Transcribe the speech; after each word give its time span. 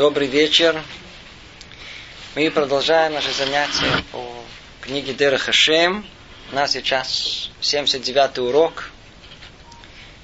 Добрый 0.00 0.28
вечер. 0.28 0.82
Мы 2.34 2.50
продолжаем 2.50 3.12
наше 3.12 3.34
занятие 3.34 4.02
по 4.12 4.24
книге 4.80 5.12
Дера 5.12 5.36
Хашем. 5.36 6.06
У 6.50 6.54
нас 6.54 6.72
сейчас 6.72 7.50
79 7.60 8.38
урок. 8.38 8.88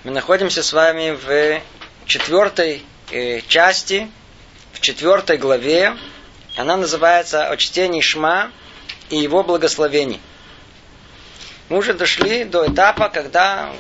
Мы 0.02 0.12
находимся 0.12 0.62
с 0.62 0.72
вами 0.72 1.10
в 1.10 1.60
четвертой 2.06 2.86
э, 3.10 3.42
части, 3.48 4.10
в 4.72 4.80
четвертой 4.80 5.36
главе. 5.36 5.94
Она 6.56 6.78
называется 6.78 7.46
«О 7.46 7.58
чтении 7.58 8.00
Шма 8.00 8.52
и 9.10 9.18
его 9.18 9.42
благословений». 9.44 10.22
Мы 11.68 11.76
уже 11.76 11.92
дошли 11.92 12.44
до 12.44 12.66
этапа, 12.66 13.10
когда 13.10 13.74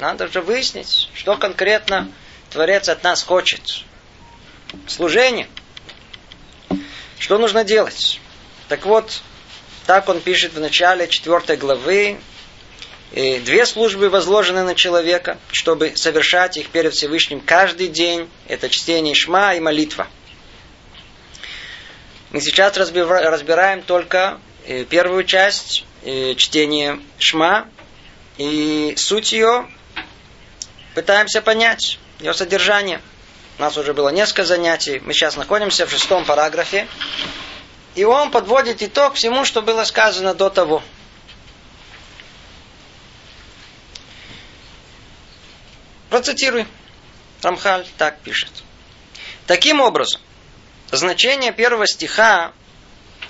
надо 0.00 0.26
же 0.26 0.40
выяснить, 0.40 1.08
что 1.14 1.36
конкретно 1.36 2.10
Творец 2.50 2.88
от 2.88 3.04
нас 3.04 3.22
хочет. 3.22 3.84
Служение. 4.86 5.48
Что 7.18 7.38
нужно 7.38 7.64
делать? 7.64 8.20
Так 8.68 8.86
вот, 8.86 9.22
так 9.86 10.08
он 10.08 10.20
пишет 10.20 10.52
в 10.52 10.60
начале 10.60 11.08
четвертой 11.08 11.56
главы. 11.56 12.18
И 13.12 13.38
две 13.38 13.64
службы 13.64 14.10
возложены 14.10 14.62
на 14.62 14.74
человека, 14.74 15.38
чтобы 15.50 15.96
совершать 15.96 16.58
их 16.58 16.68
перед 16.68 16.92
Всевышним 16.92 17.40
каждый 17.40 17.88
день. 17.88 18.28
Это 18.46 18.68
чтение 18.68 19.14
Шма 19.14 19.54
и 19.54 19.60
молитва. 19.60 20.06
Мы 22.30 22.42
сейчас 22.42 22.76
разбираем 22.76 23.80
только 23.80 24.38
э, 24.66 24.84
первую 24.84 25.24
часть 25.24 25.86
э, 26.04 26.34
чтения 26.34 27.00
Шма. 27.18 27.68
И 28.36 28.92
суть 28.96 29.32
ее 29.32 29.66
пытаемся 30.94 31.40
понять, 31.40 31.98
ее 32.20 32.34
содержание. 32.34 33.00
У 33.58 33.62
нас 33.62 33.76
уже 33.76 33.92
было 33.92 34.10
несколько 34.10 34.44
занятий. 34.44 35.00
Мы 35.00 35.12
сейчас 35.12 35.36
находимся 35.36 35.84
в 35.86 35.90
шестом 35.90 36.24
параграфе. 36.24 36.86
И 37.96 38.04
он 38.04 38.30
подводит 38.30 38.82
итог 38.82 39.14
всему, 39.14 39.44
что 39.44 39.62
было 39.62 39.82
сказано 39.82 40.32
до 40.32 40.48
того. 40.48 40.82
Процитируй. 46.08 46.66
Рамхаль 47.42 47.86
так 47.96 48.20
пишет. 48.20 48.50
Таким 49.46 49.80
образом, 49.80 50.20
значение 50.90 51.52
первого 51.52 51.86
стиха 51.86 52.52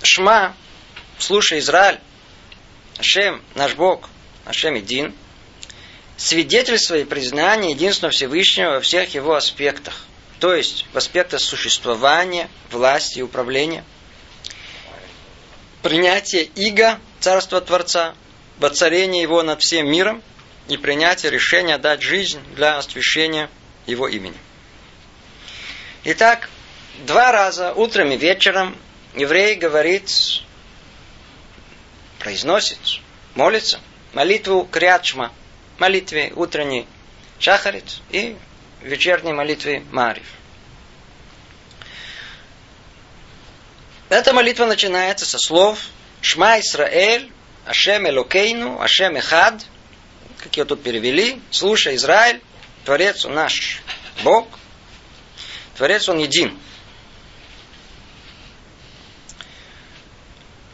Шма, 0.02 0.54
слушай, 1.18 1.58
Израиль, 1.58 2.00
Ашем, 2.98 3.42
наш 3.54 3.74
Бог, 3.74 4.08
Ашем 4.44 4.74
един, 4.74 5.14
свидетельство 6.16 6.96
и 6.96 7.04
признание 7.04 7.72
единства 7.72 8.10
Всевышнего 8.10 8.72
во 8.72 8.80
всех 8.80 9.14
его 9.14 9.34
аспектах. 9.34 10.04
То 10.40 10.54
есть 10.54 10.86
в 10.92 10.98
аспектах 10.98 11.40
существования, 11.40 12.48
власти 12.70 13.18
и 13.18 13.22
управления. 13.22 13.84
Принятие 15.82 16.44
иго, 16.44 17.00
царства 17.20 17.60
Творца, 17.60 18.14
воцарение 18.58 19.22
его 19.22 19.42
над 19.42 19.60
всем 19.60 19.90
миром 19.90 20.22
и 20.68 20.76
принятие 20.76 21.32
решения 21.32 21.78
дать 21.78 22.02
жизнь 22.02 22.40
для 22.54 22.78
освящения 22.78 23.50
его 23.86 24.06
имени. 24.06 24.36
Итак, 26.04 26.48
два 27.06 27.32
раза, 27.32 27.72
утром 27.72 28.12
и 28.12 28.16
вечером, 28.16 28.76
еврей 29.14 29.56
говорит, 29.56 30.10
произносит, 32.18 32.78
молится, 33.34 33.80
молитву 34.12 34.68
Криачма, 34.70 35.32
молитве 35.78 36.32
утренней 36.34 36.86
Шахарит 37.38 38.00
и 38.10 38.36
вечерней 38.82 39.32
молитве 39.32 39.84
Марив. 39.90 40.26
Эта 44.08 44.32
молитва 44.32 44.64
начинается 44.64 45.26
со 45.26 45.38
слов 45.38 45.80
Шма 46.22 46.60
Исраэль, 46.60 47.30
Ашем 47.66 48.08
Элокейну, 48.08 48.80
Ашем 48.80 49.16
Эхад, 49.16 49.62
как 50.38 50.56
ее 50.56 50.64
тут 50.64 50.82
перевели, 50.82 51.42
слушай, 51.50 51.96
Израиль, 51.96 52.40
Творец 52.84 53.24
он 53.26 53.34
наш 53.34 53.82
Бог, 54.22 54.48
Творец 55.76 56.08
он 56.08 56.18
един. 56.18 56.58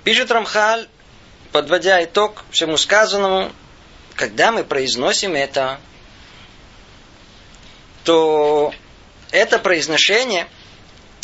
Пишет 0.04 0.30
Рамхаль, 0.30 0.86
подводя 1.50 2.04
итог 2.04 2.44
всему 2.50 2.76
сказанному, 2.76 3.52
когда 4.14 4.52
мы 4.52 4.62
произносим 4.62 5.34
это, 5.34 5.80
то 8.04 8.72
это 9.30 9.58
произношение 9.58 10.46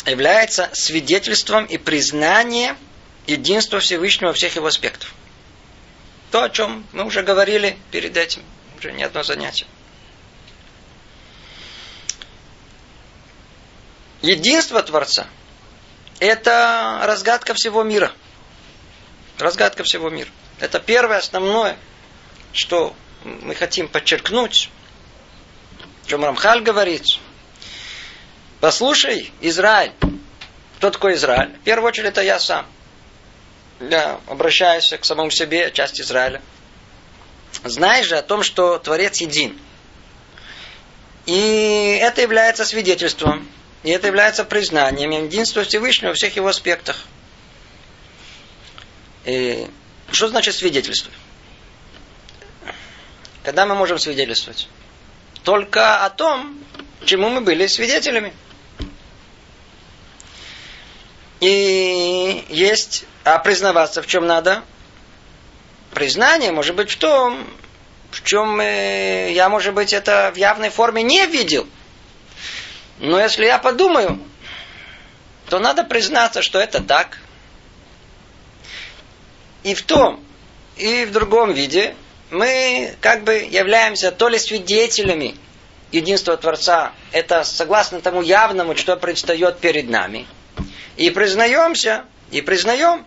является 0.05 0.69
свидетельством 0.73 1.65
и 1.65 1.77
признанием 1.77 2.77
единства 3.27 3.79
Всевышнего 3.79 4.29
во 4.29 4.33
всех 4.33 4.55
его 4.55 4.67
аспектах. 4.67 5.09
То, 6.31 6.43
о 6.43 6.49
чем 6.49 6.85
мы 6.91 7.05
уже 7.05 7.21
говорили 7.21 7.77
перед 7.91 8.17
этим, 8.17 8.43
уже 8.77 8.91
не 8.91 9.03
одно 9.03 9.21
занятие. 9.23 9.67
Единство 14.21 14.81
Творца– 14.81 15.27
это 16.19 17.01
разгадка 17.03 17.53
всего 17.53 17.83
мира. 17.83 18.11
Разгадка 19.37 19.83
всего 19.83 20.09
мира. 20.09 20.29
Это 20.59 20.79
первое, 20.79 21.17
основное, 21.17 21.77
что 22.53 22.95
мы 23.23 23.55
хотим 23.55 23.87
подчеркнуть, 23.87 24.69
чем 26.11 26.25
Рамхаль 26.25 26.61
говорит. 26.61 27.05
Послушай, 28.59 29.31
Израиль. 29.39 29.93
Кто 30.75 30.89
такой 30.89 31.13
Израиль? 31.13 31.55
В 31.55 31.63
первую 31.63 31.87
очередь, 31.87 32.09
это 32.09 32.21
я 32.21 32.37
сам. 32.37 32.65
Я 33.79 34.19
обращаюсь 34.27 34.89
к 34.89 35.05
самому 35.05 35.31
себе, 35.31 35.71
часть 35.71 36.01
Израиля. 36.01 36.41
Знаешь 37.63 38.07
же 38.07 38.17
о 38.17 38.23
том, 38.23 38.43
что 38.43 38.77
Творец 38.77 39.21
един. 39.21 39.57
И 41.27 41.97
это 42.01 42.21
является 42.21 42.65
свидетельством, 42.65 43.47
и 43.83 43.91
это 43.91 44.07
является 44.07 44.43
признанием 44.43 45.11
единства 45.11 45.63
Всевышнего 45.63 46.09
во 46.09 46.15
всех 46.15 46.35
его 46.35 46.49
аспектах. 46.49 47.05
И 49.23 49.65
что 50.11 50.27
значит 50.27 50.55
свидетельство? 50.55 51.13
Когда 53.45 53.65
мы 53.65 53.75
можем 53.75 53.97
свидетельствовать? 53.97 54.67
Только 55.43 56.05
о 56.05 56.09
том, 56.09 56.59
чему 57.05 57.29
мы 57.29 57.41
были 57.41 57.67
свидетелями. 57.67 58.33
И 61.39 62.45
есть, 62.49 63.05
а 63.23 63.39
признаваться 63.39 64.01
в 64.03 64.07
чем 64.07 64.27
надо? 64.27 64.63
Признание 65.93 66.51
может 66.51 66.75
быть 66.75 66.91
в 66.91 66.97
том, 66.97 67.47
в 68.11 68.23
чем 68.23 68.59
я, 68.61 69.49
может 69.49 69.73
быть, 69.73 69.93
это 69.93 70.31
в 70.33 70.37
явной 70.37 70.69
форме 70.69 71.01
не 71.01 71.25
видел. 71.25 71.67
Но 72.99 73.19
если 73.19 73.45
я 73.45 73.57
подумаю, 73.57 74.19
то 75.49 75.57
надо 75.59 75.83
признаться, 75.83 76.43
что 76.43 76.59
это 76.59 76.83
так. 76.83 77.17
И 79.63 79.73
в 79.73 79.81
том, 79.81 80.23
и 80.77 81.05
в 81.05 81.11
другом 81.11 81.51
виде 81.51 81.95
мы 82.31 82.95
как 83.01 83.23
бы 83.23 83.33
являемся 83.35 84.11
то 84.11 84.29
ли 84.29 84.39
свидетелями 84.39 85.35
единства 85.91 86.37
Творца, 86.37 86.93
это 87.11 87.43
согласно 87.43 88.01
тому 88.01 88.21
явному, 88.21 88.75
что 88.75 88.95
предстает 88.95 89.59
перед 89.59 89.89
нами, 89.89 90.25
и 90.95 91.09
признаемся, 91.09 92.05
и 92.31 92.41
признаем 92.41 93.05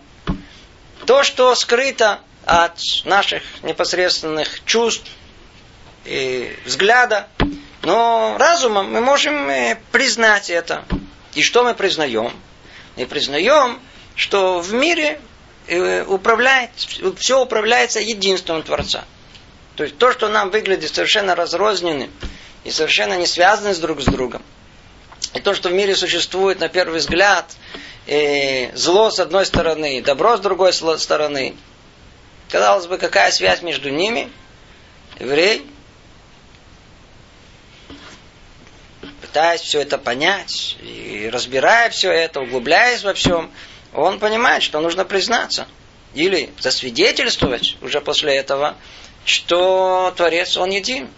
то, 1.05 1.23
что 1.23 1.55
скрыто 1.55 2.19
от 2.45 2.79
наших 3.05 3.41
непосредственных 3.63 4.63
чувств 4.65 5.09
и 6.05 6.55
взгляда, 6.65 7.27
но 7.81 8.35
разумом 8.39 8.91
мы 8.91 9.01
можем 9.01 9.49
э, 9.49 9.77
признать 9.91 10.51
это. 10.51 10.85
И 11.33 11.41
что 11.41 11.63
мы 11.63 11.73
признаем? 11.73 12.31
Мы 12.95 13.07
признаем, 13.07 13.79
что 14.15 14.59
в 14.59 14.73
мире 14.73 15.19
э, 15.67 16.03
управляет, 16.03 16.69
все 17.17 17.41
управляется 17.41 17.99
единством 17.99 18.61
Творца. 18.61 19.05
То 19.75 19.83
есть 19.83 19.97
то, 19.97 20.11
что 20.11 20.29
нам 20.29 20.49
выглядит 20.51 20.93
совершенно 20.93 21.35
разрозненным 21.35 22.11
и 22.63 22.71
совершенно 22.71 23.17
не 23.17 23.27
связанным 23.27 23.73
с 23.73 23.79
друг 23.79 24.01
с 24.01 24.05
другом. 24.05 24.41
И 25.33 25.41
то, 25.41 25.53
что 25.53 25.69
в 25.69 25.73
мире 25.73 25.95
существует 25.95 26.59
на 26.59 26.69
первый 26.69 26.99
взгляд, 26.99 27.51
и 28.07 28.71
зло 28.73 29.11
с 29.11 29.19
одной 29.19 29.45
стороны, 29.45 30.01
добро 30.01 30.37
с 30.37 30.39
другой 30.39 30.71
стороны. 30.73 31.55
Казалось 32.49 32.87
бы, 32.87 32.97
какая 32.97 33.31
связь 33.31 33.61
между 33.61 33.89
ними? 33.89 34.31
Еврей, 35.19 35.65
пытаясь 39.21 39.61
все 39.61 39.81
это 39.81 39.97
понять, 39.97 40.77
и 40.81 41.29
разбирая 41.31 41.89
все 41.89 42.11
это, 42.11 42.39
углубляясь 42.39 43.03
во 43.03 43.13
всем, 43.13 43.51
он 43.93 44.19
понимает, 44.19 44.63
что 44.63 44.79
нужно 44.79 45.03
признаться. 45.03 45.67
Или 46.13 46.53
засвидетельствовать 46.59 47.75
уже 47.81 47.99
после 47.99 48.35
этого, 48.35 48.77
что 49.25 50.13
Творец, 50.15 50.55
Он 50.55 50.69
един. 50.69 51.09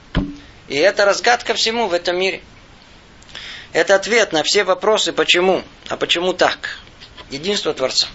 И 0.68 0.76
это 0.76 1.06
разгадка 1.06 1.54
всему 1.54 1.88
в 1.88 1.94
этом 1.94 2.18
мире. 2.18 2.42
это 3.74 3.96
ответ 3.96 4.34
на 4.34 4.44
все 4.44 4.64
вопросы, 4.64 5.14
почему. 5.14 5.64
А 5.90 5.98
почему 5.98 6.34
так? 6.34 6.80
Единство 7.30 7.74
Творца. 7.74 8.08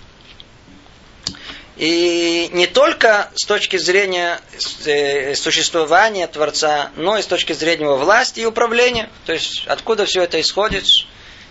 И 1.76 2.50
не 2.52 2.66
только 2.66 3.30
с 3.34 3.46
точки 3.46 3.76
зрения 3.76 4.40
э, 4.84 5.34
существования 5.34 6.26
Творца, 6.26 6.90
но 6.96 7.16
и 7.16 7.22
с 7.22 7.26
точки 7.26 7.54
зрения 7.54 7.84
его 7.84 7.96
власти 7.96 8.40
и 8.40 8.44
управления. 8.44 9.08
То 9.24 9.32
есть 9.32 9.64
откуда 9.66 10.04
все 10.04 10.22
это 10.22 10.40
исходит, 10.40 10.84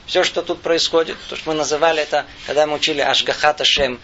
все, 0.05 0.23
что 0.23 0.41
тут 0.41 0.61
происходит. 0.61 1.17
То, 1.29 1.35
что 1.35 1.49
мы 1.49 1.55
называли 1.55 2.03
это, 2.03 2.25
когда 2.45 2.67
мы 2.67 2.75
учили 2.75 3.01
Ашгахата 3.01 3.65
Шем, 3.65 3.99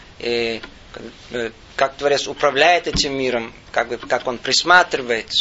как 1.76 1.96
Творец 1.96 2.28
управляет 2.28 2.88
этим 2.88 3.18
миром, 3.18 3.54
как, 3.72 4.00
как 4.08 4.28
он 4.28 4.38
присматривает, 4.38 5.32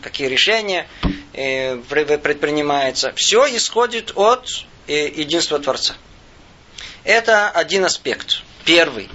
какие 0.00 0.28
решения 0.28 0.88
э, 1.32 1.76
предпринимаются. 1.76 3.12
Все 3.16 3.46
исходит 3.56 4.12
от 4.16 4.48
единства 4.86 5.58
Творца. 5.58 5.94
Это 7.04 7.50
один 7.50 7.84
аспект. 7.84 8.42
Первый 8.64 9.10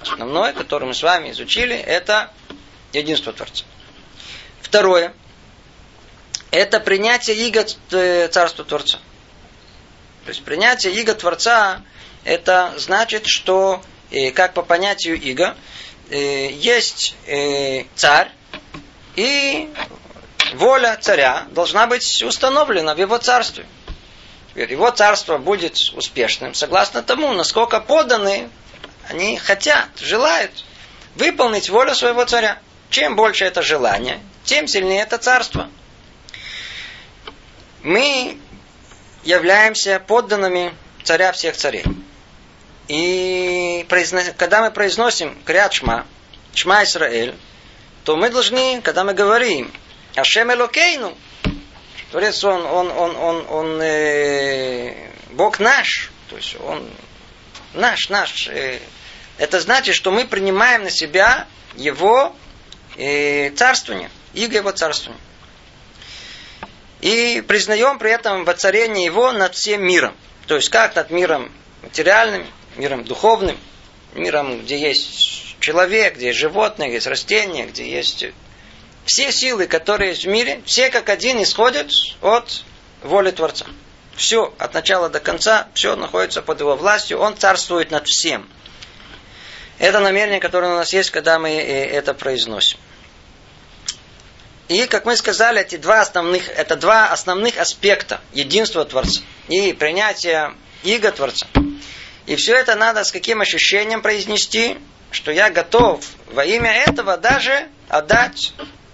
Основное, 0.00 0.52
которое 0.54 0.86
мы 0.86 0.94
с 0.94 1.02
вами 1.02 1.30
изучили, 1.30 1.76
это 1.76 2.30
единство 2.92 3.32
Творца. 3.32 3.64
Второе, 4.62 5.12
это 6.50 6.80
принятие 6.80 7.36
иго 7.36 7.66
э, 7.90 8.28
Царства 8.28 8.64
Творца. 8.64 8.98
То 10.24 10.30
есть 10.30 10.42
принятие 10.42 10.94
иго 10.94 11.14
Творца, 11.14 11.82
это 12.24 12.72
значит, 12.78 13.24
что, 13.26 13.82
э, 14.10 14.30
как 14.30 14.54
по 14.54 14.62
понятию 14.62 15.20
иго, 15.20 15.56
э, 16.10 16.50
есть 16.52 17.14
царь, 17.94 18.30
и 19.16 19.68
воля 20.54 20.98
царя 21.00 21.46
должна 21.50 21.86
быть 21.86 22.22
установлена 22.22 22.94
в 22.94 22.98
его 22.98 23.18
царстве. 23.18 23.66
Его 24.54 24.90
царство 24.90 25.38
будет 25.38 25.78
успешным, 25.94 26.54
согласно 26.54 27.02
тому, 27.02 27.32
насколько 27.32 27.80
поданы 27.80 28.50
они 29.08 29.36
хотят, 29.38 29.88
желают 30.00 30.64
выполнить 31.14 31.68
волю 31.68 31.94
своего 31.94 32.24
царя. 32.24 32.58
Чем 32.90 33.14
больше 33.14 33.44
это 33.44 33.62
желание, 33.62 34.20
тем 34.44 34.66
сильнее 34.66 35.02
это 35.02 35.18
царство. 35.18 35.70
Мы 37.82 38.38
являемся 39.22 40.02
подданными 40.04 40.74
царя 41.04 41.32
всех 41.32 41.56
царей. 41.56 41.84
И 42.90 43.86
когда 44.36 44.62
мы 44.62 44.72
произносим 44.72 45.40
крят 45.44 45.72
Шма, 45.72 46.08
Шма 46.54 46.82
Исраэль, 46.82 47.36
то 48.02 48.16
мы 48.16 48.30
должны, 48.30 48.80
когда 48.82 49.04
мы 49.04 49.14
говорим 49.14 49.72
Ашем 50.16 50.52
Элокейну, 50.52 51.16
Творец, 52.10 52.42
он, 52.42 52.66
он, 52.66 52.90
он, 52.90 53.14
он, 53.14 53.46
он 53.48 53.80
э, 53.80 55.08
Бог 55.30 55.60
наш, 55.60 56.10
то 56.28 56.36
есть 56.36 56.56
он 56.58 56.84
наш, 57.74 58.08
наш, 58.08 58.48
э, 58.48 58.80
это 59.38 59.60
значит, 59.60 59.94
что 59.94 60.10
мы 60.10 60.24
принимаем 60.24 60.82
на 60.82 60.90
себя 60.90 61.46
его 61.76 62.34
э, 62.96 63.50
царствование, 63.50 64.10
иго 64.34 64.56
его 64.56 64.72
царствование. 64.72 65.22
И 67.02 67.44
признаем 67.46 68.00
при 68.00 68.10
этом 68.10 68.44
воцарение 68.44 69.04
его 69.04 69.30
над 69.30 69.54
всем 69.54 69.86
миром. 69.86 70.16
То 70.48 70.56
есть 70.56 70.70
как 70.70 70.96
над 70.96 71.10
миром 71.12 71.52
материальным, 71.82 72.44
миром 72.76 73.04
духовным, 73.04 73.58
миром, 74.14 74.60
где 74.62 74.78
есть 74.78 75.56
человек, 75.60 76.16
где 76.16 76.28
есть 76.28 76.38
животное, 76.38 76.88
где 76.88 76.96
есть 76.96 77.06
растения, 77.06 77.66
где 77.66 77.90
есть 77.90 78.26
все 79.04 79.32
силы, 79.32 79.66
которые 79.66 80.10
есть 80.10 80.24
в 80.24 80.28
мире, 80.28 80.62
все 80.64 80.90
как 80.90 81.08
один 81.08 81.42
исходят 81.42 81.90
от 82.20 82.64
воли 83.02 83.30
Творца. 83.30 83.66
Все, 84.16 84.52
от 84.58 84.74
начала 84.74 85.08
до 85.08 85.20
конца, 85.20 85.68
все 85.74 85.96
находится 85.96 86.42
под 86.42 86.60
его 86.60 86.76
властью, 86.76 87.18
он 87.18 87.36
царствует 87.36 87.90
над 87.90 88.06
всем– 88.06 88.48
это 89.80 89.98
намерение, 90.00 90.40
которое 90.40 90.74
у 90.74 90.76
нас 90.76 90.92
есть, 90.92 91.10
когда 91.10 91.38
мы 91.38 91.48
э, 91.52 91.86
это 91.86 92.12
произносим. 92.12 92.78
И, 94.68 94.84
как 94.84 95.06
мы 95.06 95.16
сказали, 95.16 95.62
эти 95.62 95.76
два 95.76 96.02
основных, 96.02 96.50
это 96.50 96.76
два 96.76 97.06
основных 97.06 97.58
аспекта 97.58 98.20
единства 98.34 98.84
Творца 98.84 99.22
и 99.48 99.72
принятия 99.72 100.54
иго 100.82 101.10
Творца. 101.10 101.46
И 102.26 102.36
все 102.36 102.54
это 102.54 102.74
надо 102.74 103.04
с 103.04 103.12
каким 103.12 103.40
ощущением 103.40 104.02
произнести, 104.02 104.78
что 105.10 105.32
я 105.32 105.50
готов 105.50 106.04
во 106.26 106.44
имя 106.44 106.72
этого 106.72 107.16
даже 107.16 107.68
отдать 107.88 108.52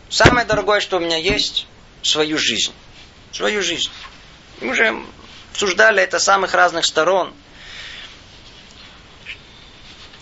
самое 0.08 0.46
дорогое, 0.46 0.80
что 0.80 0.96
у 0.96 1.00
меня 1.00 1.16
есть, 1.16 1.66
свою 2.02 2.38
жизнь. 2.38 2.72
Свою 3.32 3.62
жизнь. 3.62 3.90
Мы 4.60 4.72
уже 4.72 4.96
обсуждали 5.52 6.02
это 6.02 6.18
с 6.18 6.24
самых 6.24 6.54
разных 6.54 6.84
сторон– 6.84 7.34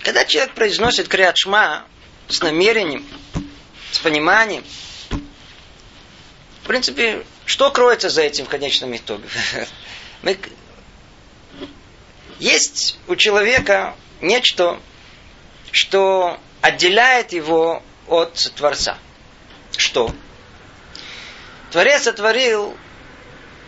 когда 0.04 0.26
человек 0.26 0.52
произносит 0.52 1.08
криат 1.08 1.38
шма 1.38 1.86
с 2.28 2.42
намерением, 2.42 3.06
с 3.90 3.98
пониманием, 4.00 4.62
в 6.62 6.66
принципе, 6.66 7.24
что 7.46 7.70
кроется 7.70 8.10
за 8.10 8.20
этим 8.20 8.44
в 8.44 8.50
конечном 8.50 8.94
итоге? 8.94 9.24
Мы... 10.22 10.38
Есть 12.38 12.98
у 13.06 13.16
человека 13.16 13.94
нечто, 14.20 14.80
что 15.70 16.38
отделяет 16.60 17.32
его 17.32 17.82
от 18.08 18.34
Творца. 18.56 18.98
Что? 19.76 20.14
Творец 21.70 22.02
сотворил 22.02 22.76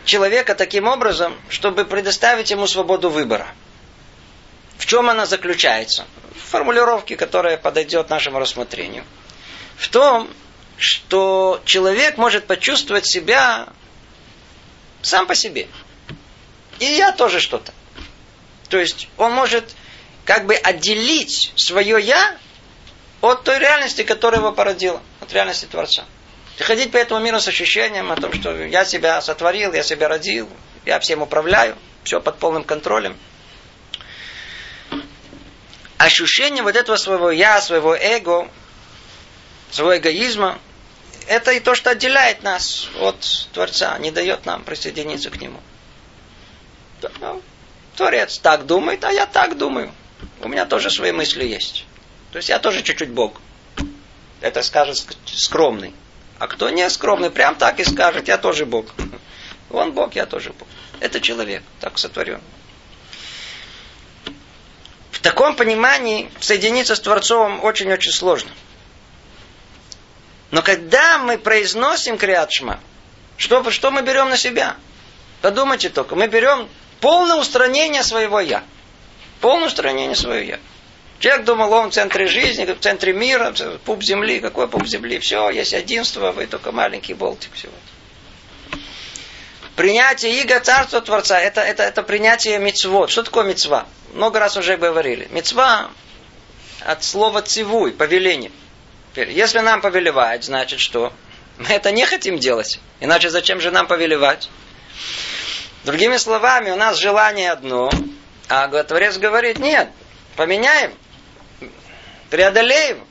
человека 0.04 0.54
таким 0.54 0.86
образом, 0.86 1.34
чтобы 1.48 1.84
предоставить 1.84 2.50
ему 2.50 2.66
свободу 2.66 3.10
выбора. 3.10 3.48
В 4.78 4.86
чем 4.86 5.08
она 5.10 5.26
заключается? 5.26 6.06
формулировки, 6.46 7.16
которая 7.16 7.56
подойдет 7.56 8.08
нашему 8.08 8.38
рассмотрению. 8.38 9.04
В 9.76 9.88
том, 9.88 10.28
что 10.78 11.60
человек 11.64 12.16
может 12.16 12.46
почувствовать 12.46 13.06
себя 13.06 13.68
сам 15.02 15.26
по 15.26 15.34
себе. 15.34 15.68
И 16.78 16.84
я 16.84 17.12
тоже 17.12 17.40
что-то. 17.40 17.72
То 18.68 18.78
есть 18.78 19.08
он 19.16 19.32
может 19.32 19.74
как 20.24 20.46
бы 20.46 20.54
отделить 20.54 21.52
свое 21.56 22.00
я 22.00 22.36
от 23.20 23.44
той 23.44 23.58
реальности, 23.58 24.02
которая 24.02 24.40
его 24.40 24.52
породила, 24.52 25.00
от 25.20 25.32
реальности 25.32 25.66
Творца. 25.66 26.04
И 26.58 26.62
ходить 26.62 26.90
по 26.90 26.96
этому 26.96 27.20
миру 27.20 27.38
с 27.38 27.48
ощущением 27.48 28.10
о 28.10 28.16
том, 28.16 28.32
что 28.32 28.56
я 28.64 28.84
себя 28.84 29.20
сотворил, 29.20 29.72
я 29.72 29.82
себя 29.82 30.08
родил, 30.08 30.48
я 30.84 30.98
всем 31.00 31.22
управляю, 31.22 31.76
все 32.04 32.20
под 32.20 32.38
полным 32.38 32.64
контролем 32.64 33.16
ощущение 35.98 36.62
вот 36.62 36.76
этого 36.76 36.96
своего 36.96 37.30
я, 37.30 37.60
своего 37.60 37.94
эго, 37.94 38.48
своего 39.70 39.98
эгоизма, 39.98 40.58
это 41.26 41.50
и 41.52 41.60
то, 41.60 41.74
что 41.74 41.90
отделяет 41.90 42.42
нас 42.42 42.88
от 43.00 43.48
Творца, 43.52 43.98
не 43.98 44.10
дает 44.10 44.46
нам 44.46 44.64
присоединиться 44.64 45.30
к 45.30 45.40
Нему. 45.40 45.60
Творец 47.96 48.38
так 48.38 48.66
думает, 48.66 49.04
а 49.04 49.12
я 49.12 49.26
так 49.26 49.56
думаю. 49.56 49.92
У 50.40 50.48
меня 50.48 50.66
тоже 50.66 50.90
свои 50.90 51.12
мысли 51.12 51.44
есть. 51.44 51.86
То 52.32 52.38
есть 52.38 52.48
я 52.48 52.58
тоже 52.58 52.82
чуть-чуть 52.82 53.10
Бог. 53.10 53.40
Это 54.40 54.62
скажет 54.62 55.16
скромный. 55.26 55.94
А 56.38 56.46
кто 56.46 56.68
не 56.70 56.88
скромный, 56.90 57.30
прям 57.30 57.54
так 57.54 57.80
и 57.80 57.84
скажет, 57.84 58.28
я 58.28 58.38
тоже 58.38 58.66
Бог. 58.66 58.86
Он 59.70 59.92
Бог, 59.92 60.14
я 60.14 60.26
тоже 60.26 60.52
Бог. 60.52 60.68
Это 61.00 61.20
человек, 61.20 61.62
так 61.80 61.98
сотворен 61.98 62.40
таком 65.26 65.56
понимании 65.56 66.30
соединиться 66.38 66.94
с 66.94 67.00
Творцом 67.00 67.64
очень-очень 67.64 68.12
сложно. 68.12 68.52
Но 70.52 70.62
когда 70.62 71.18
мы 71.18 71.36
произносим 71.36 72.16
криатшма, 72.16 72.78
что, 73.36 73.68
что 73.72 73.90
мы 73.90 74.02
берем 74.02 74.30
на 74.30 74.36
себя? 74.36 74.76
Подумайте 75.42 75.88
только, 75.88 76.14
мы 76.14 76.28
берем 76.28 76.68
полное 77.00 77.36
устранение 77.36 78.02
своего 78.02 78.40
я. 78.40 78.64
Полное 79.40 79.68
устранение 79.68 80.16
своего 80.16 80.52
я. 80.52 80.58
Человек 81.18 81.44
думал, 81.44 81.72
он 81.72 81.90
в 81.90 81.94
центре 81.94 82.26
жизни, 82.26 82.64
в 82.64 82.80
центре 82.80 83.12
мира, 83.12 83.54
пуп 83.84 84.02
земли. 84.02 84.40
Какой 84.40 84.68
пуп 84.68 84.86
земли? 84.86 85.18
Все, 85.18 85.50
есть 85.50 85.72
единство, 85.72 86.32
вы 86.32 86.46
только 86.46 86.72
маленький 86.72 87.14
болтик 87.14 87.54
всего. 87.54 87.72
Принятие 89.76 90.40
иго 90.40 90.58
царства 90.60 91.00
Творца, 91.00 91.38
это, 91.38 91.60
это, 91.60 91.82
это 91.82 92.02
принятие 92.02 92.58
мецвод. 92.58 93.10
Что 93.10 93.22
такое 93.22 93.44
мецва? 93.44 93.86
много 94.16 94.40
раз 94.40 94.56
уже 94.56 94.76
говорили. 94.76 95.28
Мецва 95.30 95.90
от 96.80 97.04
слова 97.04 97.42
цивуй, 97.42 97.92
повеление. 97.92 98.50
Если 99.14 99.60
нам 99.60 99.80
повелевать, 99.80 100.44
значит 100.44 100.80
что? 100.80 101.12
Мы 101.58 101.68
это 101.68 101.90
не 101.90 102.04
хотим 102.04 102.38
делать. 102.38 102.80
Иначе 103.00 103.30
зачем 103.30 103.60
же 103.60 103.70
нам 103.70 103.86
повелевать? 103.86 104.50
Другими 105.86 106.16
словами, 106.16 106.72
у 106.72 106.76
нас 106.76 106.98
желание 106.98 107.52
одно, 107.52 107.88
а 108.48 108.66
Творец 108.82 109.18
говорит, 109.18 109.60
нет, 109.60 109.88
поменяем, 110.34 110.92
преодолеем, 112.28 113.06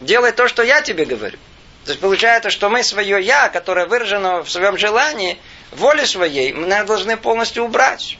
делай 0.00 0.32
то, 0.32 0.48
что 0.48 0.62
я 0.62 0.80
тебе 0.80 1.04
говорю. 1.04 1.36
То 1.84 1.90
есть 1.90 2.00
получается, 2.00 2.48
что 2.48 2.70
мы 2.70 2.82
свое 2.82 3.20
я, 3.20 3.50
которое 3.50 3.84
выражено 3.84 4.42
в 4.42 4.50
своем 4.50 4.78
желании, 4.78 5.36
воли 5.72 6.06
своей 6.06 6.54
мы 6.54 6.84
должны 6.84 7.18
полностью 7.18 7.64
убрать. 7.64 8.16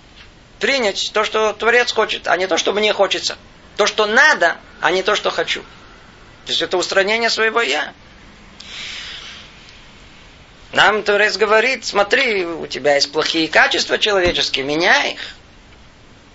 Принять 0.60 1.10
то, 1.14 1.24
что 1.24 1.54
Творец 1.54 1.90
хочет, 1.90 2.28
а 2.28 2.36
не 2.36 2.46
то, 2.46 2.58
что 2.58 2.74
мне 2.74 2.92
хочется. 2.92 3.38
То, 3.78 3.86
что 3.86 4.04
надо, 4.04 4.58
а 4.82 4.90
не 4.90 5.02
то, 5.02 5.16
что 5.16 5.30
хочу. 5.30 5.62
То 6.44 6.50
есть 6.50 6.60
это 6.60 6.76
устранение 6.76 7.30
своего 7.30 7.62
я. 7.62 7.94
Нам 10.76 11.02
Творец 11.04 11.38
говорит, 11.38 11.86
смотри, 11.86 12.44
у 12.44 12.66
тебя 12.66 12.96
есть 12.96 13.10
плохие 13.10 13.48
качества 13.48 13.96
человеческие, 13.96 14.62
меняй 14.62 15.12
их. 15.12 15.20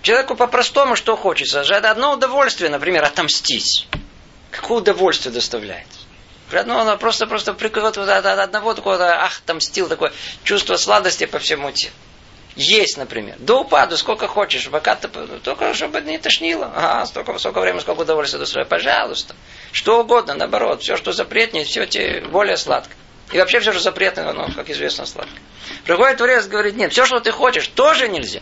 Человеку 0.02 0.34
по-простому 0.36 0.96
что 0.96 1.16
хочется? 1.16 1.64
Же 1.64 1.76
одно 1.76 2.14
удовольствие, 2.14 2.72
например, 2.72 3.04
отомстить. 3.04 3.88
Какое 4.50 4.80
удовольствие 4.80 5.32
доставляет? 5.32 5.86
Одно, 6.52 6.80
оно 6.80 6.98
просто, 6.98 7.28
просто 7.28 7.52
от 7.52 7.98
одного 8.00 8.74
такого, 8.74 8.98
ах, 9.00 9.42
отомстил, 9.46 9.88
такое 9.88 10.12
чувство 10.44 10.76
сладости 10.76 11.28
по 11.28 11.38
всему 11.38 11.72
телу. 11.72 11.94
Есть, 12.56 12.98
например. 12.98 13.36
До 13.38 13.62
упаду, 13.62 13.96
сколько 13.96 14.28
хочешь, 14.28 14.68
пока 14.70 14.96
ты, 14.96 15.08
только 15.08 15.72
чтобы 15.76 16.02
не 16.02 16.18
тошнило. 16.18 16.72
Ага, 16.76 17.06
столько, 17.06 17.38
столько 17.38 17.62
времени, 17.62 17.82
сколько 17.82 18.02
удовольствия 18.02 18.40
доставляет. 18.40 18.70
Пожалуйста. 18.70 19.36
Что 19.72 20.02
угодно, 20.02 20.34
наоборот. 20.34 20.82
Все, 20.82 20.98
что 20.98 21.12
запретнее, 21.12 21.64
все 21.64 21.86
тебе 21.86 22.22
более 22.22 22.58
сладко. 22.58 22.96
И 23.32 23.38
вообще 23.38 23.60
все, 23.60 23.72
что 23.72 23.82
запретное, 23.82 24.30
оно, 24.30 24.50
как 24.56 24.70
известно, 24.70 25.06
сладко. 25.06 25.34
Приходит 25.86 26.18
Творец 26.18 26.48
говорит, 26.48 26.76
нет, 26.76 26.92
все, 26.92 27.06
что 27.06 27.20
ты 27.20 27.32
хочешь, 27.32 27.68
тоже 27.68 28.10
нельзя. 28.10 28.42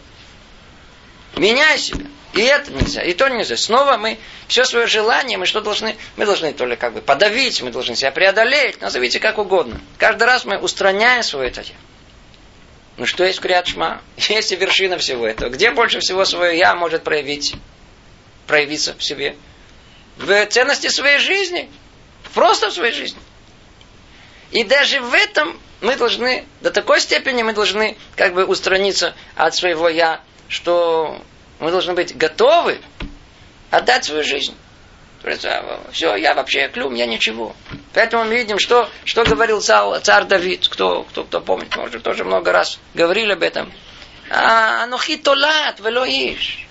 Меняй 1.35 1.77
себя. 1.77 2.05
И 2.33 2.41
это 2.41 2.71
нельзя, 2.71 3.01
и 3.01 3.13
то 3.13 3.27
нельзя. 3.27 3.57
Снова 3.57 3.97
мы 3.97 4.19
все 4.47 4.63
свое 4.63 4.87
желание, 4.87 5.37
мы 5.37 5.45
что 5.45 5.61
должны? 5.61 5.95
Мы 6.15 6.25
должны 6.25 6.53
то 6.53 6.65
ли 6.65 6.75
как 6.75 6.93
бы 6.93 7.01
подавить, 7.01 7.61
мы 7.61 7.71
должны 7.71 7.95
себя 7.95 8.11
преодолеть, 8.11 8.81
назовите 8.81 9.19
как 9.19 9.39
угодно. 9.39 9.79
Каждый 9.97 10.23
раз 10.23 10.45
мы 10.45 10.57
устраняем 10.57 11.23
свое 11.23 11.49
это 11.49 11.63
Ну 12.97 13.05
что 13.05 13.23
есть 13.23 13.39
в 13.39 13.41
Криадшма? 13.41 14.01
Есть 14.17 14.51
и 14.51 14.55
вершина 14.55 14.97
всего 14.97 15.27
этого. 15.27 15.49
Где 15.49 15.71
больше 15.71 15.99
всего 16.01 16.23
свое 16.25 16.57
я 16.57 16.75
может 16.75 17.03
проявить, 17.03 17.55
проявиться 18.45 18.93
в 18.95 19.03
себе? 19.03 19.35
В 20.17 20.45
ценности 20.47 20.87
своей 20.87 21.19
жизни. 21.19 21.69
Просто 22.33 22.69
в 22.69 22.73
своей 22.73 22.93
жизни. 22.93 23.19
И 24.51 24.63
даже 24.63 24.99
в 25.01 25.13
этом 25.13 25.59
мы 25.81 25.95
должны, 25.95 26.45
до 26.61 26.71
такой 26.71 27.01
степени 27.01 27.43
мы 27.43 27.53
должны 27.53 27.97
как 28.15 28.33
бы 28.33 28.45
устраниться 28.45 29.13
от 29.35 29.55
своего 29.55 29.87
я, 29.89 30.21
что 30.47 31.21
мы 31.59 31.71
должны 31.71 31.93
быть 31.93 32.17
готовы 32.17 32.79
отдать 33.69 34.05
свою 34.05 34.23
жизнь. 34.23 34.55
Все, 35.91 36.15
я 36.15 36.33
вообще 36.33 36.69
клюм, 36.69 36.95
я 36.95 37.05
ничего. 37.05 37.55
Поэтому 37.93 38.23
мы 38.23 38.35
видим, 38.35 38.57
что, 38.57 38.89
что 39.03 39.25
говорил 39.25 39.61
царь, 39.61 39.99
царь 40.01 40.23
Давид, 40.25 40.67
кто, 40.67 41.03
кто, 41.03 41.25
кто 41.25 41.41
помнит, 41.41 41.75
может, 41.75 42.01
тоже 42.03 42.23
много 42.23 42.51
раз 42.51 42.79
говорили 42.93 43.33
об 43.33 43.43
этом. 43.43 43.71
А, 44.29 44.83
анохи 44.83 45.17
толат, 45.17 45.79
велоиш. 45.79 46.67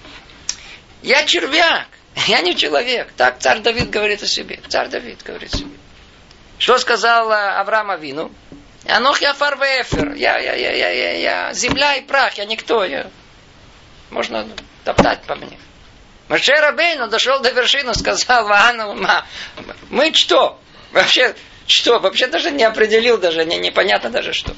Я 1.03 1.25
червяк, 1.25 1.89
я 2.27 2.41
не 2.41 2.57
человек. 2.57 3.13
Так 3.17 3.39
царь 3.39 3.61
Давид 3.61 3.91
говорит 3.91 4.23
о 4.23 4.27
себе. 4.27 4.61
Царь 4.69 4.89
Давид 4.89 5.23
говорит 5.23 5.55
о 5.55 5.59
себе. 5.59 5.78
Что 6.59 6.79
сказал 6.79 7.31
Авраам 7.33 7.91
Авину? 7.91 8.33
Анох 8.87 9.21
я 9.21 9.35
фарвефер. 9.35 10.15
Я, 10.15 10.39
я, 10.39 10.55
я, 10.55 10.73
я, 10.73 10.91
я, 10.91 11.13
я, 11.19 11.53
земля 11.53 11.97
и 11.97 12.03
прах, 12.03 12.35
я 12.35 12.45
никто. 12.45 12.85
Я. 12.85 13.11
Можно 14.11 14.49
топтать 14.85 15.23
по 15.23 15.35
мне. 15.37 15.59
Маше 16.29 16.53
Рабейну 16.53 17.09
дошел 17.09 17.41
до 17.41 17.51
вершины, 17.51 17.95
сказал 17.95 18.47
Ваану, 18.47 18.95
мы 19.89 20.13
что? 20.13 20.61
Вообще, 20.93 21.35
что? 21.67 21.99
Вообще 22.01 22.27
даже 22.27 22.51
не 22.51 22.65
определил, 22.65 23.19
даже 23.19 23.45
не, 23.47 23.57
непонятно 23.57 24.11
даже 24.11 24.35
что. 24.35 24.55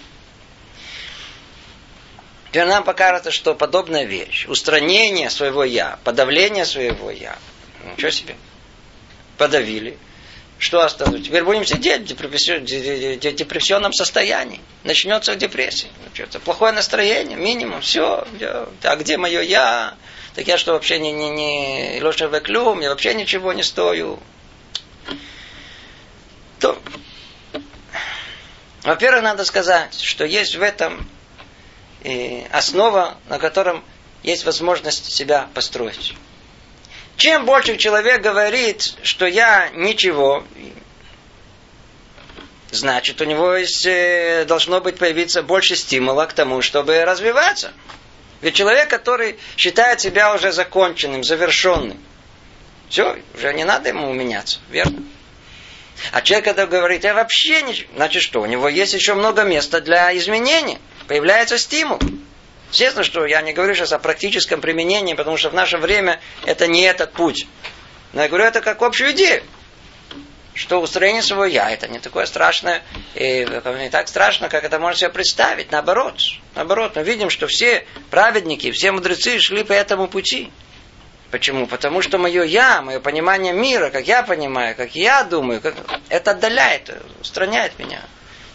Теперь 2.48 2.66
нам 2.66 2.82
покажется, 2.82 3.30
что 3.30 3.54
подобная 3.54 4.04
вещь, 4.04 4.46
устранение 4.46 5.30
своего 5.30 5.62
я, 5.62 6.00
подавление 6.02 6.66
своего 6.66 7.12
я, 7.12 7.38
ничего 7.84 8.10
себе, 8.10 8.34
подавили, 9.38 9.96
что 10.60 10.84
осталось? 10.84 11.22
Теперь 11.22 11.42
будем 11.42 11.64
сидеть 11.64 12.02
в 12.02 13.34
депрессионном 13.34 13.94
состоянии. 13.94 14.60
Начнется 14.84 15.34
депрессия. 15.34 15.88
Начнется 16.04 16.38
плохое 16.38 16.72
настроение, 16.72 17.36
минимум, 17.36 17.80
все. 17.80 18.26
А 18.82 18.96
где 18.96 19.16
мое 19.16 19.40
я? 19.40 19.94
Так 20.34 20.46
я 20.46 20.58
что 20.58 20.74
вообще 20.74 20.98
не, 20.98 21.12
не, 21.12 21.30
не 21.30 21.98
Леша 22.00 22.26
Веклюм, 22.26 22.80
я 22.80 22.90
вообще 22.90 23.14
ничего 23.14 23.54
не 23.54 23.62
стою. 23.62 24.20
То, 26.58 26.78
во-первых, 28.82 29.22
надо 29.22 29.46
сказать, 29.46 29.98
что 29.98 30.26
есть 30.26 30.56
в 30.56 30.62
этом 30.62 31.08
основа, 32.52 33.16
на 33.30 33.38
котором 33.38 33.82
есть 34.22 34.44
возможность 34.44 35.10
себя 35.10 35.48
построить. 35.54 36.14
Чем 37.20 37.44
больше 37.44 37.76
человек 37.76 38.22
говорит, 38.22 38.94
что 39.02 39.26
я 39.26 39.68
ничего, 39.74 40.42
значит, 42.70 43.20
у 43.20 43.26
него 43.26 43.56
есть, 43.56 43.84
э, 43.84 44.46
должно 44.48 44.80
быть 44.80 44.96
появиться 44.96 45.42
больше 45.42 45.76
стимула 45.76 46.24
к 46.24 46.32
тому, 46.32 46.62
чтобы 46.62 47.04
развиваться. 47.04 47.74
Ведь 48.40 48.54
человек, 48.54 48.88
который 48.88 49.38
считает 49.58 50.00
себя 50.00 50.34
уже 50.34 50.50
законченным, 50.50 51.22
завершенным, 51.22 52.02
все, 52.88 53.18
уже 53.34 53.52
не 53.52 53.64
надо 53.64 53.90
ему 53.90 54.10
меняться, 54.14 54.60
верно? 54.70 55.02
А 56.12 56.22
человек, 56.22 56.46
когда 56.46 56.66
говорит, 56.66 57.04
я 57.04 57.12
вообще 57.12 57.60
ничего, 57.60 57.90
значит 57.96 58.22
что, 58.22 58.40
у 58.40 58.46
него 58.46 58.66
есть 58.66 58.94
еще 58.94 59.12
много 59.12 59.42
места 59.42 59.82
для 59.82 60.16
изменения, 60.16 60.78
появляется 61.06 61.58
стимул. 61.58 61.98
Естественно, 62.70 63.04
что 63.04 63.26
я 63.26 63.42
не 63.42 63.52
говорю 63.52 63.74
сейчас 63.74 63.92
о 63.92 63.98
практическом 63.98 64.60
применении, 64.60 65.14
потому 65.14 65.36
что 65.36 65.50
в 65.50 65.54
наше 65.54 65.76
время 65.78 66.20
это 66.44 66.66
не 66.68 66.82
этот 66.82 67.12
путь. 67.12 67.46
Но 68.12 68.22
я 68.22 68.28
говорю 68.28 68.44
это 68.44 68.60
как 68.60 68.82
общую 68.82 69.12
идею. 69.12 69.42
Что 70.54 70.80
устроение 70.80 71.22
своего 71.22 71.44
я, 71.44 71.70
это 71.70 71.88
не 71.88 72.00
такое 72.00 72.26
страшное, 72.26 72.82
и 73.14 73.46
не 73.78 73.88
так 73.88 74.08
страшно, 74.08 74.48
как 74.48 74.64
это 74.64 74.78
можно 74.78 74.98
себе 74.98 75.10
представить. 75.10 75.70
Наоборот, 75.72 76.20
наоборот, 76.54 76.96
мы 76.96 77.02
видим, 77.02 77.30
что 77.30 77.46
все 77.46 77.86
праведники, 78.10 78.70
все 78.72 78.92
мудрецы 78.92 79.38
шли 79.38 79.64
по 79.64 79.72
этому 79.72 80.08
пути. 80.08 80.50
Почему? 81.30 81.66
Потому 81.66 82.02
что 82.02 82.18
мое 82.18 82.42
я, 82.42 82.82
мое 82.82 82.98
понимание 82.98 83.52
мира, 83.52 83.90
как 83.90 84.06
я 84.06 84.22
понимаю, 84.24 84.74
как 84.74 84.96
я 84.96 85.22
думаю, 85.22 85.60
как... 85.60 85.76
это 86.08 86.32
отдаляет, 86.32 86.90
устраняет 87.20 87.78
меня 87.78 88.02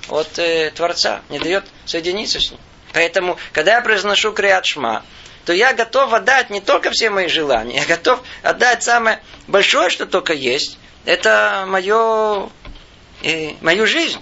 от 0.10 0.38
э, 0.38 0.72
Творца, 0.72 1.22
не 1.29 1.39
дает 1.39 1.63
соединиться 1.86 2.39
с 2.39 2.51
ним. 2.51 2.60
Поэтому, 2.95 3.37
когда 3.51 3.73
я 3.73 3.81
произношу 3.81 4.31
криат 4.31 4.65
шма, 4.65 5.03
то 5.43 5.51
я 5.51 5.73
готов 5.73 6.13
отдать 6.13 6.49
не 6.49 6.61
только 6.61 6.91
все 6.91 7.09
мои 7.09 7.27
желания, 7.27 7.79
я 7.79 7.85
готов 7.85 8.23
отдать 8.41 8.83
самое 8.83 9.21
большое, 9.47 9.89
что 9.89 10.05
только 10.05 10.31
есть. 10.31 10.77
Это 11.03 11.65
мое, 11.67 12.49
э, 13.21 13.51
мою 13.59 13.85
жизнь. 13.85 14.21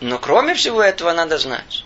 Но 0.00 0.18
кроме 0.18 0.54
всего 0.54 0.82
этого 0.82 1.12
надо 1.12 1.36
знать 1.36 1.84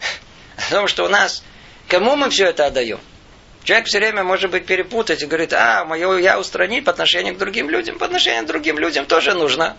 о 0.56 0.70
том, 0.70 0.88
что 0.88 1.04
у 1.04 1.08
нас, 1.08 1.44
кому 1.86 2.16
мы 2.16 2.30
все 2.30 2.46
это 2.46 2.64
отдаем. 2.64 3.00
Человек 3.62 3.88
все 3.88 3.98
время 3.98 4.24
может 4.24 4.50
быть 4.50 4.64
перепутать 4.64 5.22
и 5.22 5.26
говорит, 5.26 5.52
а, 5.52 5.84
мое 5.84 6.16
я 6.16 6.40
устранить 6.40 6.86
по 6.86 6.92
отношению 6.92 7.34
к 7.34 7.38
другим 7.38 7.68
людям. 7.68 7.98
По 7.98 8.06
отношению 8.06 8.44
к 8.44 8.46
другим 8.46 8.78
людям 8.78 9.04
тоже 9.04 9.34
нужно 9.34 9.76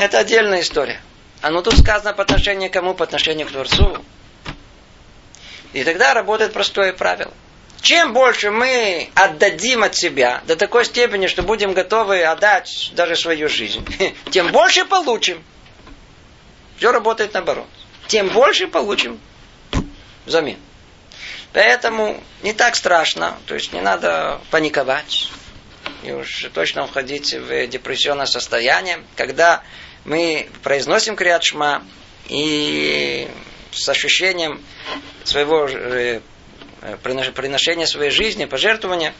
это 0.00 0.18
отдельная 0.18 0.60
история. 0.60 1.00
А 1.42 1.50
ну 1.50 1.62
тут 1.62 1.78
сказано 1.78 2.12
по 2.12 2.22
отношению 2.22 2.70
к 2.70 2.72
кому? 2.72 2.94
По 2.94 3.04
отношению 3.04 3.46
к 3.46 3.50
Творцу. 3.50 4.02
И 5.72 5.84
тогда 5.84 6.14
работает 6.14 6.52
простое 6.52 6.92
правило. 6.92 7.32
Чем 7.80 8.12
больше 8.12 8.50
мы 8.50 9.10
отдадим 9.14 9.82
от 9.82 9.94
себя 9.94 10.42
до 10.46 10.56
такой 10.56 10.84
степени, 10.84 11.28
что 11.28 11.42
будем 11.42 11.72
готовы 11.72 12.22
отдать 12.22 12.92
даже 12.94 13.16
свою 13.16 13.48
жизнь, 13.48 13.86
тем 14.30 14.52
больше 14.52 14.84
получим. 14.84 15.42
Все 16.76 16.92
работает 16.92 17.32
наоборот. 17.34 17.68
Тем 18.06 18.28
больше 18.28 18.66
получим 18.66 19.20
взамен. 20.26 20.58
Поэтому 21.52 22.22
не 22.42 22.52
так 22.52 22.76
страшно, 22.76 23.38
то 23.46 23.54
есть 23.54 23.72
не 23.72 23.80
надо 23.80 24.40
паниковать 24.50 25.30
и 26.02 26.12
уж 26.12 26.46
точно 26.54 26.86
входить 26.86 27.34
в 27.34 27.66
депрессионное 27.66 28.26
состояние, 28.26 29.04
когда 29.16 29.62
мы 30.04 30.48
произносим 30.62 31.16
криат 31.16 31.44
и 32.28 33.28
с 33.72 33.88
ощущением 33.88 34.62
своего 35.24 35.66
э, 35.68 36.20
приношения 37.02 37.86
своей 37.86 38.10
жизни, 38.10 38.44
пожертвования, 38.44 39.14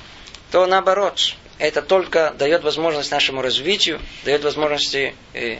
то 0.50 0.66
наоборот, 0.66 1.36
это 1.58 1.82
только 1.82 2.34
дает 2.38 2.64
возможность 2.64 3.10
нашему 3.10 3.42
развитию, 3.42 4.00
дает 4.24 4.42
возможности 4.44 5.14
э, 5.34 5.58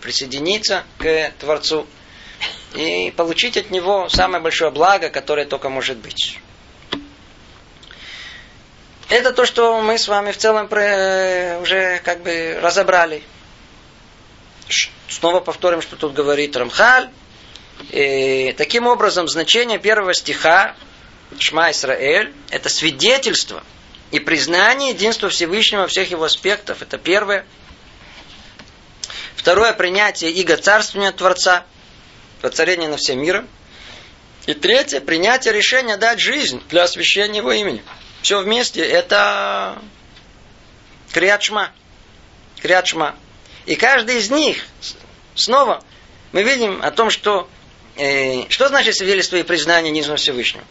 присоединиться 0.00 0.84
к 0.98 1.32
Творцу 1.38 1.86
и 2.74 3.12
получить 3.16 3.56
от 3.56 3.70
Него 3.70 4.08
самое 4.08 4.42
большое 4.42 4.70
благо, 4.70 5.08
которое 5.08 5.46
только 5.46 5.68
может 5.70 5.96
быть. 5.98 6.38
Это 9.08 9.32
то, 9.32 9.46
что 9.46 9.80
мы 9.80 9.98
с 9.98 10.08
вами 10.08 10.32
в 10.32 10.36
целом 10.36 10.66
уже 10.66 12.00
как 12.04 12.22
бы 12.22 12.58
разобрали. 12.60 13.22
Снова 15.08 15.40
повторим, 15.40 15.82
что 15.82 15.96
тут 15.96 16.12
говорит 16.12 16.56
Рамхаль. 16.56 17.10
И 17.90 18.54
таким 18.56 18.86
образом, 18.86 19.28
значение 19.28 19.78
первого 19.78 20.14
стиха 20.14 20.76
Шма 21.38 21.70
Исраэль– 21.70 22.32
это 22.50 22.68
свидетельство 22.68 23.62
и 24.10 24.20
признание 24.20 24.90
единства 24.90 25.28
Всевышнего 25.28 25.82
во 25.82 25.88
всех 25.88 26.10
его 26.10 26.24
аспектов. 26.24 26.82
Это 26.82 26.98
первое. 26.98 27.44
Второе– 29.36 29.72
принятие 29.74 30.30
иго 30.30 30.56
царствования 30.56 31.12
Творца, 31.12 31.64
воцарение 32.40 32.88
на 32.88 32.96
всем 32.96 33.20
миром. 33.20 33.48
И 34.46 34.54
третье– 34.54 35.00
принятие 35.02 35.52
решения 35.52 35.96
дать 35.96 36.20
жизнь 36.20 36.62
для 36.68 36.84
освящения 36.84 37.40
его 37.40 37.52
имени. 37.52 37.82
Все 38.22 38.40
вместе– 38.40 38.80
это 38.82 39.82
Криачма. 41.12 41.72
Криачма. 42.60 43.16
И 43.66 43.76
каждый 43.76 44.18
из 44.18 44.30
них, 44.30 44.66
снова, 45.34 45.82
мы 46.32 46.42
видим 46.42 46.82
о 46.82 46.90
том, 46.90 47.10
что 47.10 47.48
э, 47.96 48.48
что 48.50 48.68
значит 48.68 48.96
свидетельство 48.96 49.36
и 49.36 49.42
признание 49.42 49.90
низного 49.90 50.16
Всевышнего. 50.16 50.64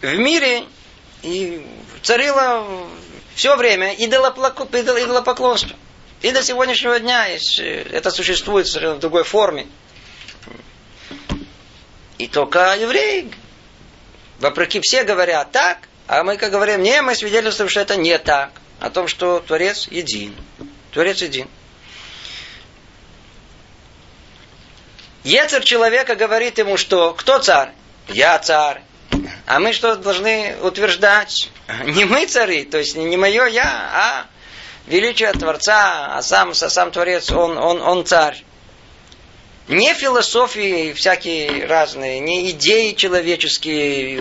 В 0.00 0.16
мире 0.16 0.64
и 1.22 1.64
царило 2.02 2.88
все 3.34 3.56
время 3.56 3.94
идолопоклонство. 3.94 5.76
И 6.22 6.32
до 6.32 6.42
сегодняшнего 6.42 6.98
дня 6.98 7.28
э, 7.28 7.38
это 7.92 8.10
существует 8.10 8.66
в 8.66 8.98
другой 8.98 9.24
форме. 9.24 9.66
И 12.18 12.26
только 12.26 12.76
евреи, 12.76 13.32
вопреки 14.40 14.80
все 14.80 15.04
говорят 15.04 15.52
так, 15.52 15.78
а 16.06 16.22
мы 16.24 16.36
как 16.36 16.50
говорим, 16.50 16.82
не, 16.82 17.00
мы 17.02 17.14
свидетельствуем, 17.14 17.70
что 17.70 17.80
это 17.80 17.96
не 17.96 18.18
так. 18.18 18.50
О 18.80 18.90
том, 18.90 19.08
что 19.08 19.40
Творец 19.40 19.86
един. 19.90 20.34
Творец 20.92 21.22
един. 21.22 21.48
Ецер 25.22 25.62
человека 25.64 26.14
говорит 26.14 26.58
ему, 26.58 26.76
что 26.76 27.12
кто 27.12 27.38
царь? 27.38 27.72
Я 28.08 28.38
царь. 28.38 28.82
А 29.46 29.58
мы 29.60 29.72
что 29.72 29.96
должны 29.96 30.56
утверждать? 30.62 31.50
Не 31.84 32.04
мы 32.04 32.26
цари, 32.26 32.64
то 32.64 32.78
есть 32.78 32.96
не 32.96 33.16
мое 33.16 33.46
я, 33.46 33.90
а 33.92 34.26
величие 34.86 35.32
Творца, 35.32 36.16
а 36.16 36.22
сам, 36.22 36.54
сам 36.54 36.90
Творец, 36.90 37.30
он, 37.30 37.58
он, 37.58 37.82
он 37.82 38.06
царь. 38.06 38.44
Не 39.70 39.94
философии 39.94 40.92
всякие 40.94 41.64
разные, 41.64 42.18
не 42.18 42.50
идеи 42.50 42.90
человеческие, 42.90 44.20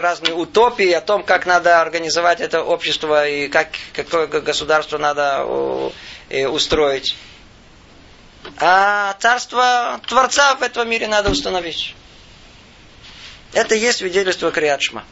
разные 0.00 0.32
утопии 0.32 0.90
о 0.92 1.02
том, 1.02 1.24
как 1.24 1.44
надо 1.44 1.82
организовать 1.82 2.40
это 2.40 2.62
общество 2.62 3.28
и 3.28 3.48
как, 3.48 3.68
какое 3.92 4.26
государство 4.26 4.96
надо 4.96 5.92
э, 6.30 6.46
устроить. 6.46 7.16
А 8.56 9.14
царство 9.18 10.00
Творца 10.06 10.54
в 10.54 10.62
этом 10.62 10.88
мире 10.88 11.06
надо 11.06 11.28
установить. 11.28 11.94
Это 13.52 13.74
есть 13.74 13.98
свидетельство 13.98 14.50
Криадшма. 14.50 15.04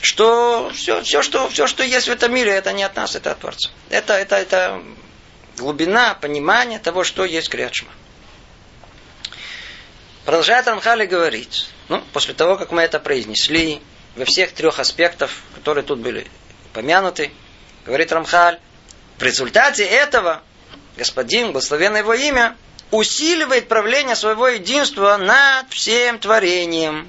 Что 0.00 0.72
все, 0.74 1.02
все, 1.02 1.22
что, 1.22 1.48
все, 1.50 1.68
что 1.68 1.84
есть 1.84 2.08
в 2.08 2.10
этом 2.10 2.34
мире, 2.34 2.50
это 2.50 2.72
не 2.72 2.82
от 2.82 2.96
нас, 2.96 3.14
это 3.14 3.30
от 3.30 3.38
Творца. 3.38 3.70
Это, 3.90 4.14
это, 4.14 4.34
это 4.34 4.82
глубина 5.58 6.14
понимания 6.14 6.78
того, 6.78 7.04
что 7.04 7.24
есть 7.24 7.48
Криадшма. 7.48 7.90
Продолжает 10.24 10.66
Рамхали 10.66 11.06
говорить, 11.06 11.68
ну, 11.88 12.02
после 12.12 12.34
того, 12.34 12.56
как 12.56 12.70
мы 12.70 12.82
это 12.82 12.98
произнесли, 13.00 13.80
во 14.16 14.24
всех 14.24 14.52
трех 14.52 14.78
аспектах, 14.78 15.30
которые 15.54 15.84
тут 15.84 16.00
были 16.00 16.26
упомянуты, 16.70 17.30
говорит 17.86 18.12
Рамхаль, 18.12 18.58
в 19.18 19.22
результате 19.22 19.84
этого 19.84 20.42
господин, 20.98 21.52
благословенное 21.52 22.00
его 22.00 22.12
имя, 22.12 22.56
усиливает 22.90 23.68
правление 23.68 24.16
своего 24.16 24.48
единства 24.48 25.16
над 25.16 25.70
всем 25.70 26.18
творением. 26.18 27.08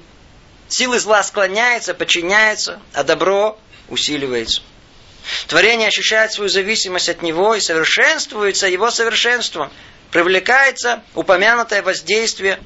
Силы 0.68 1.00
зла 1.00 1.22
склоняются, 1.22 1.92
подчиняются, 1.92 2.80
а 2.94 3.02
добро 3.02 3.58
усиливается. 3.88 4.62
Творение 5.46 5.88
ощущает 5.88 6.32
свою 6.32 6.48
зависимость 6.48 7.08
от 7.08 7.22
него 7.22 7.54
и 7.54 7.60
совершенствуется 7.60 8.66
его 8.66 8.90
совершенством. 8.90 9.70
Привлекается 10.10 11.02
упомянутое 11.14 11.82
воздействие, 11.82 12.58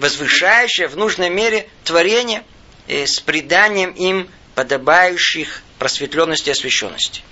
возвышающее 0.00 0.88
в 0.88 0.96
нужной 0.96 1.30
мере 1.30 1.68
творение 1.84 2.44
с 2.86 3.20
приданием 3.20 3.90
им 3.92 4.30
подобающих 4.54 5.62
просветленности 5.78 6.48
и 6.48 6.52
освященности. 6.52 7.22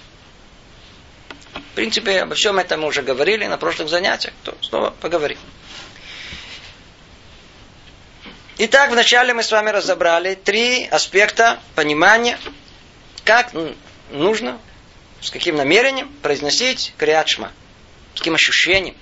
В 1.55 1.75
принципе, 1.75 2.23
обо 2.23 2.35
всем 2.35 2.59
этом 2.59 2.81
мы 2.81 2.89
уже 2.89 3.03
говорили 3.03 3.47
на 3.47 3.59
прошлых 3.59 3.89
занятиях, 3.89 4.35
то 4.45 4.57
снова 4.63 4.91
поговорим. 4.91 5.39
Итак, 8.59 8.91
вначале 8.91 9.35
мы 9.35 9.43
с 9.43 9.53
вами 9.53 9.71
разобрали 9.71 10.35
три 10.35 10.87
аспекта 10.87 11.61
понимания, 11.75 12.39
как 13.25 13.51
нужно, 14.11 14.61
с 15.21 15.31
каким 15.31 15.57
намерением 15.57 16.09
произносить 16.23 16.95
криачма, 16.97 17.53
с 18.15 18.19
каким 18.19 18.35
ощущением. 18.35 18.97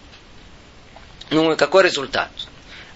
Ну 1.30 1.52
и 1.52 1.56
какой 1.56 1.84
результат? 1.84 2.30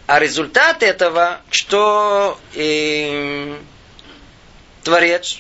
А 0.06 0.18
результат 0.18 0.82
этого, 0.82 1.40
что 1.50 2.38
э, 2.54 3.58
Творец, 4.82 5.38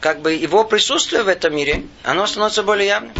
как 0.00 0.20
бы 0.22 0.32
его 0.32 0.64
присутствие 0.64 1.22
в 1.22 1.28
этом 1.28 1.54
мире, 1.54 1.84
оно 2.02 2.26
становится 2.26 2.62
более 2.62 2.88
явным. 2.88 3.14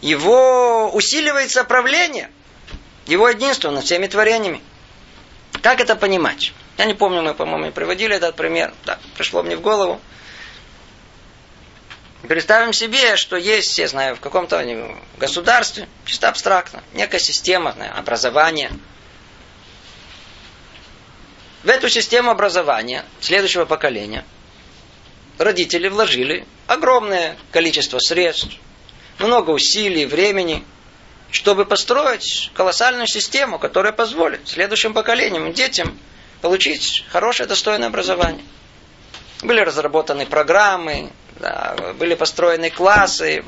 Его 0.00 0.90
усиливается 0.92 1.64
правление, 1.64 2.30
его 3.06 3.28
единство 3.28 3.70
над 3.70 3.84
всеми 3.84 4.06
творениями. 4.06 4.62
Как 5.62 5.80
это 5.80 5.96
понимать? 5.96 6.52
Я 6.78 6.84
не 6.84 6.94
помню, 6.94 7.22
мы, 7.22 7.34
по-моему, 7.34 7.72
приводили 7.72 8.14
этот 8.14 8.36
пример. 8.36 8.72
Так, 8.84 9.00
пришло 9.16 9.42
мне 9.42 9.56
в 9.56 9.60
голову. 9.60 10.00
Представим 12.26 12.72
себе, 12.72 13.16
что 13.16 13.36
есть, 13.36 13.78
я 13.78 13.86
знаю, 13.86 14.16
в 14.16 14.20
каком-то 14.20 14.64
государстве, 15.18 15.88
чисто 16.04 16.28
абстрактно, 16.28 16.82
некая 16.92 17.20
система 17.20 17.70
образования. 17.96 18.72
В 21.62 21.68
эту 21.68 21.88
систему 21.88 22.30
образования 22.30 23.04
следующего 23.20 23.66
поколения 23.66 24.24
родители 25.38 25.86
вложили 25.86 26.44
огромное 26.66 27.36
количество 27.52 28.00
средств, 28.00 28.56
много 29.18 29.50
усилий, 29.50 30.04
времени, 30.04 30.64
чтобы 31.30 31.66
построить 31.66 32.50
колоссальную 32.54 33.06
систему, 33.06 33.60
которая 33.60 33.92
позволит 33.92 34.48
следующим 34.48 34.92
поколениям, 34.92 35.52
детям 35.52 35.96
получить 36.40 37.04
хорошее, 37.10 37.48
достойное 37.48 37.88
образование. 37.88 38.44
Были 39.42 39.60
разработаны 39.60 40.26
программы, 40.26 41.12
да, 41.40 41.76
были 41.98 42.14
построены 42.14 42.70
классы, 42.70 43.44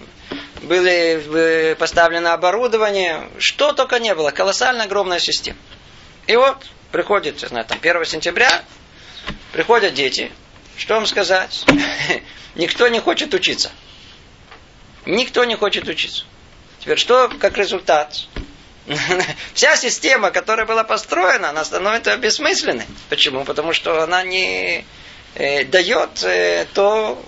были 0.63 1.73
э, 1.73 1.75
поставлено 1.75 2.33
оборудование, 2.33 3.29
что 3.39 3.73
только 3.73 3.99
не 3.99 4.15
было, 4.15 4.31
колоссальная 4.31 4.87
огромная 4.87 5.19
система. 5.19 5.59
И 6.27 6.37
вот 6.37 6.59
приходит, 6.93 7.41
знаю, 7.41 7.65
там 7.67 7.79
1 7.81 8.05
сентября, 8.05 8.63
приходят 9.53 9.95
дети, 9.95 10.31
что 10.77 10.95
вам 10.95 11.07
сказать? 11.07 11.65
Никто 12.55 12.89
не 12.89 13.01
хочет 13.01 13.35
учиться. 13.35 13.71
Никто 15.07 15.45
не 15.45 15.57
хочет 15.57 15.89
учиться. 15.89 16.25
Теперь 16.79 16.99
что 16.99 17.31
как 17.41 17.57
результат? 17.59 18.27
Вся 19.55 19.77
система, 19.77 20.31
которая 20.31 20.67
была 20.67 20.85
построена, 20.85 21.51
она 21.51 21.65
становится 21.65 22.17
бессмысленной. 22.17 22.87
Почему? 23.09 23.45
Потому 23.45 23.73
что 23.73 24.03
она 24.03 24.23
не 24.23 24.85
э, 25.35 25.65
дает 25.65 26.23
э, 26.23 26.67
то, 26.75 27.23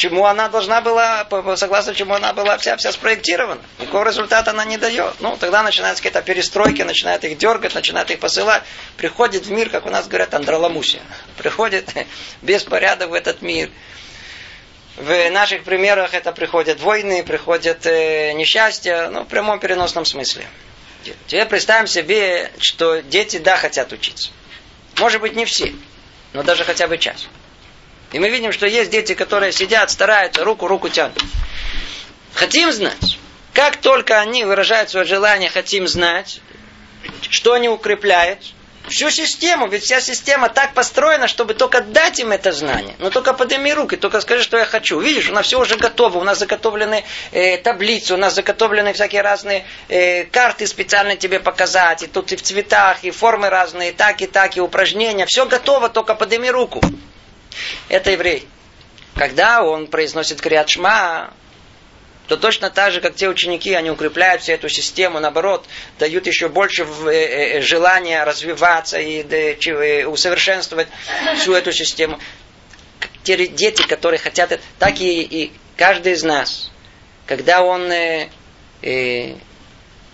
чему 0.00 0.24
она 0.24 0.48
должна 0.48 0.80
была, 0.80 1.26
согласно 1.56 1.94
чему 1.94 2.14
она 2.14 2.32
была 2.32 2.56
вся, 2.56 2.76
вся 2.76 2.90
спроектирована. 2.90 3.60
Никакого 3.78 4.04
результата 4.04 4.50
она 4.50 4.64
не 4.64 4.78
дает. 4.78 5.14
Ну, 5.20 5.36
тогда 5.36 5.62
начинаются 5.62 6.02
какие-то 6.02 6.22
перестройки, 6.22 6.82
начинают 6.82 7.22
их 7.24 7.36
дергать, 7.36 7.74
начинают 7.74 8.10
их 8.10 8.18
посылать. 8.18 8.62
Приходит 8.96 9.44
в 9.44 9.50
мир, 9.50 9.68
как 9.68 9.84
у 9.84 9.90
нас 9.90 10.08
говорят, 10.08 10.32
андроламусия. 10.32 11.02
Приходит 11.36 11.90
беспорядок 12.42 13.10
в 13.10 13.14
этот 13.14 13.42
мир. 13.42 13.70
В 14.96 15.30
наших 15.30 15.64
примерах 15.64 16.14
это 16.14 16.32
приходят 16.32 16.80
войны, 16.80 17.22
приходят 17.22 17.86
э, 17.86 18.32
несчастья, 18.32 19.08
ну, 19.10 19.22
в 19.22 19.26
прямом 19.26 19.60
переносном 19.60 20.04
смысле. 20.04 20.46
Теперь 21.26 21.46
представим 21.46 21.86
себе, 21.86 22.50
что 22.58 23.00
дети, 23.00 23.38
да, 23.38 23.56
хотят 23.56 23.92
учиться. 23.92 24.30
Может 24.98 25.20
быть, 25.20 25.34
не 25.34 25.44
все, 25.44 25.74
но 26.32 26.42
даже 26.42 26.64
хотя 26.64 26.88
бы 26.88 26.98
часть. 26.98 27.28
И 28.12 28.18
мы 28.18 28.28
видим, 28.28 28.52
что 28.52 28.66
есть 28.66 28.90
дети, 28.90 29.14
которые 29.14 29.52
сидят, 29.52 29.90
стараются, 29.90 30.44
руку 30.44 30.66
руку 30.66 30.88
тянут. 30.88 31.22
Хотим 32.34 32.72
знать. 32.72 33.18
Как 33.52 33.76
только 33.76 34.20
они 34.20 34.44
выражают 34.44 34.90
свое 34.90 35.06
желание, 35.06 35.50
хотим 35.50 35.86
знать, 35.86 36.40
что 37.30 37.52
они 37.52 37.68
укрепляют, 37.68 38.40
Всю 38.88 39.10
систему, 39.10 39.68
ведь 39.68 39.84
вся 39.84 40.00
система 40.00 40.48
так 40.48 40.74
построена, 40.74 41.28
чтобы 41.28 41.54
только 41.54 41.80
дать 41.80 42.18
им 42.18 42.32
это 42.32 42.50
знание. 42.50 42.96
Но 42.98 43.10
только 43.10 43.34
подними 43.34 43.72
руки, 43.72 43.96
только 43.96 44.20
скажи, 44.20 44.42
что 44.42 44.56
я 44.56 44.64
хочу. 44.64 44.98
Видишь, 44.98 45.28
у 45.30 45.32
нас 45.32 45.46
все 45.46 45.60
уже 45.60 45.76
готово, 45.76 46.18
у 46.18 46.24
нас 46.24 46.38
заготовлены 46.38 47.04
э, 47.30 47.58
таблицы, 47.58 48.14
у 48.14 48.16
нас 48.16 48.34
заготовлены 48.34 48.92
всякие 48.94 49.20
разные 49.20 49.64
э, 49.88 50.24
карты 50.24 50.66
специально 50.66 51.14
тебе 51.14 51.38
показать, 51.40 52.02
и 52.02 52.06
тут 52.06 52.32
и 52.32 52.36
в 52.36 52.42
цветах, 52.42 53.04
и 53.04 53.10
формы 53.10 53.50
разные, 53.50 53.90
и 53.90 53.92
так, 53.92 54.22
и 54.22 54.26
так, 54.26 54.56
и 54.56 54.60
упражнения. 54.60 55.26
Все 55.26 55.46
готово, 55.46 55.88
только 55.88 56.14
подними 56.14 56.50
руку. 56.50 56.80
Это 57.88 58.10
еврей. 58.10 58.46
Когда 59.14 59.62
он 59.62 59.86
произносит 59.86 60.40
Криат 60.40 60.68
Шма, 60.68 61.32
то 62.30 62.36
точно 62.36 62.70
так 62.70 62.92
же, 62.92 63.00
как 63.00 63.16
те 63.16 63.28
ученики, 63.28 63.74
они 63.74 63.90
укрепляют 63.90 64.42
всю 64.42 64.52
эту 64.52 64.68
систему, 64.68 65.18
наоборот, 65.18 65.66
дают 65.98 66.28
еще 66.28 66.48
больше 66.48 66.84
э, 66.84 67.58
э, 67.58 67.60
желания 67.60 68.22
развиваться 68.22 69.00
и 69.00 70.04
усовершенствовать 70.04 70.86
всю 71.38 71.54
эту 71.54 71.72
систему. 71.72 72.20
Те 73.24 73.48
дети, 73.48 73.82
которые 73.86 74.20
хотят 74.20 74.52
это, 74.52 74.62
так 74.78 75.00
и, 75.00 75.22
и 75.22 75.52
каждый 75.76 76.12
из 76.12 76.22
нас, 76.22 76.70
когда 77.26 77.62
он 77.62 77.90
э, 77.90 78.28
э, 78.82 79.34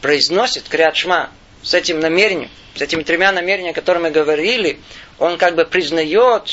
произносит 0.00 0.68
Криат 0.70 0.96
Шма 0.96 1.30
с 1.62 1.74
этим 1.74 2.00
намерением, 2.00 2.50
с 2.74 2.80
этими 2.80 3.02
тремя 3.02 3.30
намерениями, 3.30 3.72
о 3.72 3.74
которых 3.74 4.04
мы 4.04 4.10
говорили, 4.10 4.80
он 5.18 5.36
как 5.36 5.54
бы 5.54 5.66
признает 5.66 6.48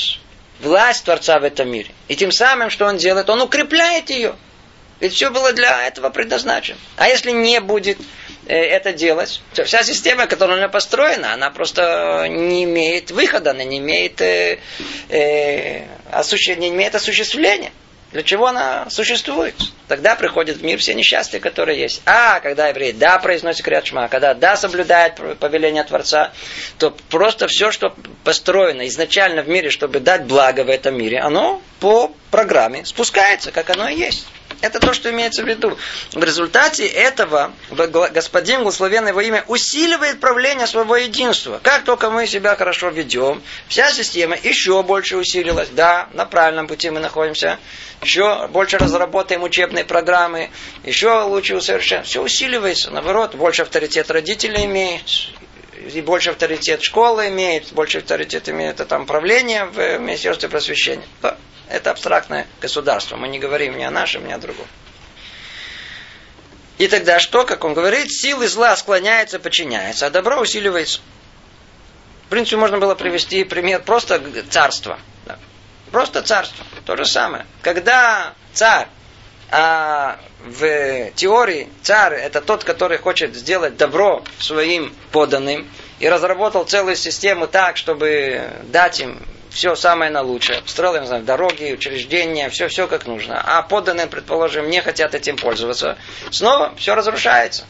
власть 0.60 1.04
Творца 1.04 1.38
в 1.38 1.44
этом 1.44 1.70
мире. 1.70 1.90
И 2.08 2.16
тем 2.16 2.32
самым, 2.32 2.70
что 2.70 2.86
он 2.86 2.96
делает, 2.96 3.28
он 3.28 3.40
укрепляет 3.42 4.10
ее. 4.10 4.34
Ведь 5.00 5.12
все 5.12 5.30
было 5.30 5.52
для 5.52 5.86
этого 5.86 6.10
предназначено. 6.10 6.78
А 6.96 7.08
если 7.08 7.30
не 7.30 7.60
будет 7.60 7.98
э, 8.46 8.54
это 8.54 8.92
делать, 8.92 9.42
то 9.52 9.64
вся 9.64 9.82
система, 9.82 10.26
которая 10.26 10.58
нее 10.58 10.68
построена, 10.68 11.34
она 11.34 11.50
просто 11.50 12.26
не 12.28 12.64
имеет 12.64 13.10
выхода, 13.10 13.50
она 13.50 13.64
не 13.64 13.78
имеет, 13.78 14.20
э, 14.20 14.60
э, 15.08 15.82
осуществ... 16.12 16.60
не 16.60 16.68
имеет 16.68 16.94
осуществления. 16.94 17.72
Для 18.14 18.22
чего 18.22 18.46
она 18.46 18.88
существует? 18.90 19.56
Тогда 19.88 20.14
приходит 20.14 20.58
в 20.58 20.64
мир 20.64 20.78
все 20.78 20.94
несчастья, 20.94 21.40
которые 21.40 21.80
есть. 21.80 22.00
А 22.06 22.38
когда 22.38 22.68
еврей 22.68 22.92
да 22.92 23.18
произносит 23.18 23.64
крят 23.64 23.86
шма, 23.86 24.06
когда 24.06 24.34
да 24.34 24.56
соблюдает 24.56 25.16
повеление 25.40 25.82
Творца, 25.82 26.32
то 26.78 26.96
просто 27.10 27.48
все, 27.48 27.72
что 27.72 27.92
построено 28.22 28.86
изначально 28.86 29.42
в 29.42 29.48
мире, 29.48 29.70
чтобы 29.70 29.98
дать 29.98 30.26
благо 30.26 30.60
в 30.62 30.68
этом 30.68 30.96
мире, 30.96 31.18
оно 31.18 31.60
по 31.80 32.12
программе 32.30 32.84
спускается, 32.84 33.50
как 33.50 33.70
оно 33.70 33.88
и 33.88 33.96
есть. 33.96 34.24
Это 34.64 34.80
то, 34.80 34.94
что 34.94 35.10
имеется 35.10 35.42
в 35.42 35.46
виду. 35.46 35.76
В 36.12 36.24
результате 36.24 36.86
этого 36.86 37.52
Господин, 37.70 38.62
благословенный 38.62 39.10
его 39.10 39.20
имя, 39.20 39.44
усиливает 39.46 40.20
правление 40.20 40.66
своего 40.66 40.96
единства. 40.96 41.60
Как 41.62 41.84
только 41.84 42.08
мы 42.08 42.26
себя 42.26 42.56
хорошо 42.56 42.88
ведем, 42.88 43.42
вся 43.68 43.92
система 43.92 44.36
еще 44.42 44.82
больше 44.82 45.18
усилилась. 45.18 45.68
Да, 45.68 46.08
на 46.14 46.24
правильном 46.24 46.66
пути 46.66 46.88
мы 46.88 47.00
находимся. 47.00 47.58
Еще 48.00 48.48
больше 48.48 48.78
разработаем 48.78 49.42
учебные 49.42 49.84
программы. 49.84 50.50
Еще 50.82 51.10
лучше 51.24 51.56
усовершенствуем. 51.56 52.04
Все 52.04 52.22
усиливается. 52.22 52.90
Наоборот, 52.90 53.34
больше 53.34 53.62
авторитет 53.62 54.10
родителей 54.10 54.64
имеет 54.64 55.02
и 55.92 56.00
больше 56.00 56.30
авторитет 56.30 56.82
школы 56.82 57.28
имеет, 57.28 57.72
больше 57.72 57.98
авторитет 57.98 58.48
имеет 58.48 58.74
это 58.74 58.86
там 58.86 59.06
правление 59.06 59.66
в 59.66 59.98
Министерстве 59.98 60.48
просвещения. 60.48 61.06
Это 61.68 61.90
абстрактное 61.90 62.46
государство. 62.60 63.16
Мы 63.16 63.28
не 63.28 63.38
говорим 63.38 63.76
ни 63.76 63.82
о 63.82 63.90
нашем, 63.90 64.26
ни 64.26 64.32
о 64.32 64.38
другом. 64.38 64.66
И 66.78 66.88
тогда 66.88 67.20
что, 67.20 67.44
как 67.44 67.64
он 67.64 67.74
говорит, 67.74 68.10
силы 68.10 68.48
зла 68.48 68.76
склоняются, 68.76 69.38
подчиняются, 69.38 70.06
а 70.06 70.10
добро 70.10 70.40
усиливается. 70.40 71.00
В 72.26 72.28
принципе, 72.28 72.56
можно 72.56 72.78
было 72.78 72.94
привести 72.94 73.44
пример 73.44 73.82
просто 73.82 74.20
царства. 74.50 74.98
Да. 75.24 75.38
Просто 75.92 76.22
царство. 76.22 76.64
То 76.84 76.96
же 76.96 77.04
самое. 77.04 77.46
Когда 77.62 78.34
царь, 78.52 78.88
а 79.56 80.18
в 80.44 81.12
теории 81.12 81.68
царь 81.80 82.14
это 82.14 82.40
тот, 82.40 82.64
который 82.64 82.98
хочет 82.98 83.36
сделать 83.36 83.76
добро 83.76 84.24
своим 84.40 84.92
подданным 85.12 85.70
и 86.00 86.08
разработал 86.08 86.64
целую 86.64 86.96
систему 86.96 87.46
так, 87.46 87.76
чтобы 87.76 88.50
дать 88.64 88.98
им 88.98 89.22
все 89.50 89.76
самое 89.76 90.10
на 90.10 90.22
лучшее. 90.22 90.60
Строил, 90.66 91.00
не 91.00 91.06
знаю, 91.06 91.22
дороги, 91.22 91.72
учреждения, 91.72 92.50
все, 92.50 92.66
все 92.66 92.88
как 92.88 93.06
нужно. 93.06 93.40
А 93.40 93.62
подданные, 93.62 94.08
предположим, 94.08 94.68
не 94.68 94.82
хотят 94.82 95.14
этим 95.14 95.36
пользоваться. 95.36 95.98
Снова 96.32 96.74
все 96.76 96.96
разрушается. 96.96 97.64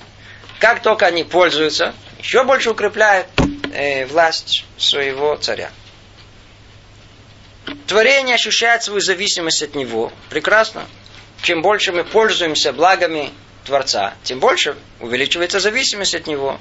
Как 0.61 0.81
только 0.81 1.05
они 1.05 1.23
пользуются, 1.23 1.94
еще 2.18 2.44
больше 2.44 2.70
укрепляют 2.70 3.27
э, 3.75 4.07
власть 4.07 4.64
своего 4.79 5.37
царя. 5.37 5.70
Творение 7.87 8.37
ощущает 8.37 8.83
свою 8.83 9.03
зависимость 9.03 9.62
от 9.62 9.75
него. 9.75 10.11
Прекрасно. 10.31 10.87
Чем 11.44 11.61
больше 11.61 11.92
мы 11.92 12.04
пользуемся 12.04 12.72
благами 12.72 13.30
Творца, 13.66 14.14
тем 14.22 14.40
больше 14.40 14.78
увеличивается 14.98 15.61
зависимость 15.61 16.14
от 16.14 16.26
него 16.26 16.59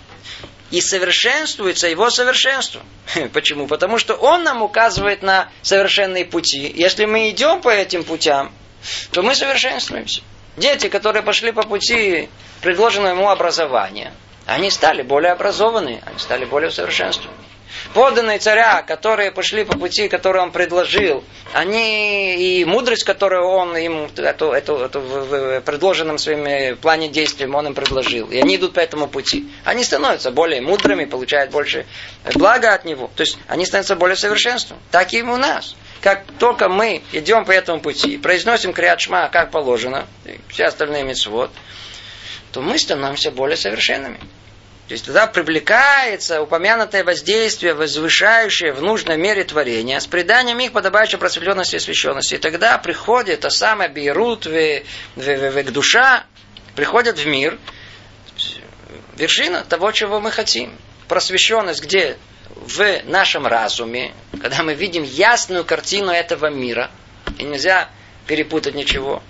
и 0.72 0.82
совершенствуется 0.82 1.88
его 1.88 2.10
совершенство. 2.10 2.82
Почему? 3.34 3.68
Потому 3.68 3.98
что 3.98 4.16
он 4.16 4.44
нам 4.44 4.62
указывает 4.62 5.22
на 5.22 5.50
совершенные 5.62 6.26
пути. 6.26 6.70
Если 6.76 7.06
мы 7.06 7.30
идем 7.30 7.62
по 7.62 7.70
этим 7.70 8.04
путям, 8.04 8.52
то 9.12 9.22
мы 9.22 9.36
совершенствуемся. 9.36 10.22
Дети, 10.58 10.90
которые 10.90 11.24
пошли 11.24 11.54
по 11.54 11.64
пути 11.64 12.28
предложенного 12.60 13.14
ему 13.14 13.30
образования, 13.30 14.12
они 14.46 14.70
стали 14.70 15.02
более 15.02 15.32
образованные, 15.32 16.04
они 16.06 16.20
стали 16.20 16.44
более 16.44 16.72
совершенствованные 16.72 17.53
подданные 17.94 18.40
царя, 18.40 18.82
которые 18.82 19.32
пошли 19.32 19.64
по 19.64 19.78
пути, 19.78 20.08
который 20.08 20.42
он 20.42 20.52
предложил, 20.52 21.24
они 21.54 22.36
и 22.36 22.66
мудрость, 22.66 23.04
которую 23.04 23.46
он 23.48 23.78
им, 23.78 24.10
эту, 24.16 24.52
эту, 24.52 24.76
эту, 24.76 25.00
в, 25.00 25.62
предложенном 25.62 26.18
своем 26.18 26.46
э, 26.46 26.76
плане 26.76 27.10
действий 27.10 27.48
он 27.48 27.68
им 27.68 27.74
предложил, 27.74 28.30
и 28.30 28.40
они 28.40 28.56
идут 28.56 28.74
по 28.74 28.80
этому 28.80 29.08
пути, 29.08 29.48
они 29.64 29.84
становятся 29.84 30.32
более 30.32 30.62
мудрыми, 30.62 31.06
получают 31.06 31.52
больше 31.52 31.86
блага 32.34 32.74
от 32.74 32.86
него. 32.86 33.10
То 33.16 33.24
есть 33.24 33.38
они 33.48 33.66
становятся 33.66 33.96
более 33.96 34.16
совершенством. 34.16 34.78
Так 34.92 35.14
и 35.14 35.22
у 35.22 35.38
нас. 35.38 35.76
Как 36.02 36.24
только 36.38 36.68
мы 36.68 37.02
идем 37.14 37.46
по 37.46 37.52
этому 37.52 37.80
пути, 37.80 38.18
произносим 38.18 38.74
криат 38.74 39.00
шма, 39.00 39.30
как 39.30 39.52
положено, 39.52 40.06
все 40.50 40.66
остальные 40.66 41.04
мецвод, 41.04 41.50
то 42.52 42.62
мы 42.62 42.78
становимся 42.78 43.32
более 43.32 43.58
совершенными. 43.58 44.20
То 44.88 44.94
есть 44.94 45.06
тогда 45.06 45.28
привлекается 45.28 46.42
упомянутое 46.42 47.06
воздействие, 47.06 47.74
возвышающее 47.74 48.74
в 48.74 48.82
нужной 48.82 49.18
мере 49.18 49.46
творения, 49.46 50.00
с 50.00 50.08
приданием 50.08 50.60
их 50.60 50.74
подобающей 50.74 51.18
просветленности 51.18 51.76
и 51.76 51.78
освященности. 51.78 52.36
И 52.36 52.38
тогда 52.38 52.78
приходит 52.78 53.42
та 53.42 53.50
самая 53.50 53.88
Бейрут, 53.88 54.46
в, 54.46 54.50
в, 54.50 54.84
в, 55.16 55.52
в, 55.52 55.72
душа, 55.72 56.26
приходит 56.76 57.18
в 57.18 57.26
мир, 57.26 57.58
вершина 59.16 59.64
того, 59.64 59.92
чего 59.94 60.20
мы 60.20 60.32
хотим. 60.32 60.78
Просвещенность 61.08 61.82
где? 61.82 62.18
В 62.50 63.04
нашем 63.06 63.48
разуме, 63.48 64.14
когда 64.42 64.64
мы 64.64 64.74
видим 64.74 65.04
ясную 65.04 65.64
картину 65.64 66.12
этого 66.12 66.48
мира, 66.48 66.92
и 67.40 67.46
нельзя 67.46 67.90
перепутать 68.28 68.76
ничего. 68.76 69.24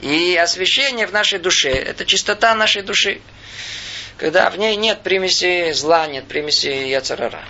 И 0.00 0.36
освящение 0.36 1.06
в 1.06 1.12
нашей 1.12 1.38
душе, 1.38 1.70
это 1.70 2.04
чистота 2.04 2.54
нашей 2.54 2.82
души 2.82 3.20
когда 4.22 4.50
в 4.50 4.56
ней 4.56 4.76
нет 4.76 5.02
примеси 5.02 5.72
зла, 5.72 6.06
нет 6.06 6.28
примеси 6.28 6.68
яцерара. 6.68 7.44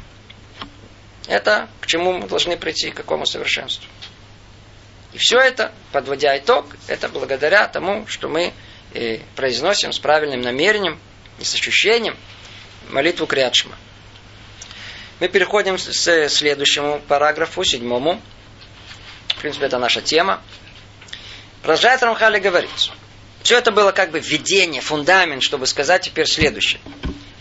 Это 1.26 1.68
к 1.82 1.86
чему 1.86 2.14
мы 2.14 2.26
должны 2.26 2.56
прийти, 2.56 2.90
к 2.90 2.94
какому 2.94 3.26
совершенству. 3.26 3.86
И 5.12 5.18
все 5.18 5.38
это, 5.38 5.70
подводя 5.92 6.38
итог, 6.38 6.64
это 6.86 7.10
благодаря 7.10 7.68
тому, 7.68 8.06
что 8.06 8.30
мы 8.30 8.54
э, 8.94 9.18
произносим 9.36 9.92
с 9.92 9.98
правильным 9.98 10.40
намерением 10.40 10.98
и 11.38 11.44
с 11.44 11.52
ощущением 11.52 12.16
молитву 12.88 13.26
Криадшма. 13.26 13.76
Мы 15.20 15.28
переходим 15.28 15.76
к 15.76 15.80
следующему 16.30 17.02
параграфу, 17.06 17.64
седьмому. 17.64 18.18
В 19.28 19.40
принципе, 19.42 19.66
это 19.66 19.78
наша 19.78 20.00
тема. 20.00 20.40
Продолжает 21.60 22.02
Рамхали 22.02 22.38
говорить. 22.38 22.92
Все 23.42 23.58
это 23.58 23.72
было 23.72 23.92
как 23.92 24.10
бы 24.10 24.20
введение, 24.20 24.80
фундамент, 24.80 25.42
чтобы 25.42 25.66
сказать 25.66 26.02
теперь 26.02 26.26
следующее. 26.26 26.80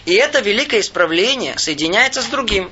И 0.05 0.13
это 0.13 0.39
великое 0.39 0.79
исправление 0.79 1.57
соединяется 1.57 2.21
с 2.21 2.25
другим. 2.25 2.71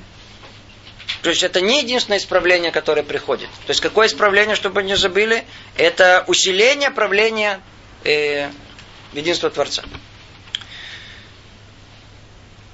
То 1.22 1.30
есть 1.30 1.44
это 1.44 1.62
не 1.62 1.82
единственное 1.82 2.18
исправление, 2.18 2.72
которое 2.72 3.04
приходит. 3.04 3.50
То 3.66 3.72
есть 3.72 3.82
какое 3.82 4.08
исправление, 4.08 4.56
чтобы 4.56 4.84
не 4.84 4.96
забыли? 4.96 5.46
Это 5.78 6.24
усиление 6.28 6.92
правления 6.92 7.62
э, 8.04 8.50
единства 9.14 9.50
Творца. 9.50 9.84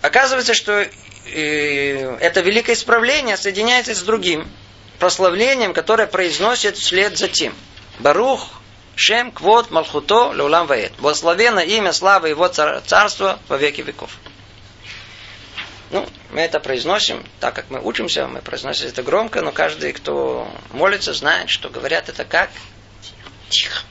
Оказывается, 0.01 0.53
что 0.53 0.81
э, 0.81 2.17
это 2.21 2.41
великое 2.41 2.73
исправление 2.73 3.35
соединяется 3.35 3.95
с 3.95 4.01
другим 4.03 4.47
прославлением, 4.99 5.73
которое 5.73 6.07
произносит 6.07 6.77
вслед 6.77 7.17
за 7.17 7.27
тем. 7.27 7.53
Барух 7.99 8.61
Шем 8.95 9.31
Квот 9.31 9.71
Малхуто 9.71 10.31
Леулам 10.33 10.67
Ваэт. 10.67 10.93
Благословенно 10.97 11.59
имя 11.59 11.91
славы 11.91 12.29
его 12.29 12.47
царства 12.47 13.39
во 13.47 13.57
веки 13.57 13.81
веков. 13.81 14.11
Ну, 15.91 16.07
мы 16.31 16.41
это 16.41 16.59
произносим, 16.59 17.23
так 17.39 17.53
как 17.55 17.69
мы 17.69 17.79
учимся, 17.79 18.27
мы 18.27 18.41
произносим 18.41 18.87
это 18.87 19.03
громко, 19.03 19.41
но 19.41 19.51
каждый, 19.51 19.93
кто 19.93 20.47
молится, 20.71 21.13
знает, 21.13 21.49
что 21.49 21.69
говорят 21.69 22.09
это 22.09 22.25
как? 22.25 22.49
Тихо. 23.49 23.83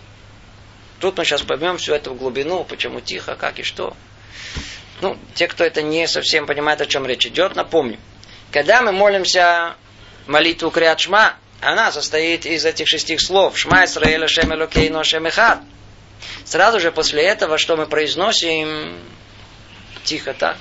Тут 0.99 1.19
мы 1.19 1.25
сейчас 1.25 1.43
поймем 1.43 1.79
всю 1.79 1.95
эту 1.95 2.15
глубину, 2.15 2.65
почему 2.65 3.01
тихо, 3.01 3.37
как 3.37 3.59
и 3.59 3.63
что. 3.63 3.97
Ну, 5.01 5.19
те, 5.35 5.49
кто 5.49 5.65
это 5.65 5.83
не 5.83 6.09
совсем 6.09 6.47
понимает, 6.47 6.81
о 6.81 6.87
чем 6.87 7.07
речь 7.07 7.27
идет, 7.27 7.55
напомню. 7.57 7.99
Когда 8.51 8.83
мы 8.83 8.93
молимся 8.93 9.77
молитву 10.27 10.71
Криат 10.71 11.01
Шма, 11.01 11.37
она 11.65 11.91
состоит 11.93 12.47
из 12.47 12.65
этих 12.65 12.87
шести 12.89 13.19
слов. 13.19 13.59
Шма 13.59 13.85
Исраэля 13.85 14.29
Шем 14.29 14.53
Элокейно 14.53 15.03
Шем 15.03 15.27
Эхад. 15.27 15.61
Сразу 16.45 16.79
же 16.79 16.93
после 16.93 17.23
этого, 17.23 17.59
что 17.59 17.77
мы 17.77 17.87
произносим, 17.87 18.99
тихо 20.05 20.35
так, 20.35 20.59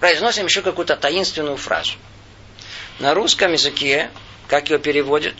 произносим 0.00 0.46
еще 0.46 0.62
какую-то 0.62 0.96
таинственную 0.96 1.56
фразу. 1.56 1.92
На 2.98 3.14
русском 3.14 3.52
языке, 3.52 4.10
как 4.48 4.68
ее 4.68 4.80
переводят, 4.80 5.36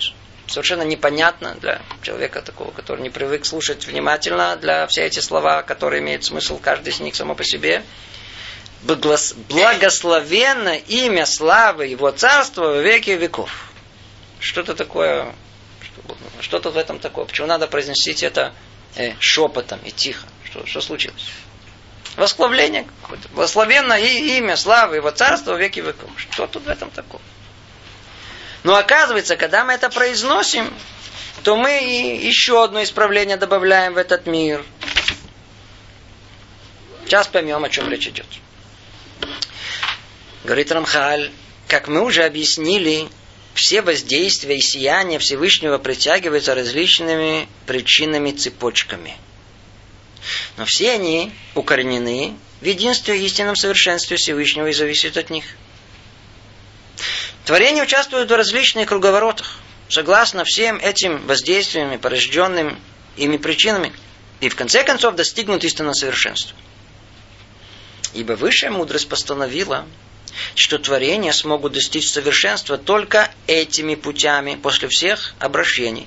совершенно 0.46 0.82
непонятно 0.82 1.56
для 1.60 1.82
человека 2.02 2.42
такого, 2.42 2.70
который 2.70 3.02
не 3.02 3.10
привык 3.10 3.44
слушать 3.44 3.86
внимательно, 3.86 4.56
для 4.56 4.86
все 4.86 5.02
эти 5.02 5.18
слова, 5.18 5.62
которые 5.62 6.00
имеют 6.00 6.24
смысл, 6.24 6.58
каждый 6.58 6.90
из 6.90 7.00
них 7.00 7.16
само 7.16 7.34
по 7.34 7.42
себе. 7.42 7.82
Благословенно 8.82 10.76
имя 10.76 11.24
славы 11.24 11.86
его 11.86 12.10
царства 12.10 12.62
во 12.66 12.80
веки 12.80 13.10
веков. 13.10 13.68
Что-то 14.40 14.74
такое, 14.74 15.32
что-то 16.40 16.70
в 16.70 16.76
этом 16.76 16.98
такое. 16.98 17.24
Почему 17.24 17.46
надо 17.46 17.68
произносить 17.68 18.24
это 18.24 18.52
э, 18.96 19.14
шепотом 19.20 19.78
и 19.84 19.92
тихо? 19.92 20.26
Что, 20.44 20.66
что 20.66 20.80
случилось? 20.80 21.30
Восславление 22.16 22.86
какое-то. 23.02 23.28
Благословенно 23.28 23.94
и 23.94 24.36
имя, 24.38 24.56
славы 24.56 24.96
его 24.96 25.10
царства 25.12 25.54
в 25.54 25.60
веки 25.60 25.80
веков. 25.80 26.10
Что 26.16 26.46
тут 26.46 26.64
в 26.64 26.68
этом 26.68 26.90
такого? 26.90 27.22
Но 28.64 28.76
оказывается, 28.76 29.36
когда 29.36 29.64
мы 29.64 29.74
это 29.74 29.90
произносим, 29.90 30.72
то 31.42 31.56
мы 31.56 31.70
еще 31.70 32.62
одно 32.62 32.82
исправление 32.82 33.36
добавляем 33.36 33.94
в 33.94 33.96
этот 33.96 34.26
мир. 34.26 34.64
Сейчас 37.04 37.26
поймем, 37.28 37.64
о 37.64 37.68
чем 37.68 37.88
речь 37.88 38.06
идет. 38.06 38.26
Говорит 40.44 40.72
Рамхаль, 40.72 41.30
как 41.68 41.88
мы 41.88 42.02
уже 42.02 42.24
объяснили, 42.24 43.08
все 43.54 43.82
воздействия 43.82 44.56
и 44.56 44.60
сияния 44.60 45.18
Всевышнего 45.18 45.78
притягиваются 45.78 46.54
различными 46.54 47.48
причинами 47.66 48.32
цепочками– 48.32 49.16
но 50.56 50.64
все 50.64 50.92
они 50.92 51.32
укоренены 51.54 52.36
в 52.60 52.64
единстве 52.64 53.18
и 53.18 53.24
истинном 53.24 53.56
совершенстве 53.56 54.16
Всевышнего 54.16 54.68
и 54.68 54.72
зависят 54.72 55.16
от 55.16 55.30
них. 55.30 55.44
Творение 57.44 57.82
участвует 57.82 58.30
в 58.30 58.34
различных 58.34 58.88
круговоротах, 58.88 59.58
согласно 59.88 60.44
всем 60.44 60.78
этим 60.78 61.26
воздействиям, 61.26 61.98
порожденным 61.98 62.78
ими 63.16 63.36
причинами, 63.36 63.92
и 64.40 64.48
в 64.48 64.56
конце 64.56 64.84
концов 64.84 65.16
достигнут 65.16 65.64
истинного 65.64 65.94
совершенства. 65.94 66.56
Ибо 68.14 68.32
высшая 68.32 68.70
мудрость 68.70 69.08
постановила, 69.08 69.86
что 70.54 70.78
творения 70.78 71.32
смогут 71.32 71.72
достичь 71.72 72.10
совершенства 72.10 72.78
только 72.78 73.32
этими 73.46 73.94
путями 73.94 74.54
после 74.54 74.88
всех 74.88 75.34
обращений. 75.38 76.06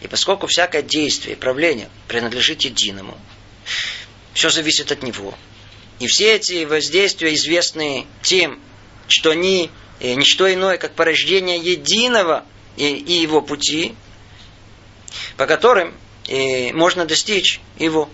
И 0.00 0.08
поскольку 0.08 0.46
всякое 0.46 0.82
действие 0.82 1.36
и 1.36 1.38
правление 1.38 1.88
принадлежит 2.08 2.62
единому, 2.62 3.18
все 4.32 4.50
зависит 4.50 4.92
от 4.92 5.02
него. 5.02 5.34
И 6.00 6.06
все 6.06 6.34
эти 6.34 6.64
воздействия 6.64 7.34
известны 7.34 8.06
тем, 8.22 8.60
что 9.08 9.30
они 9.30 9.70
э, 10.00 10.14
не 10.14 10.24
что 10.24 10.52
иное, 10.52 10.76
как 10.76 10.94
порождение 10.94 11.58
единого 11.58 12.44
и, 12.76 12.94
и 12.94 13.12
его 13.12 13.40
пути, 13.40 13.94
по 15.36 15.46
которым 15.46 15.94
э, 16.28 16.72
можно 16.72 17.04
достичь 17.04 17.60
его. 17.78 18.08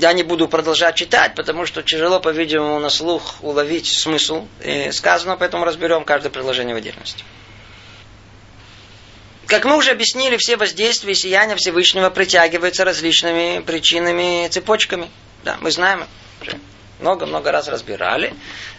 Я 0.00 0.14
не 0.14 0.22
буду 0.22 0.48
продолжать 0.48 0.94
читать, 0.96 1.34
потому 1.34 1.66
что 1.66 1.82
тяжело, 1.82 2.20
по-видимому, 2.20 2.78
на 2.78 2.88
слух 2.88 3.34
уловить 3.42 3.86
смысл 3.86 4.46
э, 4.60 4.92
сказанного, 4.92 5.36
поэтому 5.36 5.66
разберем 5.66 6.04
каждое 6.04 6.30
предложение 6.30 6.74
в 6.74 6.78
отдельности. 6.78 7.22
Как 9.46 9.66
мы 9.66 9.76
уже 9.76 9.90
объяснили, 9.90 10.38
все 10.38 10.56
воздействия 10.56 11.12
и 11.12 11.14
сияния 11.14 11.54
Всевышнего 11.56 12.08
притягиваются 12.08 12.86
различными 12.86 13.60
причинами, 13.60 14.48
цепочками. 14.48 15.10
Да, 15.44 15.58
мы 15.60 15.70
знаем, 15.70 16.06
много-много 16.98 17.52
раз 17.52 17.68
разбирали 17.68 18.32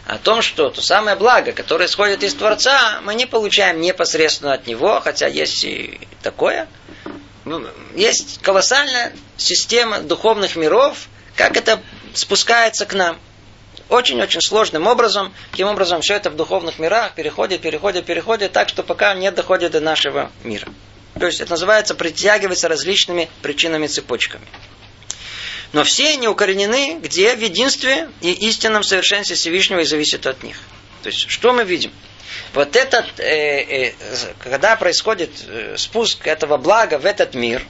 о 0.07 0.17
том, 0.17 0.41
что 0.41 0.71
то 0.71 0.81
самое 0.81 1.15
благо, 1.15 1.51
которое 1.51 1.85
исходит 1.85 2.23
из 2.23 2.33
Творца, 2.33 2.99
мы 3.03 3.13
не 3.13 3.27
получаем 3.27 3.79
непосредственно 3.79 4.53
от 4.53 4.65
Него, 4.65 4.99
хотя 5.01 5.27
есть 5.27 5.65
и 5.65 5.99
такое. 6.23 6.67
Ну, 7.45 7.67
есть 7.95 8.41
колоссальная 8.41 9.13
система 9.37 9.99
духовных 9.99 10.55
миров, 10.55 11.09
как 11.35 11.57
это 11.57 11.81
спускается 12.13 12.85
к 12.85 12.93
нам– 12.93 13.19
очень-очень 13.91 14.41
сложным 14.41 14.87
образом. 14.87 15.33
Таким 15.51 15.67
образом, 15.67 16.01
все 16.01 16.15
это 16.15 16.29
в 16.29 16.35
духовных 16.35 16.79
мирах 16.79 17.13
переходит, 17.13 17.61
переходит, 17.61 18.05
переходит, 18.05 18.53
так 18.53 18.69
что 18.69 18.83
пока 18.83 19.13
не 19.13 19.29
доходит 19.31 19.73
до 19.73 19.81
нашего 19.81 20.31
мира. 20.43 20.67
То 21.19 21.25
есть 21.25 21.41
это 21.41 21.51
называется 21.51 21.93
притягиваться 21.93 22.69
различными 22.69 23.29
причинами 23.41 23.87
цепочками. 23.87 24.45
Но 25.73 25.83
все 25.83 26.13
они 26.13 26.27
укоренены 26.27 26.99
где 27.01 27.35
в 27.35 27.39
единстве 27.39 28.09
и 28.21 28.31
истинном 28.31 28.83
совершенстве 28.83 29.35
Всевышнего 29.35 29.79
и 29.79 29.85
зависит 29.85 30.25
от 30.25 30.41
них. 30.41 30.57
То 31.03 31.09
есть, 31.09 31.29
что 31.29 31.53
мы 31.53 31.63
видим? 31.65 31.91
Вот 32.53 32.75
этот, 32.75 33.19
э, 33.19 33.89
э, 33.89 33.93
когда 34.39 34.75
происходит 34.77 35.31
э, 35.47 35.75
спуск 35.77 36.27
этого 36.27 36.57
блага 36.57 36.97
в 36.97 37.05
этот 37.05 37.35
мир, 37.35 37.65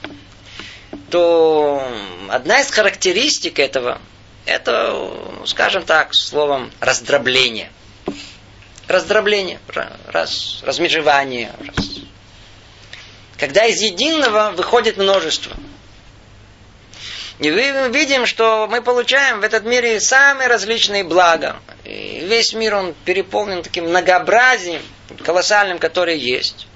то 1.10 1.86
одна 2.28 2.60
из 2.60 2.70
характеристик 2.70 3.58
этого 3.58 4.00
это, 4.44 5.42
скажем 5.46 5.84
так, 5.84 6.14
словом 6.14 6.70
раздробление. 6.80 7.70
Раздробление, 8.88 9.60
раз, 10.06 10.62
размежевание. 10.64 11.52
Раз. 11.60 11.86
Когда 13.38 13.64
из 13.66 13.80
единого 13.80 14.52
выходит 14.56 14.96
множество. 14.96 15.56
И 17.38 17.50
мы 17.50 17.88
видим, 17.92 18.26
что 18.26 18.68
мы 18.70 18.82
получаем 18.82 19.40
в 19.40 19.44
этот 19.44 19.64
мире 19.64 20.00
самые 20.00 20.48
различные 20.48 21.02
блага. 21.02 21.56
И 21.84 22.24
весь 22.24 22.52
мир, 22.52 22.74
он 22.74 22.94
переполнен 23.04 23.62
таким 23.62 23.88
многообразием 23.88 24.82
колоссальным, 25.24 25.78
которое 25.78 26.16
есть. 26.16 26.66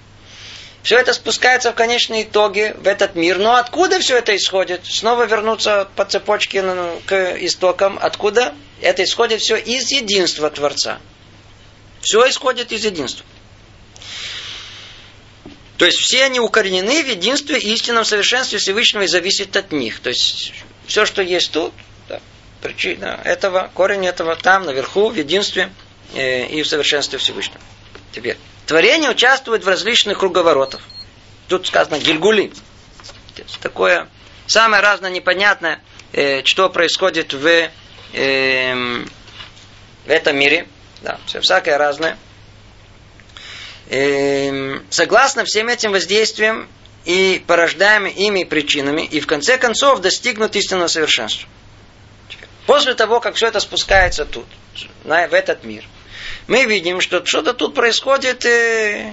Все 0.87 1.01
это 1.01 1.12
спускается 1.12 1.72
в 1.72 1.75
конечном 1.75 2.22
итоге 2.22 2.75
в 2.75 2.87
этот 2.87 3.16
мир. 3.16 3.38
Но 3.38 3.57
откуда 3.57 3.99
все 3.99 4.18
это 4.18 4.37
исходит? 4.37 4.87
Снова 4.87 5.25
вернуться 5.25 5.88
по 5.96 6.05
цепочке 6.05 6.62
к 7.07 7.37
истокам. 7.40 7.99
Откуда? 8.01 8.55
Это 8.81 9.03
исходит 9.03 9.40
все 9.40 9.57
из 9.57 9.90
единства 9.90 10.49
Творца. 10.49 11.01
Все 12.03 12.29
исходит 12.29 12.70
из 12.70 12.85
единства. 12.85 13.27
То 15.77 15.87
есть 15.87 15.99
все 15.99 16.22
они 16.22 16.38
укоренены 16.38 17.03
в 17.03 17.09
единстве 17.09 17.59
и 17.59 17.72
истинном 17.72 18.05
совершенстве 18.05 18.61
Всевышнего 18.61 19.03
и 19.03 19.09
зависит 19.09 19.57
от 19.57 19.72
них. 19.72 19.99
То 19.99 20.11
есть 20.11 20.53
все, 20.87 21.05
что 21.05 21.20
есть 21.20 21.51
тут, 21.51 21.72
да, 22.09 22.20
причина 22.62 23.20
этого, 23.25 23.72
корень 23.75 24.07
этого 24.07 24.37
там, 24.37 24.62
наверху, 24.66 25.09
в 25.09 25.16
единстве 25.16 25.72
э, 26.14 26.46
и 26.46 26.62
в 26.62 26.68
совершенстве 26.68 27.18
Всевышнего. 27.18 27.61
Теперь. 28.12 28.37
Творение 28.66 29.11
участвует 29.11 29.64
в 29.64 29.68
различных 29.68 30.18
круговоротах. 30.18 30.81
Тут 31.46 31.68
сказано 31.68 31.98
гильгули. 31.98 32.52
Такое 33.62 34.09
самое 34.48 34.83
разное 34.83 35.11
непонятное, 35.11 35.81
э, 36.12 36.42
что 36.42 36.68
происходит 36.68 37.33
в, 37.33 37.70
э, 38.12 38.74
в 38.74 40.11
этом 40.11 40.37
мире. 40.37 40.66
Да, 41.02 41.20
все 41.26 41.40
всякое 41.40 41.79
разное. 41.79 42.18
Э, 43.88 44.81
согласно 44.90 45.44
всем 45.44 45.68
этим 45.68 45.92
воздействиям 45.92 46.68
и 47.05 47.44
порождаемыми 47.46 48.11
ими 48.11 48.42
причинами, 48.42 49.02
и 49.02 49.20
в 49.20 49.29
конце 49.29 49.59
концов 49.59 50.00
достигнут 50.00 50.57
истинного 50.57 50.88
совершенства. 50.88 51.48
После 52.66 52.94
того, 52.94 53.20
как 53.20 53.37
все 53.37 53.46
это 53.46 53.61
спускается 53.61 54.24
тут, 54.24 54.46
в 55.05 55.12
этот 55.12 55.62
мир– 55.62 55.85
мы 56.46 56.64
видим, 56.64 57.00
что 57.00 57.24
что-то 57.24 57.54
тут 57.54 57.74
происходит 57.74 58.44
э, 58.44 59.12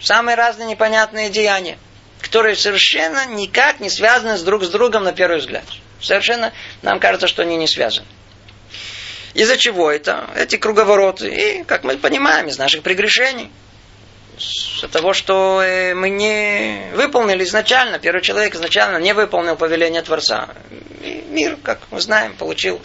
самые 0.00 0.34
разные 0.34 0.66
непонятные 0.66 1.30
деяния, 1.30 1.78
которые 2.20 2.56
совершенно 2.56 3.26
никак 3.26 3.80
не 3.80 3.88
связаны 3.88 4.36
с 4.36 4.42
друг 4.42 4.64
с 4.64 4.68
другом 4.68 5.04
на 5.04 5.12
первый 5.12 5.38
взгляд. 5.38 5.64
Совершенно 6.00 6.52
нам 6.82 6.98
кажется, 6.98 7.28
что 7.28 7.42
они 7.42 7.56
не 7.56 7.68
связаны. 7.68 8.06
Из-за 9.34 9.56
чего 9.56 9.90
это? 9.90 10.30
Эти 10.34 10.56
круговороты. 10.56 11.28
И, 11.28 11.64
как 11.64 11.84
мы 11.84 11.98
понимаем, 11.98 12.48
из 12.48 12.58
наших 12.58 12.82
прегрешений. 12.82 13.50
с 14.38 14.86
того, 14.88 15.12
что 15.12 15.62
э, 15.62 15.94
мы 15.94 16.10
не 16.10 16.90
выполнили 16.94 17.44
изначально, 17.44 17.98
первый 17.98 18.22
человек 18.22 18.54
изначально 18.54 18.98
не 18.98 19.14
выполнил 19.14 19.56
повеление 19.56 20.02
Творца. 20.02 20.48
И 21.02 21.24
мир, 21.28 21.58
как 21.62 21.80
мы 21.90 22.00
знаем, 22.00 22.34
получил 22.34 22.80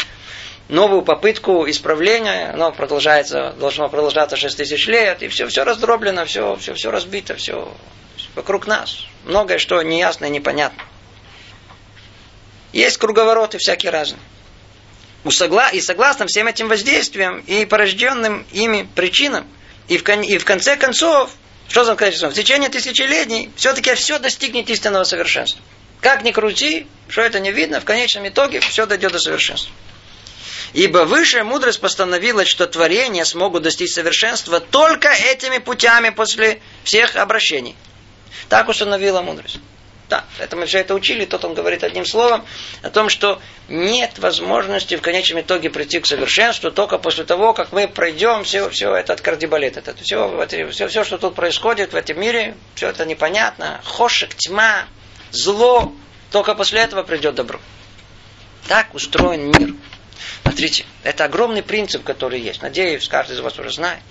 новую 0.72 1.02
попытку 1.02 1.70
исправления, 1.70 2.52
оно 2.54 2.72
продолжается, 2.72 3.54
должно 3.60 3.90
продолжаться 3.90 4.38
6 4.38 4.58
тысяч 4.58 4.88
лет, 4.88 5.22
и 5.22 5.28
все, 5.28 5.46
все 5.48 5.64
раздроблено, 5.64 6.26
все, 6.26 6.56
все, 6.56 6.74
все 6.74 6.90
разбито, 6.90 7.36
все 7.36 7.72
вокруг 8.36 8.68
нас. 8.68 9.06
Многое, 9.26 9.58
что 9.58 9.82
неясно 9.82 10.26
и 10.26 10.30
непонятно. 10.30 10.82
Есть 12.72 12.98
круговороты 12.98 13.58
всякие 13.58 13.92
разные. 13.92 14.22
И 15.74 15.82
согласно 15.82 16.26
всем 16.26 16.48
этим 16.48 16.70
воздействиям 16.70 17.42
и 17.42 17.66
порожденным 17.66 18.46
ими 18.54 18.88
причинам, 18.96 19.46
и 19.90 19.98
в, 19.98 20.04
кон, 20.06 20.22
и 20.22 20.38
в 20.38 20.46
конце 20.46 20.78
концов, 20.78 21.32
что 21.68 21.84
за 21.84 21.96
качество? 21.96 22.30
В 22.30 22.34
течение 22.34 22.70
тысячелетий 22.70 23.52
все-таки 23.58 23.94
все 23.96 24.20
достигнет 24.20 24.70
истинного 24.70 25.04
совершенства. 25.04 25.62
Как 26.00 26.24
ни 26.24 26.32
крути, 26.32 26.88
что 27.10 27.22
это 27.22 27.42
не 27.42 27.52
видно, 27.52 27.82
в 27.82 27.86
конечном 27.86 28.28
итоге 28.28 28.62
все 28.62 28.86
дойдет 28.86 29.12
до 29.12 29.20
совершенства. 29.20 29.74
Ибо 30.74 31.00
высшая 31.00 31.44
мудрость 31.44 31.82
постановила, 31.82 32.46
что 32.46 32.66
творения 32.66 33.26
смогут 33.26 33.64
достичь 33.64 33.94
совершенства 33.94 34.60
только 34.60 35.10
этими 35.10 35.58
путями 35.58 36.10
после 36.10 36.62
всех 36.84 37.16
обращений. 37.18 37.76
Так 38.48 38.70
установила 38.70 39.22
мудрость. 39.22 39.60
Да, 40.12 40.26
это 40.40 40.58
мы 40.58 40.66
все 40.66 40.80
это 40.80 40.94
учили, 40.94 41.24
тут 41.24 41.46
он 41.46 41.54
говорит 41.54 41.86
одним 41.86 42.06
словом 42.06 42.46
о 42.82 42.90
том, 42.90 43.08
что 43.08 43.42
нет 43.70 44.20
возможности 44.20 44.98
в 44.98 45.02
конечном 45.02 45.40
итоге 45.40 45.70
прийти 45.70 46.02
к 46.02 46.06
совершенству 46.06 46.70
только 46.70 46.98
после 46.98 47.24
того, 47.24 47.54
как 47.54 47.72
мы 47.72 47.88
пройдем 47.88 48.44
все, 48.44 48.70
все 48.72 48.94
этот 48.94 49.22
кардибалет, 49.22 49.78
это 49.78 49.96
все, 50.04 50.46
все, 50.72 50.88
все, 50.90 51.04
что 51.06 51.18
тут 51.18 51.36
происходит 51.36 51.94
в 51.94 51.96
этом 51.96 52.20
мире, 52.20 52.58
все 52.76 52.90
это 52.90 53.06
непонятно, 53.06 53.80
хошек, 53.86 54.36
тьма, 54.36 54.84
зло, 55.32 55.94
только 56.30 56.56
после 56.56 56.82
этого 56.82 57.04
придет 57.04 57.36
добро. 57.36 57.62
Так 58.68 58.94
устроен 58.94 59.46
мир. 59.48 59.76
Смотрите, 60.44 60.86
это 61.04 61.26
огромный 61.26 61.64
принцип, 61.64 62.04
который 62.04 62.40
есть. 62.40 62.62
Надеюсь, 62.62 63.08
каждый 63.08 63.36
из 63.36 63.40
вас 63.40 63.58
уже 63.60 63.72
знает. 63.72 64.04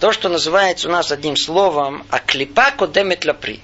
То, 0.00 0.12
что 0.12 0.28
называется 0.28 0.88
у 0.88 0.92
нас 0.92 1.12
одним 1.12 1.36
словом 1.36 2.04
«аклипа 2.10 2.72
кодемет 2.72 3.24
лапри» 3.24 3.60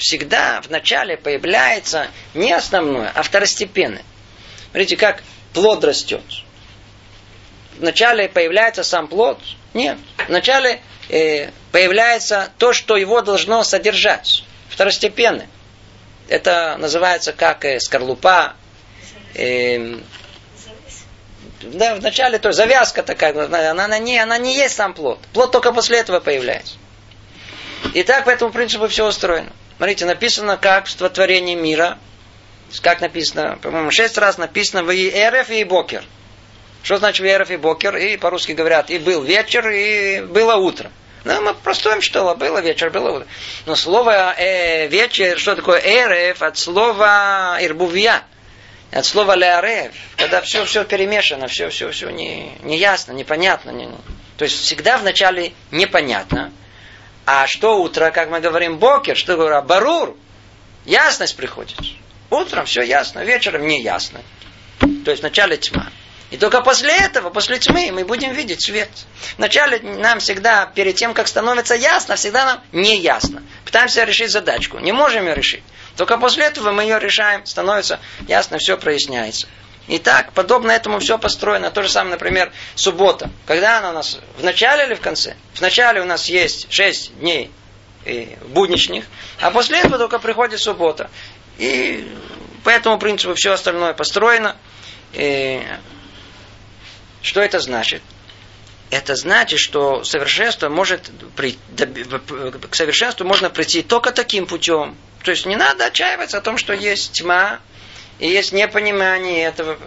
всегда 0.00 0.60
вначале 0.66 1.16
появляется 1.16 2.08
не 2.34 2.52
основное, 2.52 3.12
а 3.14 3.22
второстепенное. 3.22 4.02
Смотрите, 4.70 4.96
как 4.96 5.22
плод 5.52 5.84
растет. 5.84 6.22
Вначале 7.78 8.28
появляется 8.28 8.82
сам 8.82 9.08
плод? 9.08 9.38
Нет. 9.74 9.98
Вначале 10.26 10.80
э, 11.08 11.50
появляется 11.70 12.50
то, 12.58 12.72
что 12.72 12.96
его 12.96 13.20
должно 13.20 13.62
содержать. 13.62 14.44
Второстепенное. 14.68 15.48
Это 16.28 16.76
называется 16.78 17.32
как 17.32 17.64
э, 17.64 17.78
скорлупа. 17.80 18.54
Э, 19.34 19.96
да, 21.62 21.94
вначале 21.94 22.38
то 22.38 22.52
завязка 22.52 23.02
такая, 23.02 23.32
она, 23.32 23.70
она, 23.70 23.98
не, 23.98 24.18
она 24.18 24.38
не 24.38 24.54
есть 24.54 24.76
сам 24.76 24.94
плод. 24.94 25.18
Плод 25.32 25.52
только 25.52 25.72
после 25.72 25.98
этого 25.98 26.20
появляется. 26.20 26.74
И 27.94 28.02
так 28.02 28.24
по 28.24 28.30
этому 28.30 28.52
принципу 28.52 28.88
все 28.88 29.06
устроено. 29.06 29.52
Смотрите, 29.76 30.04
написано 30.04 30.56
как 30.56 30.86
в 30.86 31.08
творении 31.08 31.54
мира. 31.54 31.98
Как 32.82 33.00
написано, 33.00 33.58
по-моему, 33.60 33.90
шесть 33.90 34.16
раз 34.16 34.38
написано 34.38 34.84
в 34.84 34.90
Эреф 34.90 35.50
и 35.50 35.64
Бокер. 35.64 36.04
Что 36.82 36.96
значит 36.96 37.26
Эреф 37.26 37.50
и 37.50 37.56
Бокер? 37.56 37.96
И 37.96 38.16
по-русски 38.16 38.52
говорят, 38.52 38.90
и 38.90 38.98
был 38.98 39.22
вечер, 39.22 39.68
и 39.68 40.20
было 40.20 40.54
утро. 40.54 40.90
Ну, 41.24 41.40
мы 41.42 41.54
простое 41.54 42.00
что 42.00 42.34
было 42.34 42.58
вечер, 42.60 42.90
было 42.90 43.10
утро. 43.10 43.26
Но 43.66 43.76
слово 43.76 44.34
э, 44.38 44.86
вечер, 44.88 45.38
что 45.38 45.56
такое 45.56 45.80
Эреф, 45.80 46.42
от 46.42 46.56
слова 46.56 47.58
Ирбувья. 47.60 48.22
От 48.90 49.06
слова 49.06 49.36
леарев, 49.36 49.92
когда 50.16 50.40
все, 50.40 50.64
все 50.64 50.84
перемешано, 50.84 51.46
все, 51.46 51.68
все, 51.68 51.90
все 51.92 52.10
не, 52.10 52.56
не 52.62 52.76
ясно, 52.76 53.12
непонятно. 53.12 53.70
Не, 53.70 53.88
то 54.36 54.44
есть 54.44 54.56
всегда 54.64 54.98
вначале 54.98 55.52
непонятно, 55.70 56.52
а 57.24 57.46
что 57.46 57.80
утро, 57.80 58.10
как 58.10 58.30
мы 58.30 58.40
говорим, 58.40 58.78
бокер, 58.78 59.16
что 59.16 59.36
говорю, 59.36 59.62
барур, 59.62 60.16
ясность 60.84 61.36
приходит. 61.36 61.78
Утром 62.30 62.66
все 62.66 62.82
ясно, 62.82 63.20
вечером 63.20 63.66
не 63.66 63.80
ясно. 63.80 64.20
То 65.04 65.10
есть 65.10 65.22
вначале 65.22 65.56
тьма. 65.56 65.90
И 66.30 66.36
только 66.36 66.60
после 66.60 66.94
этого, 66.94 67.30
после 67.30 67.58
тьмы, 67.58 67.90
мы 67.92 68.04
будем 68.04 68.32
видеть 68.32 68.64
свет. 68.64 68.90
Вначале 69.36 69.80
нам 69.80 70.20
всегда, 70.20 70.66
перед 70.66 70.94
тем, 70.94 71.12
как 71.12 71.26
становится 71.26 71.74
ясно, 71.74 72.14
всегда 72.14 72.44
нам 72.44 72.62
не 72.72 73.00
ясно. 73.00 73.42
Пытаемся 73.64 74.04
решить 74.04 74.30
задачку. 74.30 74.78
Не 74.78 74.92
можем 74.92 75.26
ее 75.26 75.34
решить. 75.34 75.64
Только 75.96 76.18
после 76.18 76.44
этого 76.44 76.72
мы 76.72 76.82
ее 76.82 76.98
решаем, 76.98 77.44
становится 77.46 78.00
ясно, 78.26 78.58
все 78.58 78.76
проясняется. 78.76 79.46
И 79.88 79.98
так, 79.98 80.32
подобно 80.32 80.70
этому 80.70 81.00
все 81.00 81.18
построено. 81.18 81.70
То 81.70 81.82
же 81.82 81.88
самое, 81.88 82.12
например, 82.12 82.52
суббота. 82.76 83.28
Когда 83.46 83.78
она 83.78 83.90
у 83.90 83.92
нас? 83.92 84.18
В 84.38 84.44
начале 84.44 84.86
или 84.86 84.94
в 84.94 85.00
конце? 85.00 85.34
В 85.54 85.60
начале 85.60 86.00
у 86.00 86.04
нас 86.04 86.28
есть 86.28 86.72
шесть 86.72 87.12
дней 87.18 87.50
и 88.04 88.36
будничных, 88.46 89.04
а 89.40 89.50
после 89.50 89.80
этого 89.80 89.98
только 89.98 90.18
приходит 90.18 90.60
суббота. 90.60 91.10
И 91.58 92.08
по 92.62 92.70
этому 92.70 92.98
принципу 92.98 93.34
все 93.34 93.52
остальное 93.52 93.92
построено. 93.92 94.56
И 95.12 95.60
что 97.22 97.40
это 97.40 97.58
значит? 97.60 98.02
Это 98.90 99.14
значит, 99.14 99.60
что 99.60 100.02
совершенство 100.02 100.68
может 100.68 101.10
при, 101.36 101.56
к 101.76 102.74
совершенству 102.74 103.24
можно 103.24 103.48
прийти 103.48 103.82
только 103.82 104.10
таким 104.10 104.46
путем. 104.46 104.96
То 105.22 105.30
есть 105.30 105.46
не 105.46 105.56
надо 105.56 105.86
отчаиваться 105.86 106.38
о 106.38 106.40
том, 106.40 106.58
что 106.58 106.72
есть 106.72 107.12
тьма, 107.12 107.60
и 108.18 108.28
есть 108.28 108.52
непонимание 108.52 109.44
этого. 109.44 109.78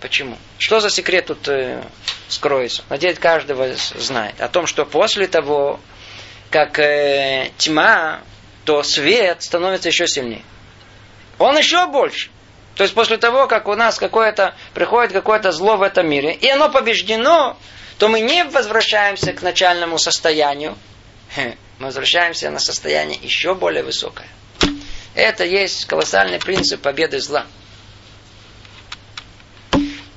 Почему? 0.00 0.36
Что 0.58 0.80
за 0.80 0.90
секрет 0.90 1.26
тут 1.26 1.48
э, 1.48 1.82
скроется? 2.28 2.82
Надеюсь, 2.90 3.18
каждого 3.18 3.68
знает. 3.74 4.40
О 4.40 4.48
том, 4.48 4.66
что 4.66 4.84
после 4.84 5.28
того, 5.28 5.80
как 6.50 6.78
э, 6.78 7.50
тьма, 7.56 8.20
то 8.64 8.82
свет 8.82 9.42
становится 9.42 9.88
еще 9.88 10.06
сильнее. 10.06 10.42
Он 11.38 11.56
еще 11.56 11.86
больше. 11.86 12.30
То 12.74 12.84
есть 12.84 12.94
после 12.94 13.16
того, 13.16 13.46
как 13.46 13.68
у 13.68 13.74
нас 13.74 13.98
какое-то, 13.98 14.54
приходит 14.74 15.12
какое-то 15.12 15.52
зло 15.52 15.76
в 15.76 15.82
этом 15.82 16.08
мире, 16.08 16.34
и 16.34 16.48
оно 16.48 16.68
побеждено, 16.70 17.56
то 18.02 18.08
мы 18.08 18.18
не 18.18 18.42
возвращаемся 18.42 19.32
к 19.32 19.42
начальному 19.42 19.96
состоянию, 19.96 20.76
мы 21.36 21.56
возвращаемся 21.86 22.50
на 22.50 22.58
состояние 22.58 23.16
еще 23.22 23.54
более 23.54 23.84
высокое. 23.84 24.26
Это 25.14 25.44
есть 25.44 25.84
колоссальный 25.84 26.40
принцип 26.40 26.80
победы 26.80 27.20
зла. 27.20 27.46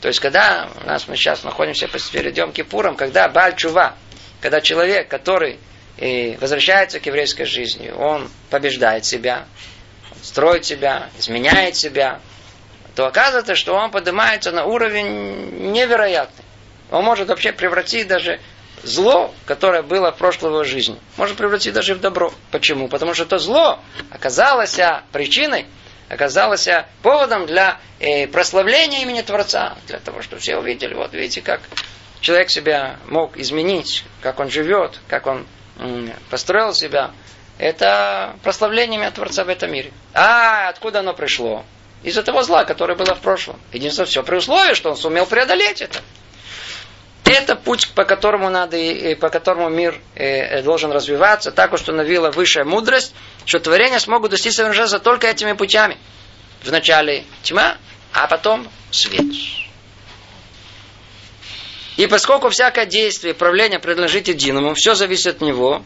То 0.01 0.07
есть, 0.07 0.19
когда 0.19 0.67
у 0.81 0.87
нас 0.87 1.07
мы 1.07 1.15
сейчас 1.15 1.43
находимся 1.43 1.87
перед 2.11 2.35
Йом 2.35 2.53
Кипуром, 2.53 2.95
когда 2.95 3.29
Баль 3.29 3.55
Чува, 3.55 3.95
когда 4.41 4.61
человек, 4.61 5.07
который 5.07 5.59
и 5.97 6.39
возвращается 6.41 6.99
к 6.99 7.05
еврейской 7.05 7.45
жизни, 7.45 7.91
он 7.91 8.31
побеждает 8.49 9.05
себя, 9.05 9.45
строит 10.23 10.65
себя, 10.65 11.11
изменяет 11.19 11.75
себя, 11.75 12.19
то 12.95 13.05
оказывается, 13.05 13.53
что 13.53 13.75
он 13.75 13.91
поднимается 13.91 14.51
на 14.51 14.65
уровень 14.65 15.71
невероятный. 15.71 16.44
Он 16.95 17.03
может 17.03 17.27
вообще 17.27 17.51
превратить 17.51 18.07
даже 18.07 18.39
зло, 18.81 19.33
которое 19.45 19.81
было 19.81 20.13
в 20.13 20.17
прошлой 20.17 20.63
жизни, 20.63 20.97
может 21.17 21.35
превратить 21.35 21.73
даже 21.73 21.93
в 21.93 21.99
добро. 21.99 22.33
Почему? 22.51 22.87
Потому 22.87 23.13
что 23.13 23.25
то 23.25 23.37
зло 23.37 23.79
оказалось 24.11 24.79
причиной 25.11 25.65
оказалось 26.07 26.69
поводом 27.01 27.47
для 27.47 27.79
э, 27.99 28.27
прославления 28.27 29.01
имени 29.01 29.21
Творца, 29.21 29.75
для 29.87 29.99
того, 29.99 30.21
чтобы 30.21 30.41
все 30.41 30.55
увидели, 30.55 30.93
вот 30.93 31.13
видите, 31.13 31.41
как 31.41 31.61
человек 32.21 32.49
себя 32.49 32.97
мог 33.07 33.37
изменить, 33.37 34.05
как 34.21 34.39
он 34.39 34.49
живет, 34.49 34.99
как 35.09 35.27
он 35.27 35.45
построил 36.29 36.73
себя. 36.73 37.11
Это 37.57 38.35
прославление 38.43 38.99
имени 38.99 39.09
Творца 39.09 39.43
в 39.43 39.49
этом 39.49 39.71
мире. 39.71 39.91
А 40.13 40.69
откуда 40.69 40.99
оно 40.99 41.13
пришло? 41.13 41.65
Из-за 42.03 42.21
того 42.21 42.43
зла, 42.43 42.65
которое 42.65 42.95
было 42.95 43.15
в 43.15 43.19
прошлом. 43.19 43.59
Единственное, 43.73 44.05
все 44.05 44.23
при 44.23 44.35
условии, 44.35 44.75
что 44.75 44.91
он 44.91 44.95
сумел 44.95 45.25
преодолеть 45.25 45.81
это. 45.81 45.99
Это 47.25 47.55
путь, 47.55 47.89
по 47.95 48.05
которому 48.05 48.49
надо, 48.49 48.77
и 48.77 49.15
по 49.15 49.29
которому 49.29 49.69
мир 49.69 49.99
э, 50.13 50.61
должен 50.61 50.91
развиваться. 50.91 51.51
Так 51.51 51.73
установила 51.73 52.29
высшая 52.29 52.65
мудрость, 52.65 53.15
что 53.45 53.59
творения 53.59 53.97
смогут 53.99 54.31
достичь 54.31 54.53
совершенства 54.53 54.99
только 54.99 55.27
этими 55.27 55.53
путями. 55.53 55.97
Вначале 56.63 57.23
тьма, 57.41 57.77
а 58.13 58.27
потом 58.27 58.67
свет. 58.91 59.25
И 61.97 62.07
поскольку 62.07 62.49
всякое 62.49 62.85
действие, 62.85 63.33
правление 63.33 63.79
принадлежит 63.79 64.27
единому, 64.27 64.75
все 64.75 64.93
зависит 64.93 65.37
от 65.37 65.41
него, 65.41 65.83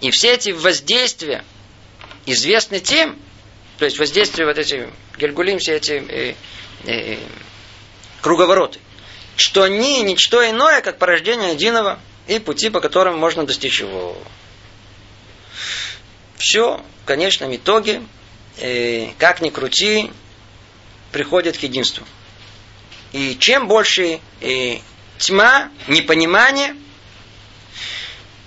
и 0.00 0.10
все 0.10 0.34
эти 0.34 0.50
воздействия 0.50 1.44
известны 2.26 2.78
тем, 2.78 3.18
то 3.78 3.86
есть 3.86 3.98
воздействие 3.98 4.46
вот 4.46 4.58
эти 4.58 4.88
гельгулим, 5.18 5.58
все 5.58 5.76
эти 5.76 5.92
э, 5.92 6.34
э, 6.84 7.18
круговороты, 8.20 8.78
что 9.40 9.62
они 9.62 10.02
ничто 10.02 10.48
иное, 10.48 10.80
как 10.80 10.98
порождение 10.98 11.54
единого 11.54 11.98
и 12.26 12.38
пути, 12.38 12.70
по 12.70 12.80
которым 12.80 13.18
можно 13.18 13.44
достичь 13.44 13.80
его. 13.80 14.16
Все 16.36 16.82
в 17.02 17.06
конечном 17.06 17.54
итоге, 17.54 18.02
э, 18.58 19.08
как 19.18 19.40
ни 19.40 19.50
крути, 19.50 20.10
приходит 21.12 21.58
к 21.58 21.62
единству. 21.62 22.06
И 23.12 23.36
чем 23.38 23.66
больше 23.66 24.20
э, 24.40 24.78
тьма, 25.18 25.70
непонимание, 25.88 26.76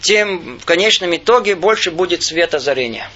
тем 0.02 0.60
в 0.60 0.66
конечном 0.66 1.16
итоге 1.16 1.56
больше 1.56 1.92
будет 1.92 2.24
света 2.24 2.58
озарения. 2.58 3.10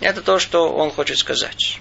Это 0.00 0.22
то, 0.22 0.38
что 0.38 0.72
он 0.72 0.90
хочет 0.90 1.18
сказать. 1.18 1.80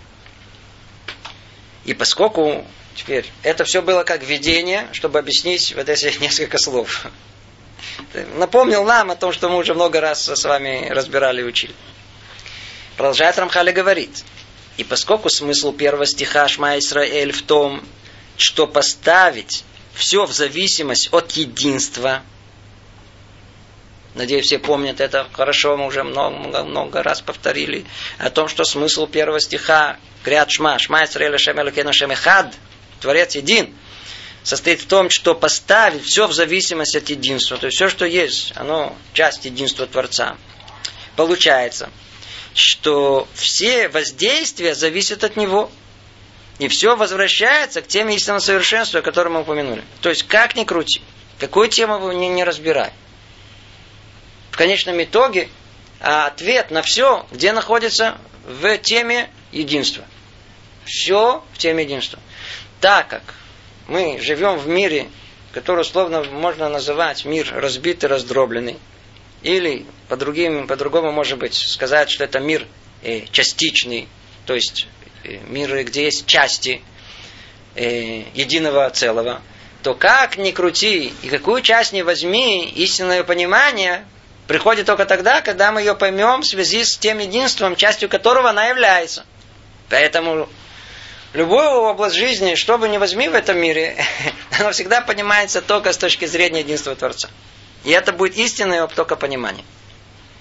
И 1.86 1.94
поскольку 1.94 2.66
теперь 2.96 3.26
это 3.44 3.64
все 3.64 3.82
было 3.82 4.04
как 4.04 4.24
видение, 4.24 4.88
чтобы 4.92 5.20
объяснить 5.20 5.74
вот 5.76 5.90
эти 5.90 6.18
несколько 6.22 6.58
слов. 6.58 7.06
Напомнил 8.36 8.84
нам 8.84 9.12
о 9.12 9.16
том, 9.16 9.32
что 9.32 9.50
мы 9.50 9.58
уже 9.58 9.74
много 9.74 10.02
раз 10.02 10.28
с 10.28 10.44
вами 10.44 10.88
разбирали 10.90 11.42
и 11.42 11.46
учили. 11.46 11.74
Продолжает 12.98 13.38
Рамхали 13.38 13.72
говорит. 13.72 14.24
И 14.78 14.84
поскольку 14.84 15.30
смысл 15.30 15.72
первого 15.72 16.06
стиха 16.06 16.48
Шма 16.48 16.78
Исраэль 16.78 17.32
в 17.32 17.42
том, 17.42 17.84
что 18.38 18.68
поставить 18.68 19.64
все 19.94 20.26
в 20.26 20.32
зависимость 20.34 21.10
от 21.14 21.32
единства, 21.32 22.24
Надеюсь, 24.16 24.46
все 24.46 24.60
помнят 24.60 25.02
это 25.02 25.28
хорошо, 25.34 25.76
мы 25.76 25.88
уже 25.88 26.04
много, 26.04 26.38
много, 26.38 26.64
много 26.64 27.04
раз 27.04 27.20
повторили, 27.20 27.86
о 28.18 28.30
том, 28.30 28.48
что 28.48 28.64
смысл 28.64 29.08
первого 29.08 29.42
стиха, 29.42 29.98
Крят 30.24 30.50
Шма, 30.52 30.80
Шма 30.80 31.04
Исраэль 31.04 31.38
Шем 31.38 31.60
Элокейну 31.60 31.92
Шем 31.92 32.12
Эхад, 32.12 32.54
Творец 33.06 33.36
един, 33.36 33.72
состоит 34.42 34.82
в 34.82 34.88
том, 34.88 35.12
что 35.12 35.36
поставить 35.36 36.04
все 36.04 36.26
в 36.26 36.34
зависимости 36.34 36.98
от 36.98 37.08
единства. 37.08 37.56
То 37.56 37.68
есть 37.68 37.78
все, 37.78 37.88
что 37.88 38.04
есть, 38.04 38.52
оно 38.56 38.98
часть 39.14 39.46
единства 39.46 39.86
Творца. 39.86 40.38
Получается, 41.16 41.92
что 42.56 43.28
все 43.36 43.90
воздействия 43.90 44.74
зависят 44.74 45.24
от 45.24 45.38
него. 45.38 45.72
И 46.58 46.68
все 46.68 46.96
возвращается 46.96 47.84
к 47.84 47.88
теме 47.88 48.16
истинного 48.16 48.40
совершенства, 48.40 49.02
о 49.02 49.04
котором 49.04 49.34
мы 49.34 49.42
упомянули. 49.42 49.84
То 50.02 50.10
есть, 50.10 50.24
как 50.24 50.56
ни 50.56 50.64
крути, 50.64 51.04
какую 51.38 51.68
тему 51.68 52.00
вы 52.00 52.16
не, 52.16 52.28
не 52.28 52.44
разбирай. 52.44 52.92
В 54.50 54.58
конечном 54.58 55.04
итоге 55.04 55.50
а 56.00 56.26
ответ 56.26 56.72
на 56.72 56.82
все, 56.82 57.28
где 57.32 57.52
находится 57.52 58.18
в 58.48 58.80
теме 58.80 59.30
единства. 59.52 60.06
Все 60.86 61.44
в 61.54 61.58
теме 61.60 61.84
единства. 61.84 62.20
Так 62.86 63.08
как 63.08 63.24
мы 63.88 64.20
живем 64.22 64.60
в 64.60 64.68
мире, 64.68 65.08
который 65.54 65.82
условно 65.82 66.24
можно 66.24 66.70
называть 66.70 67.26
мир 67.26 67.52
разбитый, 67.52 68.08
раздробленный, 68.08 68.78
или 69.42 69.88
по 70.08 70.16
другим, 70.16 70.68
по-другому, 70.68 71.12
может 71.12 71.40
быть, 71.40 71.56
сказать, 71.56 72.12
что 72.12 72.26
это 72.26 72.40
мир 72.40 72.68
э, 73.02 73.22
частичный, 73.32 74.08
то 74.46 74.54
есть 74.54 74.88
э, 75.24 75.38
мир, 75.48 75.84
где 75.84 76.04
есть 76.04 76.28
части 76.28 76.84
э, 77.74 78.26
единого 78.36 78.88
целого, 78.92 79.42
то 79.82 79.96
как 79.96 80.38
ни 80.38 80.52
крути 80.52 81.12
и 81.24 81.28
какую 81.28 81.64
часть 81.64 81.92
не 81.92 82.04
возьми, 82.04 82.72
истинное 82.76 83.24
понимание 83.24 84.06
приходит 84.46 84.86
только 84.86 85.06
тогда, 85.06 85.42
когда 85.42 85.72
мы 85.72 85.80
ее 85.80 85.96
поймем 85.96 86.42
в 86.42 86.46
связи 86.46 86.84
с 86.84 87.00
тем 87.00 87.18
единством, 87.18 87.76
частью 87.76 88.10
которого 88.10 88.52
она 88.52 88.68
является. 88.68 89.26
Поэтому 89.90 90.48
любую 91.36 91.70
область 91.82 92.16
жизни, 92.16 92.56
что 92.56 92.78
бы 92.78 92.88
ни 92.90 92.98
возьми 92.98 93.30
в 93.30 93.36
этом 93.36 93.58
мире, 93.58 93.98
она 94.60 94.72
всегда 94.72 95.02
понимается 95.02 95.62
только 95.62 95.92
с 95.92 95.98
точки 95.98 96.26
зрения 96.26 96.62
единства 96.62 96.96
Творца. 96.96 97.30
И 97.84 97.92
это 97.92 98.14
будет 98.14 98.38
истинное 98.38 98.88
только 98.88 99.16
понимание. 99.16 99.64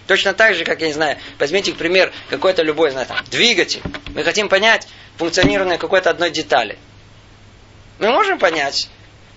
Точно 0.06 0.34
так 0.34 0.54
же, 0.54 0.64
как, 0.64 0.80
я 0.80 0.88
не 0.88 0.92
знаю, 0.92 1.18
возьмите, 1.38 1.72
к 1.72 1.76
пример, 1.76 2.12
какой-то 2.30 2.62
любой, 2.62 2.90
знаю, 2.90 3.06
там, 3.06 3.18
двигатель. 3.30 3.82
Мы 4.14 4.22
хотим 4.22 4.48
понять 4.48 4.86
функционирование 5.16 5.78
какой-то 5.78 6.10
одной 6.10 6.30
детали. 6.30 6.78
Мы 7.98 8.10
можем 8.10 8.38
понять, 8.38 8.88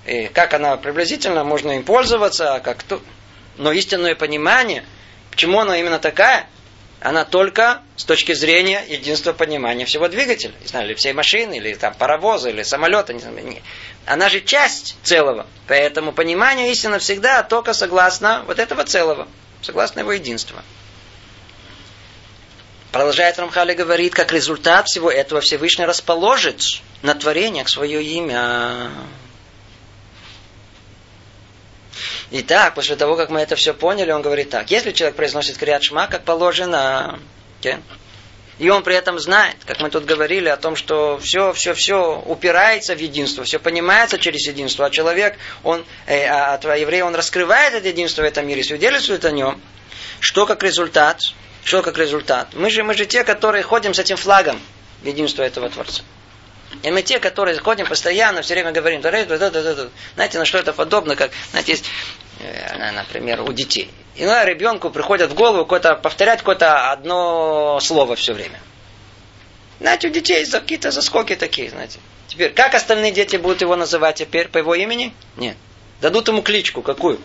э, 0.06 0.28
как 0.28 0.54
она 0.54 0.78
приблизительно, 0.78 1.44
можно 1.44 1.72
им 1.72 1.84
пользоваться, 1.84 2.62
как 2.64 2.84
то. 2.84 3.02
Но 3.58 3.72
истинное 3.72 4.14
понимание, 4.14 4.84
почему 5.32 5.60
она 5.60 5.78
именно 5.80 6.00
такая, 6.00 6.48
она 7.00 7.26
только 7.26 7.82
с 7.96 8.06
точки 8.06 8.34
зрения 8.34 8.84
единства 8.88 9.32
понимания 9.34 9.86
всего 9.86 10.08
двигателя. 10.08 10.54
Не 10.62 10.68
знаю, 10.68 10.88
или 10.88 10.96
всей 10.96 11.14
машины, 11.14 11.58
или 11.58 11.76
там 11.76 11.94
паровоза, 11.94 12.50
или 12.50 12.64
самолета. 12.64 13.14
Не 13.14 13.20
знаю, 13.20 13.46
не. 13.46 13.62
Она 14.06 14.30
же 14.30 14.42
часть 14.42 14.96
целого. 15.04 15.46
Поэтому 15.68 16.12
понимание 16.12 16.72
истины 16.72 16.98
всегда 17.00 17.44
только 17.44 17.74
согласно 17.74 18.44
вот 18.48 18.58
этого 18.58 18.84
целого. 18.84 19.28
Согласно 19.62 20.00
его 20.00 20.12
единства. 20.12 20.64
Продолжает 22.92 23.38
Рамхали 23.38 23.74
говорит, 23.74 24.16
как 24.16 24.32
результат 24.32 24.88
всего 24.88 25.12
этого 25.12 25.42
Всевышний 25.42 25.86
расположит 25.86 26.64
на 27.04 27.14
творениях 27.14 27.70
свое 27.70 28.02
имя. 28.02 28.90
Итак, 32.30 32.76
после 32.76 32.96
того, 32.96 33.16
как 33.16 33.30
мы 33.30 33.40
это 33.40 33.56
все 33.56 33.74
поняли, 33.74 34.12
он 34.12 34.22
говорит 34.22 34.50
так. 34.50 34.70
Если 34.70 34.92
человек 34.92 35.16
произносит 35.16 35.58
криат 35.58 35.84
шма, 35.84 36.08
как 36.08 36.24
положено, 36.24 37.20
и 38.60 38.70
он 38.70 38.84
при 38.84 38.96
этом 38.96 39.20
знает, 39.20 39.58
как 39.66 39.80
мы 39.80 39.90
тут 39.90 40.06
говорили 40.06 40.50
о 40.50 40.58
том, 40.58 40.76
что 40.76 41.20
все, 41.20 41.54
все, 41.54 41.74
все 41.74 42.20
упирается 42.26 42.96
в 42.96 43.00
единство, 43.00 43.44
все 43.44 43.60
понимается 43.60 44.18
через 44.18 44.48
единство, 44.48 44.88
а 44.88 44.90
человек, 44.90 45.38
он, 45.64 45.86
э, 46.08 46.26
а, 46.26 46.60
а 46.62 46.76
еврей, 46.76 47.04
он 47.04 47.14
раскрывает 47.16 47.76
это 47.76 47.88
единство 47.88 48.24
в 48.24 48.26
этом 48.26 48.48
мире, 48.48 48.64
свидетельствует 48.64 49.26
о 49.26 49.32
нем, 49.32 49.62
что 50.20 50.48
как 50.48 50.64
результат, 50.64 51.22
что 51.64 51.84
как 51.84 51.98
результат. 51.98 52.50
Мы 52.54 52.72
же, 52.72 52.84
мы 52.84 52.96
же 52.96 53.06
те, 53.06 53.24
которые 53.24 53.62
ходим 53.62 53.94
с 53.94 54.00
этим 54.00 54.18
флагом 54.18 54.60
единства 55.04 55.44
этого 55.44 55.70
Творца. 55.70 56.02
И 56.84 56.92
мы 56.92 57.02
те, 57.02 57.20
которые 57.20 57.58
ходим 57.60 57.88
постоянно, 57.88 58.42
все 58.42 58.54
время 58.54 58.72
говорим, 58.72 59.02
знаете, 59.02 60.38
на 60.38 60.46
что 60.46 60.58
это 60.58 60.74
подобно, 60.74 61.16
как, 61.16 61.32
знаете, 61.52 61.72
есть, 61.74 61.86
э, 62.40 62.92
например, 62.92 63.42
у 63.42 63.54
детей. 63.54 63.90
И 64.16 64.26
на 64.26 64.44
ребенку 64.46 64.90
приходит 64.90 65.32
в 65.32 65.34
голову 65.34 65.64
какое-то, 65.64 65.96
повторять 65.96 66.40
какое-то 66.40 66.92
одно 66.92 67.80
слово 67.82 68.16
все 68.16 68.34
время. 68.34 68.60
Знаете, 69.80 70.08
у 70.08 70.12
детей 70.12 70.46
какие-то 70.46 70.92
заскоки 70.92 71.36
такие, 71.36 71.70
знаете. 71.70 72.00
Теперь, 72.28 72.52
как 72.52 72.76
остальные 72.76 73.12
дети 73.12 73.38
будут 73.38 73.62
его 73.62 73.76
называть 73.76 74.18
теперь 74.18 74.50
по 74.50 74.58
его 74.58 74.76
имени? 74.76 75.14
Нет. 75.38 75.56
Дадут 76.02 76.28
ему 76.28 76.42
кличку 76.42 76.82
какую? 76.82 77.20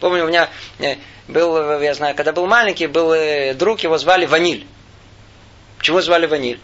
Помню, 0.00 0.24
у 0.24 0.28
меня 0.28 0.48
э, 0.80 0.96
был, 1.28 1.80
я 1.80 1.94
знаю, 1.94 2.16
когда 2.16 2.32
был 2.32 2.46
маленький, 2.46 2.88
был 2.88 3.12
э, 3.12 3.54
друг, 3.54 3.80
его 3.80 3.96
звали 3.98 4.26
Ваниль. 4.26 4.66
Почему 5.78 6.00
звали 6.00 6.26
Ваниль? 6.26 6.60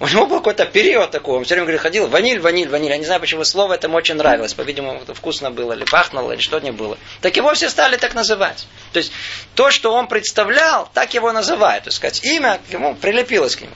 У 0.00 0.08
него 0.08 0.26
был 0.26 0.38
какой-то 0.38 0.66
период 0.66 1.12
такой, 1.12 1.38
он 1.38 1.44
все 1.44 1.54
время 1.54 1.66
говорит, 1.66 1.80
ходил, 1.80 2.08
ваниль, 2.08 2.40
ваниль, 2.40 2.68
ваниль. 2.68 2.90
Я 2.90 2.98
не 2.98 3.04
знаю, 3.04 3.20
почему 3.20 3.44
слово 3.44 3.74
это 3.74 3.86
ему 3.86 3.96
очень 3.96 4.16
нравилось. 4.16 4.52
По-видимому, 4.52 5.02
вкусно 5.14 5.52
было, 5.52 5.72
или 5.72 5.84
пахнуло, 5.84 6.32
или 6.32 6.40
что-то 6.40 6.72
было. 6.72 6.98
Так 7.20 7.36
его 7.36 7.54
все 7.54 7.70
стали 7.70 7.96
так 7.96 8.14
называть. 8.14 8.66
То 8.92 8.98
есть, 8.98 9.12
то, 9.54 9.70
что 9.70 9.92
он 9.92 10.08
представлял, 10.08 10.90
так 10.92 11.14
его 11.14 11.30
называют. 11.32 11.84
То 11.84 11.88
есть, 11.88 11.98
сказать, 11.98 12.24
имя 12.24 12.60
ему 12.70 12.96
прилепилось 12.96 13.54
к 13.54 13.62
нему. 13.62 13.74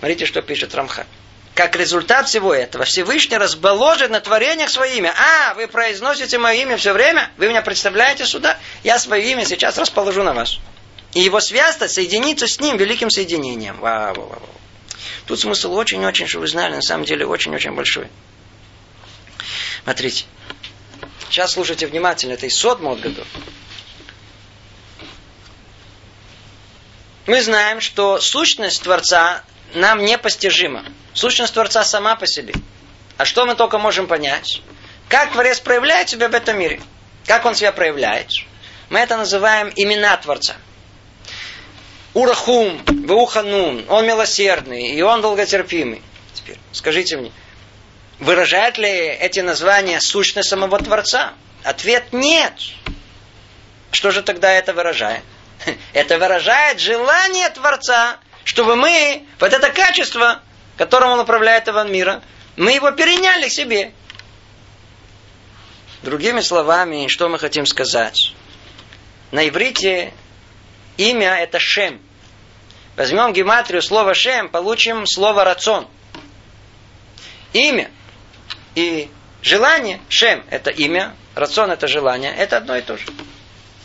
Смотрите, 0.00 0.26
что 0.26 0.42
пишет 0.42 0.74
Рамха. 0.74 1.06
Как 1.54 1.76
результат 1.76 2.28
всего 2.28 2.52
этого, 2.52 2.84
Всевышний 2.84 3.36
разболожит 3.36 4.10
на 4.10 4.20
творениях 4.20 4.70
свое 4.70 4.96
имя. 4.96 5.14
А, 5.16 5.54
вы 5.54 5.68
произносите 5.68 6.38
мое 6.38 6.62
имя 6.62 6.76
все 6.76 6.92
время? 6.92 7.30
Вы 7.36 7.48
меня 7.48 7.62
представляете 7.62 8.24
сюда? 8.24 8.58
Я 8.82 8.98
свое 8.98 9.30
имя 9.30 9.44
сейчас 9.44 9.78
расположу 9.78 10.22
на 10.22 10.32
вас. 10.32 10.58
И 11.12 11.20
его 11.20 11.40
связность 11.40 11.94
соединится 11.94 12.46
с 12.46 12.60
ним 12.60 12.76
великим 12.76 13.10
соединением. 13.10 13.78
Вау, 13.78 14.14
вау, 14.14 14.28
вау. 14.28 14.60
Тут 15.30 15.38
смысл 15.38 15.74
очень-очень, 15.74 16.26
что 16.26 16.40
вы 16.40 16.48
знали, 16.48 16.74
на 16.74 16.82
самом 16.82 17.04
деле 17.04 17.24
очень-очень 17.24 17.70
большой. 17.70 18.08
Смотрите. 19.84 20.24
Сейчас 21.28 21.52
слушайте 21.52 21.86
внимательно. 21.86 22.32
Это 22.32 22.48
Исод 22.48 22.80
Модгадов. 22.80 23.28
Мы 27.26 27.40
знаем, 27.42 27.80
что 27.80 28.20
сущность 28.20 28.82
Творца 28.82 29.44
нам 29.72 30.04
непостижима. 30.04 30.84
Сущность 31.14 31.54
Творца 31.54 31.84
сама 31.84 32.16
по 32.16 32.26
себе. 32.26 32.54
А 33.16 33.24
что 33.24 33.46
мы 33.46 33.54
только 33.54 33.78
можем 33.78 34.08
понять? 34.08 34.62
Как 35.08 35.30
Творец 35.30 35.60
проявляет 35.60 36.08
себя 36.08 36.28
в 36.28 36.34
этом 36.34 36.58
мире? 36.58 36.82
Как 37.26 37.44
он 37.44 37.54
себя 37.54 37.70
проявляет? 37.70 38.32
Мы 38.88 38.98
это 38.98 39.16
называем 39.16 39.72
имена 39.76 40.16
Творца– 40.16 40.56
Урахум, 42.12 42.82
Вауханун, 43.06 43.84
он 43.88 44.06
милосердный, 44.06 44.88
и 44.88 45.02
он 45.02 45.20
долготерпимый. 45.20 46.02
Теперь 46.34 46.58
скажите 46.72 47.16
мне, 47.16 47.32
выражает 48.18 48.78
ли 48.78 48.90
эти 48.90 49.40
названия 49.40 50.00
сущность 50.00 50.48
самого 50.48 50.78
Творца? 50.78 51.34
Ответ 51.62 52.12
нет. 52.12 52.54
Что 53.92 54.10
же 54.10 54.22
тогда 54.22 54.50
это 54.52 54.72
выражает? 54.72 55.22
Это 55.92 56.18
выражает 56.18 56.80
желание 56.80 57.48
Творца, 57.50 58.18
чтобы 58.44 58.76
мы, 58.76 59.26
вот 59.38 59.52
это 59.52 59.70
качество, 59.70 60.40
которым 60.78 61.10
он 61.10 61.20
управляет 61.20 61.64
этого 61.64 61.86
мира, 61.86 62.22
мы 62.56 62.72
его 62.72 62.90
переняли 62.92 63.48
себе. 63.48 63.92
Другими 66.02 66.40
словами, 66.40 67.08
что 67.08 67.28
мы 67.28 67.38
хотим 67.38 67.66
сказать? 67.66 68.32
На 69.32 69.46
иврите 69.46 70.14
имя 71.00 71.36
это 71.36 71.58
Шем. 71.58 72.00
Возьмем 72.96 73.32
гематрию 73.32 73.80
слова 73.80 74.14
Шем, 74.14 74.48
получим 74.50 75.06
слово 75.06 75.44
рацион. 75.44 75.88
Имя 77.52 77.90
и 78.74 79.10
желание, 79.42 80.00
Шем 80.08 80.44
это 80.50 80.70
имя, 80.70 81.14
рацион 81.34 81.70
это 81.70 81.88
желание, 81.88 82.34
это 82.36 82.58
одно 82.58 82.76
и 82.76 82.82
то 82.82 82.96
же. 82.98 83.06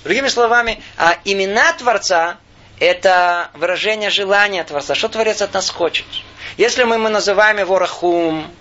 Другими 0.03 0.27
словами, 0.27 0.83
а 0.97 1.17
имена 1.23 1.73
Творца 1.73 2.37
это 2.79 3.49
выражение 3.53 4.09
желания 4.09 4.63
Творца. 4.65 4.93
Что 4.93 5.07
Творец 5.07 5.41
от 5.41 5.53
нас 5.53 5.69
хочет? 5.69 6.05
Если 6.57 6.83
мы, 6.83 6.97
мы 6.97 7.09
называем 7.09 7.57
его 7.57 7.79
Рахум, 7.79 8.51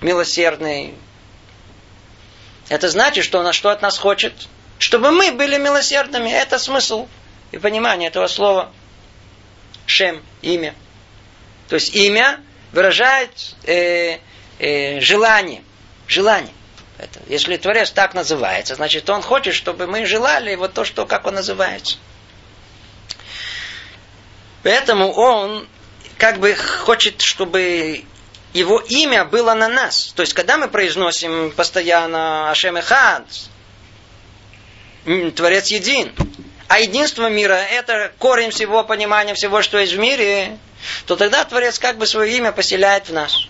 милосердный, 0.00 0.94
это 2.68 2.88
значит, 2.88 3.24
что 3.24 3.40
он 3.40 3.52
что 3.52 3.70
от 3.70 3.82
нас 3.82 3.98
хочет? 3.98 4.32
Чтобы 4.78 5.10
мы 5.10 5.32
были 5.32 5.58
милосердными. 5.58 6.30
Это 6.30 6.58
смысл 6.58 7.08
и 7.54 7.58
понимание 7.58 8.08
этого 8.08 8.26
слова. 8.26 8.70
Шем, 9.86 10.22
имя. 10.42 10.74
То 11.68 11.76
есть 11.76 11.94
имя 11.94 12.40
выражает 12.72 13.30
э, 13.64 14.18
э, 14.58 15.00
желание. 15.00 15.62
Желание. 16.08 16.52
Это, 16.98 17.20
если 17.28 17.56
Творец 17.56 17.90
так 17.90 18.14
называется, 18.14 18.74
значит, 18.74 19.08
он 19.08 19.22
хочет, 19.22 19.54
чтобы 19.54 19.86
мы 19.86 20.04
желали 20.06 20.54
вот 20.54 20.74
то, 20.74 20.84
что, 20.84 21.06
как 21.06 21.26
он 21.26 21.34
называется. 21.34 21.96
Поэтому 24.62 25.12
он 25.12 25.68
как 26.18 26.38
бы 26.38 26.54
хочет, 26.54 27.20
чтобы 27.20 28.04
его 28.52 28.80
имя 28.80 29.24
было 29.24 29.54
на 29.54 29.68
нас. 29.68 30.12
То 30.14 30.22
есть, 30.22 30.34
когда 30.34 30.56
мы 30.56 30.68
произносим 30.68 31.52
постоянно 31.52 32.50
Ашем 32.50 32.76
Эхад, 32.76 33.26
Творец 35.34 35.68
един, 35.68 36.12
а 36.68 36.80
единство 36.80 37.28
мира– 37.28 37.54
это 37.70 38.12
корень 38.18 38.50
всего 38.50 38.84
понимания 38.84 39.34
всего, 39.34 39.62
что 39.62 39.78
есть 39.78 39.92
в 39.92 39.98
мире, 39.98 40.58
то 41.06 41.16
тогда 41.16 41.44
Творец 41.44 41.78
как 41.78 41.98
бы 41.98 42.06
свое 42.06 42.36
имя 42.36 42.52
поселяет 42.52 43.08
в 43.08 43.12
нас, 43.12 43.46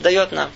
дает 0.00 0.32
нам. 0.32 0.50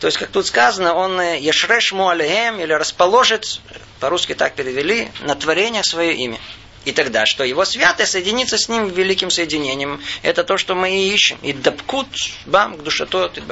То 0.00 0.06
есть, 0.06 0.18
как 0.18 0.30
тут 0.30 0.46
сказано, 0.46 0.94
он 0.94 1.20
ешреш 1.20 1.92
муалехем, 1.92 2.58
или 2.60 2.72
расположит, 2.72 3.60
по-русски 4.00 4.34
так 4.34 4.54
перевели, 4.54 5.08
на 5.20 5.36
творение 5.36 5.84
свое 5.84 6.14
имя. 6.14 6.40
И 6.84 6.90
тогда, 6.90 7.26
что 7.26 7.44
его 7.44 7.64
святое 7.64 8.06
соединится 8.06 8.58
с 8.58 8.68
ним 8.68 8.88
великим 8.88 9.30
соединением. 9.30 10.02
Это 10.22 10.42
то, 10.42 10.58
что 10.58 10.74
мы 10.74 10.90
и 10.90 11.14
ищем. 11.14 11.38
И 11.42 11.52
дабкут 11.52 12.08
бам 12.46 12.76
к 12.76 12.82
душатот 12.82 13.38
и 13.38 13.42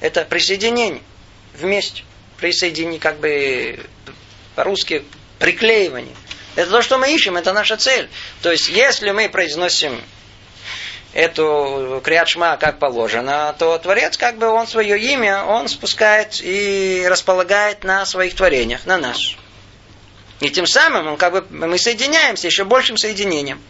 Это 0.00 0.24
присоединение 0.26 1.00
вместе. 1.54 2.04
Присоединение, 2.36 3.00
как 3.00 3.18
бы 3.18 3.86
по-русски 4.54 5.04
приклеивание. 5.38 6.14
Это 6.54 6.70
то, 6.70 6.82
что 6.82 6.98
мы 6.98 7.14
ищем, 7.14 7.36
это 7.36 7.52
наша 7.52 7.76
цель. 7.76 8.08
То 8.42 8.52
есть, 8.52 8.68
если 8.68 9.10
мы 9.10 9.28
произносим 9.28 10.00
эту 11.12 12.00
криатшма 12.04 12.56
как 12.56 12.78
положено, 12.78 13.54
то 13.58 13.78
Творец, 13.78 14.16
как 14.16 14.38
бы 14.38 14.48
он 14.48 14.66
свое 14.66 14.98
имя, 14.98 15.44
он 15.44 15.68
спускает 15.68 16.40
и 16.42 17.06
располагает 17.08 17.84
на 17.84 18.04
своих 18.06 18.34
творениях, 18.34 18.86
на 18.86 18.98
нас. 18.98 19.36
И 20.40 20.50
тем 20.50 20.66
самым 20.66 21.06
он, 21.06 21.16
как 21.16 21.32
бы, 21.32 21.46
мы 21.50 21.78
соединяемся 21.78 22.46
еще 22.46 22.64
большим 22.64 22.96
соединением. 22.96 23.62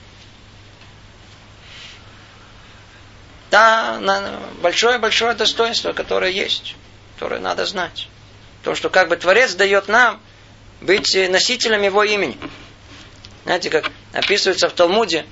Да, 3.50 4.00
большое-большое 4.62 5.34
достоинство, 5.34 5.92
которое 5.92 6.30
есть, 6.30 6.74
которое 7.14 7.40
надо 7.40 7.66
знать. 7.66 8.08
То, 8.62 8.74
что 8.74 8.88
как 8.88 9.08
бы 9.08 9.16
Творец 9.16 9.54
дает 9.54 9.88
нам 9.88 10.20
быть 10.82 11.16
носителем 11.30 11.82
его 11.82 12.02
имени. 12.04 12.36
Знаете, 13.44 13.70
как 13.70 13.90
описывается 14.12 14.68
в 14.68 14.72
Талмуде, 14.72 15.24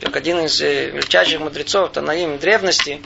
как 0.00 0.16
один 0.16 0.40
из 0.40 0.60
э, 0.60 0.90
величайших 0.90 1.40
мудрецов 1.40 1.92
Танаим 1.92 2.38
древности, 2.38 3.02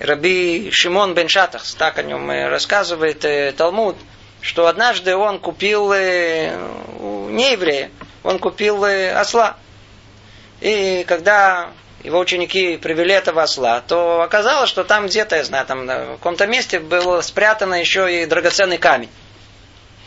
Раби 0.00 0.70
Шимон 0.72 1.14
бен 1.14 1.28
Шатахс, 1.28 1.74
так 1.74 1.98
о 1.98 2.02
нем 2.02 2.30
рассказывает 2.30 3.24
э, 3.24 3.52
Талмуд, 3.52 3.96
что 4.40 4.66
однажды 4.66 5.16
он 5.16 5.38
купил 5.38 5.92
э, 5.92 6.56
у 6.98 7.28
нееврея, 7.28 7.90
он 8.22 8.38
купил 8.38 8.84
осла. 8.84 9.56
И 10.60 11.04
когда 11.06 11.70
его 12.02 12.18
ученики 12.18 12.76
привели 12.78 13.12
этого 13.12 13.42
осла, 13.42 13.82
то 13.82 14.22
оказалось, 14.22 14.70
что 14.70 14.84
там 14.84 15.06
где-то, 15.06 15.36
я 15.36 15.44
знаю, 15.44 15.66
там 15.66 15.86
в 15.86 16.16
каком-то 16.16 16.46
месте 16.46 16.80
был 16.80 17.22
спрятан 17.22 17.74
еще 17.74 18.22
и 18.22 18.26
драгоценный 18.26 18.78
камень. 18.78 19.10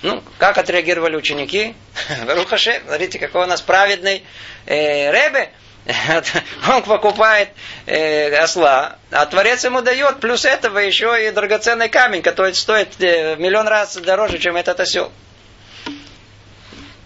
Ну, 0.04 0.24
как 0.38 0.58
отреагировали 0.58 1.16
ученики? 1.16 1.76
Рухаше, 2.28 2.82
смотрите, 2.86 3.20
какой 3.20 3.43
у 3.43 3.48
нас 3.48 3.62
праведный 3.62 4.24
э, 4.66 5.12
Ребе. 5.12 5.52
Он 6.70 6.84
покупает 6.84 7.50
э, 7.86 8.36
осла, 8.36 8.98
а 9.10 9.26
Творец 9.26 9.64
ему 9.64 9.82
дает 9.82 10.20
плюс 10.20 10.43
этого 10.43 10.80
еще 10.80 11.28
и 11.28 11.32
драгоценный 11.32 11.88
камень, 11.88 12.22
который 12.22 12.54
стоит 12.54 13.02
э, 13.02 13.38
миллион 13.38 13.68
раз 13.68 13.95
дороже, 13.95 14.38
чем 14.38 14.58
этот 14.58 14.80
осел. 14.82 15.12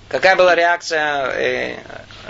Какая 0.09 0.35
была 0.35 0.55
реакция 0.55 1.27
э, 1.27 1.77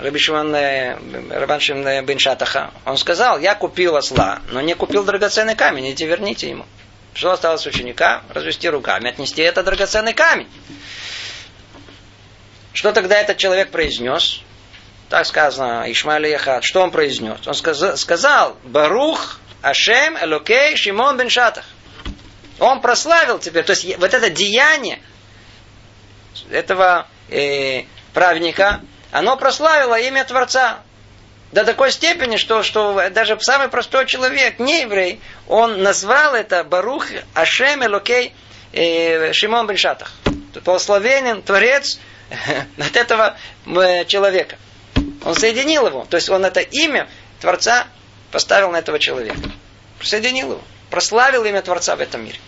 Рабишиман 0.00 0.54
э, 0.54 0.96
Рабаншим 1.30 1.82
бен 2.04 2.18
Шатаха? 2.18 2.70
Он 2.84 2.98
сказал, 2.98 3.38
я 3.38 3.54
купил 3.54 3.96
осла, 3.96 4.40
но 4.50 4.60
не 4.60 4.74
купил 4.74 5.04
драгоценный 5.04 5.56
камень, 5.56 5.90
идите 5.90 6.06
верните 6.06 6.50
ему. 6.50 6.66
Что 7.14 7.32
осталось 7.32 7.66
ученика? 7.66 8.22
Развести 8.30 8.68
руками, 8.68 9.08
отнести 9.08 9.42
этот 9.42 9.64
драгоценный 9.64 10.14
камень. 10.14 10.48
Что 12.72 12.92
тогда 12.92 13.20
этот 13.20 13.36
человек 13.36 13.70
произнес? 13.70 14.40
Так 15.10 15.26
сказано, 15.26 15.84
Ишмаэль 15.92 16.28
Яхат. 16.28 16.64
Что 16.64 16.82
он 16.82 16.90
произнес? 16.90 17.46
Он 17.46 17.54
сказал, 17.54 17.96
сказал 17.98 18.56
Барух 18.64 19.38
Ашем 19.60 20.16
Элокей 20.16 20.74
Шимон 20.76 21.18
бен 21.18 21.28
Шатах. 21.28 21.64
Он 22.58 22.80
прославил 22.80 23.38
теперь. 23.38 23.64
То 23.64 23.72
есть 23.72 23.98
вот 23.98 24.14
это 24.14 24.30
деяние 24.30 25.00
этого 26.50 27.06
э, 27.28 27.84
праведника, 28.14 28.80
оно 29.10 29.36
прославило 29.36 29.98
имя 30.00 30.24
Творца. 30.24 30.80
До 31.52 31.64
такой 31.64 31.92
степени, 31.92 32.38
что, 32.38 32.62
что 32.62 33.10
даже 33.10 33.38
самый 33.40 33.68
простой 33.68 34.06
человек, 34.06 34.58
не 34.58 34.82
еврей, 34.82 35.20
он 35.46 35.82
назвал 35.82 36.34
это 36.34 36.64
Барух 36.64 37.06
Ашем 37.34 37.84
Элокей 37.84 38.34
э, 38.72 39.32
Шимон 39.34 39.66
бен 39.66 39.76
Шатах. 39.76 40.12
Благословенен 40.64 41.42
Творец 41.42 41.98
от 42.78 42.96
этого 42.96 43.36
э, 43.66 44.06
человека. 44.06 44.56
Он 45.24 45.34
соединил 45.34 45.86
его. 45.86 46.06
То 46.08 46.16
есть 46.16 46.30
он 46.30 46.44
это 46.46 46.60
имя 46.60 47.06
Творца 47.40 47.86
поставил 48.30 48.70
на 48.70 48.78
этого 48.78 48.98
человека. 48.98 49.50
Соединил 50.02 50.52
его. 50.52 50.62
Прославил 50.88 51.44
имя 51.44 51.60
Творца 51.60 51.96
в 51.96 52.00
этом 52.00 52.24
мире. 52.24 52.38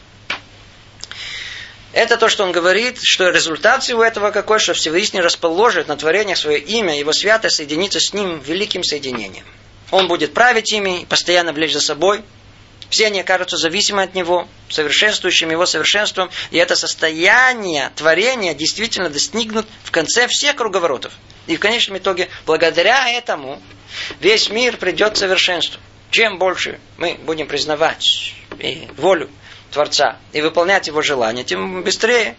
Это 1.95 2.17
то, 2.17 2.29
что 2.29 2.43
он 2.43 2.51
говорит, 2.51 2.99
что 3.01 3.29
результат 3.31 3.85
всего 3.85 4.03
этого 4.03 4.33
какой, 4.33 4.59
что 4.59 4.75
Всевышний 4.75 5.21
расположит 5.21 5.87
на 5.87 5.97
творение 5.97 6.35
свое 6.35 6.59
имя, 6.59 6.99
его 6.99 7.13
святое 7.13 7.51
соединится 7.51 8.01
с 8.01 8.13
ним 8.13 8.41
великим 8.41 8.83
соединением. 8.83 9.45
Он 9.93 10.09
будет 10.09 10.35
править 10.35 10.73
ими 10.73 11.07
постоянно 11.09 11.53
влечь 11.53 11.73
за 11.73 11.81
собой. 11.81 12.25
Все 12.91 13.07
они 13.07 13.21
окажутся 13.21 13.57
зависимы 13.59 14.03
от 14.03 14.17
него, 14.17 14.49
совершенствующим 14.69 15.53
его 15.53 15.67
совершенством. 15.67 16.31
И 16.51 16.57
это 16.57 16.75
состояние 16.75 17.93
творения 17.95 18.55
действительно 18.55 19.09
достигнут 19.09 19.67
в 19.85 19.93
конце 19.93 20.27
всех 20.27 20.57
круговоротов. 20.57 21.13
И 21.47 21.57
в 21.57 21.61
конечном 21.61 21.99
итоге, 21.99 22.29
благодаря 22.45 23.09
этому, 23.09 23.63
весь 24.19 24.51
мир 24.51 24.79
придет 24.79 25.13
к 25.13 25.17
совершенству. 25.17 25.81
Чем 26.11 26.39
больше 26.39 26.81
мы 26.97 27.15
будем 27.23 27.47
признавать 27.47 28.35
и 28.59 28.89
волю 28.97 29.31
Творца 29.75 30.17
и 30.33 30.41
выполнять 30.41 30.87
его 30.87 31.03
желания, 31.03 31.45
тем 31.45 31.83
быстрее 31.83 32.37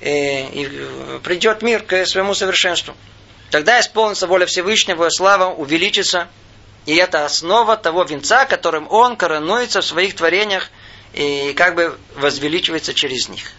и, 0.00 0.06
э, 0.06 0.48
и 0.48 1.18
придет 1.18 1.60
мир 1.62 1.82
к 1.82 2.06
своему 2.06 2.34
совершенству. 2.34 2.94
Тогда 3.50 3.80
исполнится 3.80 4.26
воля 4.26 4.46
Всевышнего, 4.46 5.02
его 5.02 5.10
слава 5.10 5.52
увеличится, 5.52 6.28
и 6.86 6.94
это 6.94 7.24
основа 7.24 7.76
того 7.76 8.04
венца, 8.04 8.46
которым 8.46 8.86
он 8.90 9.16
коронуется 9.16 9.80
в 9.80 9.84
своих 9.84 10.14
творениях 10.14 10.70
и 11.14 11.52
как 11.56 11.74
бы 11.74 11.98
возвеличивается 12.14 12.94
через 12.94 13.28
них. 13.28 13.50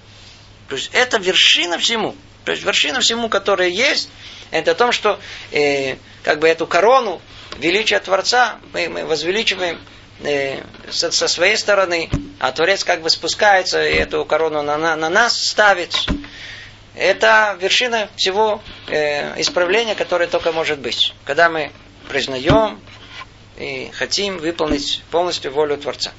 То 0.69 0.75
есть 0.75 0.89
это 0.93 1.17
вершина 1.17 1.77
всему. 1.77 2.15
То 2.45 2.53
есть 2.53 2.63
вершина 2.63 3.01
всему, 3.01 3.27
которая 3.27 3.67
есть, 3.67 4.09
это 4.51 4.71
о 4.71 4.75
том, 4.75 4.91
что 4.93 5.19
э, 5.51 5.97
как 6.23 6.39
бы 6.39 6.47
эту 6.47 6.65
корону 6.67 7.21
величия 7.57 7.99
Творца 7.99 8.59
мы, 8.71 8.87
мы 8.87 9.05
возвеличиваем 9.05 9.79
со, 10.91 11.11
со 11.11 11.27
своей 11.27 11.57
стороны, 11.57 12.09
а 12.39 12.51
Творец 12.51 12.83
как 12.83 13.01
бы 13.01 13.09
спускается 13.09 13.85
и 13.85 13.95
эту 13.95 14.25
корону 14.25 14.61
на, 14.61 14.77
на, 14.77 14.95
на 14.95 15.09
нас 15.09 15.41
ставит. 15.41 15.95
Это 16.95 17.57
вершина 17.61 18.09
всего 18.17 18.61
э, 18.87 19.39
исправления, 19.39 19.95
которое 19.95 20.27
только 20.27 20.51
может 20.51 20.79
быть. 20.79 21.13
Когда 21.23 21.49
мы 21.49 21.71
признаем 22.09 22.81
и 23.57 23.91
хотим 23.93 24.37
выполнить 24.37 25.03
полностью 25.11 25.53
волю 25.53 25.77
Творца. 25.77 26.11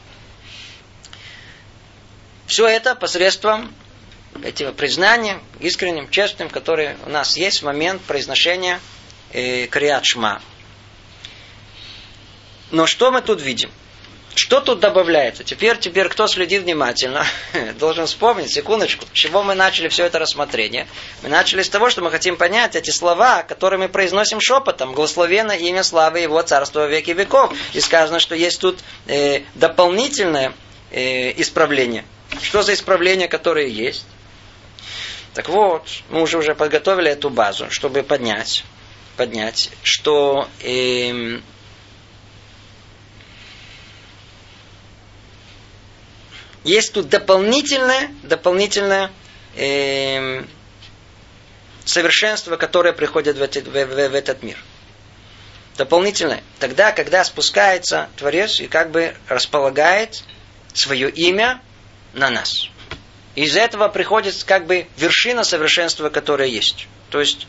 Все 2.46 2.66
это 2.66 2.94
посредством 2.94 3.74
этого 4.42 4.72
признания, 4.72 5.40
искренним, 5.58 6.08
честным, 6.10 6.48
который 6.48 6.96
у 7.04 7.10
нас 7.10 7.36
есть 7.36 7.60
в 7.60 7.64
момент 7.64 8.00
произношения 8.02 8.80
э, 9.32 9.66
Криат 9.66 10.04
Шма. 10.06 10.40
Но 12.70 12.86
что 12.86 13.10
мы 13.10 13.20
тут 13.20 13.40
видим? 13.40 13.70
Что 14.34 14.60
тут 14.60 14.80
добавляется? 14.80 15.42
Теперь, 15.44 15.76
теперь 15.78 16.08
кто 16.08 16.26
следит 16.26 16.62
внимательно, 16.62 17.26
должен 17.78 18.06
вспомнить, 18.06 18.52
секундочку, 18.52 19.04
с 19.06 19.12
чего 19.12 19.42
мы 19.42 19.54
начали 19.54 19.88
все 19.88 20.04
это 20.04 20.18
рассмотрение. 20.18 20.86
Мы 21.22 21.28
начали 21.28 21.62
с 21.62 21.68
того, 21.68 21.90
что 21.90 22.02
мы 22.02 22.10
хотим 22.10 22.36
понять 22.36 22.76
эти 22.76 22.90
слова, 22.90 23.42
которые 23.42 23.80
мы 23.80 23.88
произносим 23.88 24.40
шепотом. 24.40 24.92
Благословенно 24.92 25.52
имя 25.52 25.82
славы 25.82 26.20
Его 26.20 26.40
Царства 26.42 26.86
веки 26.86 27.10
веков. 27.10 27.52
И 27.72 27.80
сказано, 27.80 28.20
что 28.20 28.34
есть 28.34 28.60
тут 28.60 28.78
э, 29.06 29.42
дополнительное 29.54 30.52
э, 30.90 31.32
исправление. 31.40 32.04
Что 32.40 32.62
за 32.62 32.74
исправление, 32.74 33.26
которое 33.26 33.66
есть? 33.66 34.06
Так 35.34 35.48
вот, 35.48 35.88
мы 36.08 36.22
уже 36.22 36.38
уже 36.38 36.54
подготовили 36.54 37.10
эту 37.10 37.30
базу, 37.30 37.70
чтобы 37.70 38.02
поднять, 38.02 38.64
поднять, 39.16 39.70
что 39.82 40.48
э, 40.62 41.40
есть 46.64 46.92
тут 46.92 47.08
дополнительное, 47.08 48.10
дополнительное 48.22 49.10
э, 49.56 50.44
совершенство, 51.84 52.56
которое 52.56 52.92
приходит 52.92 53.36
в, 53.38 53.42
эти, 53.42 53.60
в, 53.60 53.70
в, 53.70 54.08
в 54.08 54.14
этот 54.14 54.42
мир. 54.42 54.58
Дополнительное. 55.76 56.42
Тогда, 56.58 56.92
когда 56.92 57.24
спускается 57.24 58.08
Творец 58.16 58.60
и 58.60 58.66
как 58.66 58.90
бы 58.90 59.14
располагает 59.28 60.22
свое 60.74 61.10
имя 61.10 61.62
на 62.12 62.30
нас. 62.30 62.68
Из 63.34 63.56
этого 63.56 63.88
приходит 63.88 64.42
как 64.44 64.66
бы 64.66 64.86
вершина 64.96 65.44
совершенства, 65.44 66.10
которое 66.10 66.48
есть. 66.48 66.86
То 67.10 67.20
есть 67.20 67.46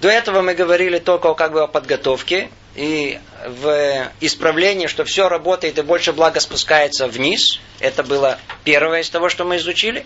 до 0.00 0.08
этого 0.08 0.42
мы 0.42 0.54
говорили 0.54 0.98
только 0.98 1.32
как 1.34 1.52
бы 1.52 1.62
о 1.62 1.66
подготовке 1.66 2.50
и 2.74 3.18
в 3.46 4.10
исправлении, 4.20 4.86
что 4.86 5.04
все 5.04 5.28
работает 5.28 5.78
и 5.78 5.82
больше 5.82 6.12
блага 6.12 6.40
спускается 6.40 7.06
вниз. 7.06 7.60
Это 7.80 8.02
было 8.02 8.38
первое 8.64 9.00
из 9.00 9.10
того, 9.10 9.28
что 9.28 9.44
мы 9.44 9.56
изучили. 9.56 10.04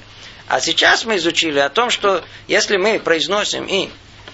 А 0.48 0.60
сейчас 0.60 1.04
мы 1.04 1.16
изучили 1.16 1.58
о 1.58 1.68
том, 1.68 1.90
что 1.90 2.24
если 2.46 2.76
мы 2.76 2.98
произносим 2.98 3.66
и, 3.66 3.88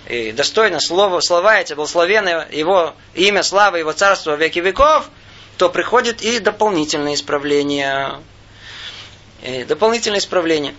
и 0.08 0.32
достойно 0.32 0.80
слова, 0.80 1.20
слова 1.20 1.60
эти, 1.60 1.74
благословенное 1.74 2.48
его 2.50 2.94
имя, 3.14 3.42
слава, 3.42 3.76
его 3.76 3.92
царство 3.92 4.34
веки 4.34 4.58
веков, 4.58 5.08
то 5.58 5.68
приходит 5.68 6.22
и 6.22 6.38
дополнительное 6.40 7.14
исправление. 7.14 8.20
И 9.42 9.64
дополнительное 9.64 10.18
исправление. 10.18 10.74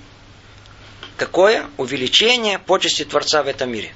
Какое? 1.15 1.67
Увеличение 1.78 2.59
почести 2.59 3.05
Творца 3.05 3.43
в 3.43 3.47
этом 3.47 3.72
мире 3.72 3.93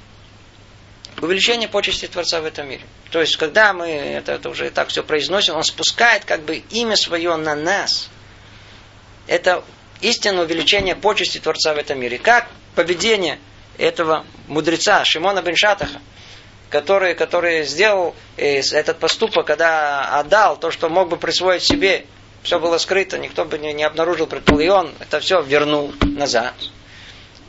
увеличение 1.24 1.68
почести 1.68 2.06
Творца 2.06 2.40
в 2.40 2.44
этом 2.44 2.68
мире. 2.68 2.82
То 3.10 3.20
есть, 3.20 3.36
когда 3.36 3.72
мы 3.72 3.88
это, 3.88 4.32
это 4.32 4.50
уже 4.50 4.70
так 4.70 4.88
все 4.88 5.02
произносим, 5.02 5.54
он 5.54 5.64
спускает 5.64 6.24
как 6.24 6.42
бы 6.42 6.56
имя 6.70 6.96
свое 6.96 7.34
на 7.36 7.54
нас. 7.54 8.08
Это 9.26 9.64
истинное 10.00 10.44
увеличение 10.44 10.94
почести 10.94 11.38
Творца 11.38 11.74
в 11.74 11.78
этом 11.78 11.98
мире. 11.98 12.18
Как 12.18 12.48
поведение 12.74 13.38
этого 13.78 14.24
мудреца 14.48 15.04
Шимона 15.04 15.42
бен 15.42 15.56
Шатаха, 15.56 16.00
который, 16.70 17.14
который 17.14 17.64
сделал 17.64 18.14
э, 18.36 18.60
этот 18.60 18.98
поступок, 18.98 19.46
когда 19.46 20.18
отдал 20.18 20.58
то, 20.58 20.70
что 20.70 20.88
мог 20.88 21.08
бы 21.08 21.16
присвоить 21.16 21.62
себе, 21.62 22.06
все 22.42 22.60
было 22.60 22.76
скрыто, 22.78 23.18
никто 23.18 23.44
бы 23.44 23.58
не, 23.58 23.72
не 23.72 23.84
обнаружил, 23.84 24.26
предположил, 24.26 24.66
и 24.66 24.68
он 24.68 24.94
это 25.00 25.20
все 25.20 25.40
вернул 25.40 25.94
назад 26.02 26.54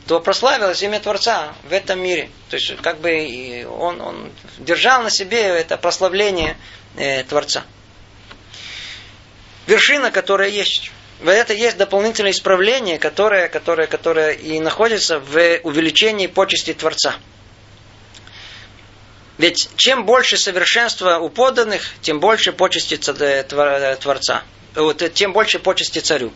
то 0.07 0.19
прославилось 0.19 0.83
имя 0.83 0.99
Творца 0.99 1.55
в 1.63 1.73
этом 1.73 1.99
мире. 1.99 2.29
То 2.49 2.57
есть, 2.57 2.75
как 2.77 2.99
бы 2.99 3.67
он, 3.69 4.01
он 4.01 4.31
держал 4.59 5.01
на 5.01 5.09
себе 5.09 5.39
это 5.39 5.77
прославление 5.77 6.57
э, 6.95 7.23
Творца. 7.23 7.63
Вершина, 9.65 10.11
которая 10.11 10.49
есть. 10.49 10.91
Это 11.23 11.53
есть 11.53 11.77
дополнительное 11.77 12.31
исправление, 12.31 12.99
которое, 12.99 13.47
которое, 13.47 13.87
которое 13.87 14.31
и 14.33 14.59
находится 14.59 15.19
в 15.19 15.59
увеличении 15.63 16.27
почести 16.27 16.73
Творца. 16.73 17.15
Ведь 19.37 19.69
чем 19.75 20.05
больше 20.05 20.37
совершенства 20.37 21.17
у 21.17 21.29
поданных, 21.29 21.81
тем 22.01 22.19
больше 22.19 22.53
почести 22.53 22.97
Творца. 22.97 24.43
Вот, 24.75 25.13
тем 25.13 25.33
больше 25.33 25.59
почести 25.59 25.99
царю. 25.99 26.31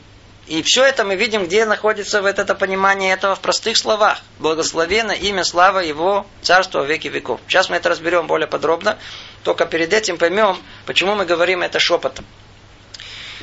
И 0.49 0.63
все 0.63 0.83
это 0.83 1.03
мы 1.03 1.15
видим, 1.15 1.45
где 1.45 1.63
находится 1.65 2.23
вот 2.23 2.39
это 2.39 2.55
понимание 2.55 3.13
этого 3.13 3.35
в 3.35 3.39
простых 3.39 3.77
словах. 3.77 4.19
Благословено 4.39 5.13
имя, 5.13 5.43
слава 5.43 5.77
Его, 5.77 6.25
Царство 6.41 6.83
веки 6.83 7.07
веков. 7.07 7.39
Сейчас 7.47 7.69
мы 7.69 7.75
это 7.75 7.87
разберем 7.87 8.25
более 8.25 8.47
подробно. 8.47 8.97
Только 9.43 9.67
перед 9.67 9.93
этим 9.93 10.17
поймем, 10.17 10.57
почему 10.87 11.13
мы 11.13 11.25
говорим 11.25 11.61
это 11.61 11.79
шепотом. 11.79 12.25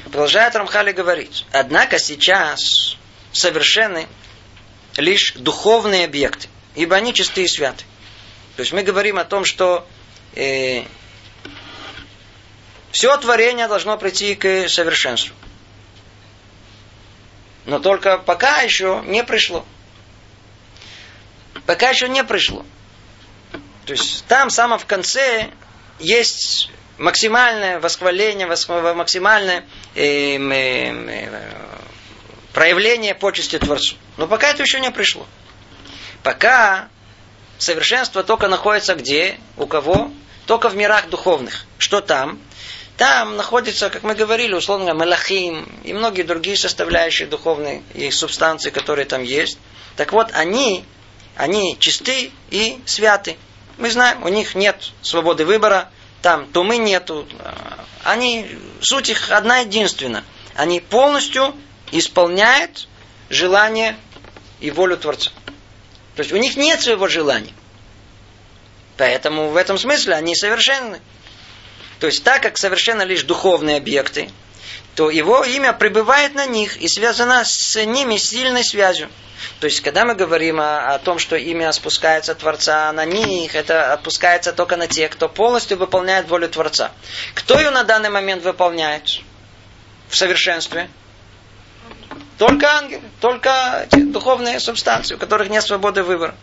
Продолжает 0.07 0.57
Рамхали 0.57 0.91
говорить. 0.91 1.47
Однако 1.53 2.01
сейчас 2.01 2.97
совершенны 3.31 4.09
лишь 4.97 5.35
духовные 5.35 6.07
объекты, 6.07 6.49
ибо 6.75 6.97
они 6.97 7.15
чистые 7.15 7.45
и 7.45 7.49
святы. 7.49 7.85
То 8.57 8.63
есть 8.63 8.73
мы 8.73 8.83
говорим 8.83 9.21
о 9.21 9.25
том, 9.25 9.45
что 9.45 9.87
э, 10.35 10.83
все 12.91 13.17
творение 13.19 13.69
должно 13.69 13.97
прийти 13.97 14.35
к 14.35 14.69
совершенству. 14.69 15.37
Но 17.67 17.81
только 17.81 18.19
пока 18.19 18.63
еще 18.63 19.03
не 19.07 19.25
пришло. 19.25 19.67
Пока 21.67 21.91
еще 21.91 22.09
не 22.09 22.23
пришло. 22.23 22.65
То 23.85 23.93
есть 23.93 24.25
там, 24.27 24.51
само 24.51 24.79
в 24.79 24.87
конце, 24.87 25.51
есть 25.99 26.71
максимальное 26.99 27.81
восхваление, 27.81 28.47
максимальное 28.47 29.65
э, 29.95 30.37
э, 30.37 30.93
э, 30.93 31.53
проявление 32.53 33.15
почести 33.15 33.59
Творцу. 33.59 33.97
Но 34.17 34.29
пока 34.29 34.49
это 34.49 34.63
еще 34.63 34.81
не 34.81 34.91
пришло. 34.93 35.27
Пока 36.23 36.89
совершенство 37.59 38.23
только 38.23 38.49
находится 38.49 38.95
где? 38.95 39.39
У 39.57 39.67
кого? 39.67 40.13
Только 40.47 40.69
в 40.69 40.77
мирах 40.77 41.09
духовных. 41.09 41.67
Что 41.79 42.01
там? 42.01 42.41
Там 42.97 43.37
находится, 43.37 43.91
как 43.91 44.03
мы 44.05 44.15
говорили, 44.15 44.55
условно 44.55 44.95
Малахим 44.95 45.69
и 45.85 45.93
многие 45.93 46.23
другие 46.23 46.57
составляющие 46.57 47.29
духовные 47.29 47.83
и 47.93 48.11
субстанции, 48.11 48.71
которые 48.71 49.05
там 49.05 49.23
есть. 49.23 49.59
Так 49.97 50.13
вот, 50.13 50.31
они, 50.33 50.85
они 51.37 51.77
чисты 51.79 52.31
и 52.51 52.79
святы. 52.87 53.37
Мы 53.77 53.91
знаем, 53.91 54.25
у 54.25 54.29
них 54.29 54.55
нет 54.55 54.93
свободы 55.03 55.45
выбора, 55.45 55.91
там 56.23 56.47
тумы 56.47 56.79
нету. 56.79 57.29
Они, 58.03 58.59
суть 58.81 59.11
их 59.11 59.31
одна 59.31 59.59
единственная. 59.59 60.25
Они 60.55 60.81
полностью 60.81 61.55
исполняют 61.93 62.89
желание 63.29 63.99
и 64.61 64.71
волю 64.71 64.97
Творца. 64.97 65.31
То 66.15 66.23
есть 66.23 66.33
у 66.33 66.37
них 66.37 66.57
нет 66.57 66.81
своего 66.81 67.09
желания. 67.09 67.53
Поэтому 68.97 69.51
в 69.51 69.57
этом 69.57 69.77
смысле 69.77 70.15
они 70.15 70.35
совершенны. 70.35 71.03
То 72.01 72.07
есть 72.07 72.25
так 72.25 72.43
как 72.43 72.59
совершенно 72.59 73.03
лишь 73.03 73.23
духовные 73.23 73.79
объекты, 73.79 74.31
то 74.95 75.11
его 75.11 75.45
имя 75.45 75.73
пребывает 75.73 76.35
на 76.35 76.47
них 76.47 76.77
и 76.79 76.89
связано 76.89 77.45
с 77.45 77.85
ними 77.85 78.17
сильной 78.17 78.65
связью. 78.65 79.11
То 79.61 79.67
есть, 79.67 79.81
когда 79.81 80.05
мы 80.05 80.15
говорим 80.15 80.61
о, 80.61 80.95
о 80.95 80.99
том, 80.99 81.19
что 81.19 81.37
имя 81.37 81.71
спускается 81.73 82.35
Творца 82.35 82.93
на 82.93 83.05
них, 83.05 83.55
это 83.55 83.93
отпускается 83.93 84.53
только 84.53 84.77
на 84.77 84.87
тех, 84.87 85.11
кто 85.11 85.29
полностью 85.29 85.77
выполняет 85.77 86.29
волю 86.29 86.49
Творца. 86.49 86.93
Кто 87.35 87.59
ее 87.59 87.71
на 87.71 87.85
данный 87.85 88.11
момент 88.11 88.43
выполняет 88.43 89.21
в 90.09 90.17
совершенстве? 90.17 90.89
Только 92.39 92.71
ангелы, 92.71 93.03
только 93.21 93.87
духовные 93.93 94.61
субстанции, 94.61 95.15
у 95.15 95.19
которых 95.19 95.49
нет 95.49 95.63
свободы 95.63 96.03
выбора. 96.03 96.35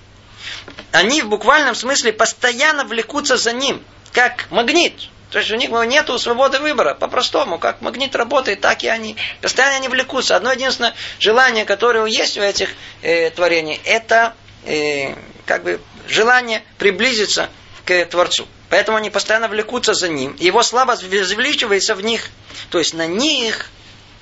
Они 0.92 1.22
в 1.22 1.30
буквальном 1.30 1.76
смысле 1.76 2.14
постоянно 2.14 2.84
влекутся 2.84 3.38
за 3.38 3.54
ним, 3.54 3.84
как 4.12 4.50
магнит. 4.52 5.10
То 5.34 5.40
есть 5.40 5.50
у 5.50 5.56
них 5.56 5.72
нет 5.72 6.08
свободы 6.22 6.60
выбора. 6.60 6.94
По-простому, 6.94 7.58
как 7.58 7.82
магнит 7.82 8.16
работает, 8.16 8.62
так 8.62 8.84
и 8.84 8.88
они. 8.88 9.18
Постоянно 9.42 9.78
они 9.78 9.88
влекутся. 9.88 10.36
Одно 10.36 10.52
единственное 10.52 10.94
желание, 11.18 11.66
которое 11.66 12.06
есть 12.06 12.38
у 12.38 12.42
этих 12.42 12.70
э, 13.02 13.32
творений, 13.32 13.82
это 13.84 14.36
э, 14.64 15.16
как 15.48 15.64
бы 15.64 15.82
желание 16.08 16.62
приблизиться 16.78 17.50
к 17.84 18.06
Творцу. 18.06 18.48
Поэтому 18.70 18.98
они 18.98 19.10
постоянно 19.10 19.48
влекутся 19.48 19.96
за 19.96 20.08
ним. 20.08 20.36
Его 20.40 20.62
слава 20.62 20.92
возвеличивается 20.92 21.96
в 21.96 22.02
них. 22.04 22.30
То 22.70 22.78
есть 22.78 22.94
на 22.94 23.08
них 23.08 23.72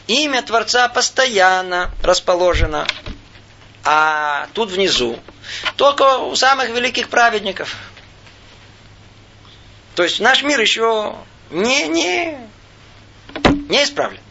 имя 0.08 0.42
Творца 0.42 0.88
постоянно 0.88 1.92
расположено. 2.02 2.88
А 3.84 4.48
тут 4.54 4.72
внизу 4.72 5.20
только 5.76 6.20
у 6.20 6.38
самых 6.38 6.70
великих 6.70 7.10
праведников– 7.10 7.76
то 9.96 10.04
есть 10.04 10.20
наш 10.20 10.44
мир 10.44 10.60
еще 10.60 11.16
не, 11.50 11.88
не, 11.88 12.38
не 13.70 13.84
исправлен. 13.84 14.22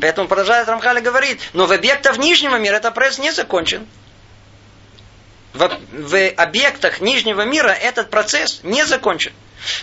Поэтому 0.00 0.28
продолжает 0.28 0.68
Рамхали 0.68 1.00
говорит, 1.00 1.40
но 1.52 1.66
в 1.66 1.72
объектах 1.72 2.18
нижнего 2.18 2.56
мира 2.56 2.76
этот 2.76 2.94
процесс 2.94 3.18
не 3.18 3.32
закончен. 3.32 3.86
В, 5.54 5.80
в 5.90 6.28
объектах 6.36 7.00
нижнего 7.00 7.42
мира 7.42 7.70
этот 7.70 8.10
процесс 8.10 8.60
не 8.62 8.84
закончен. 8.84 9.32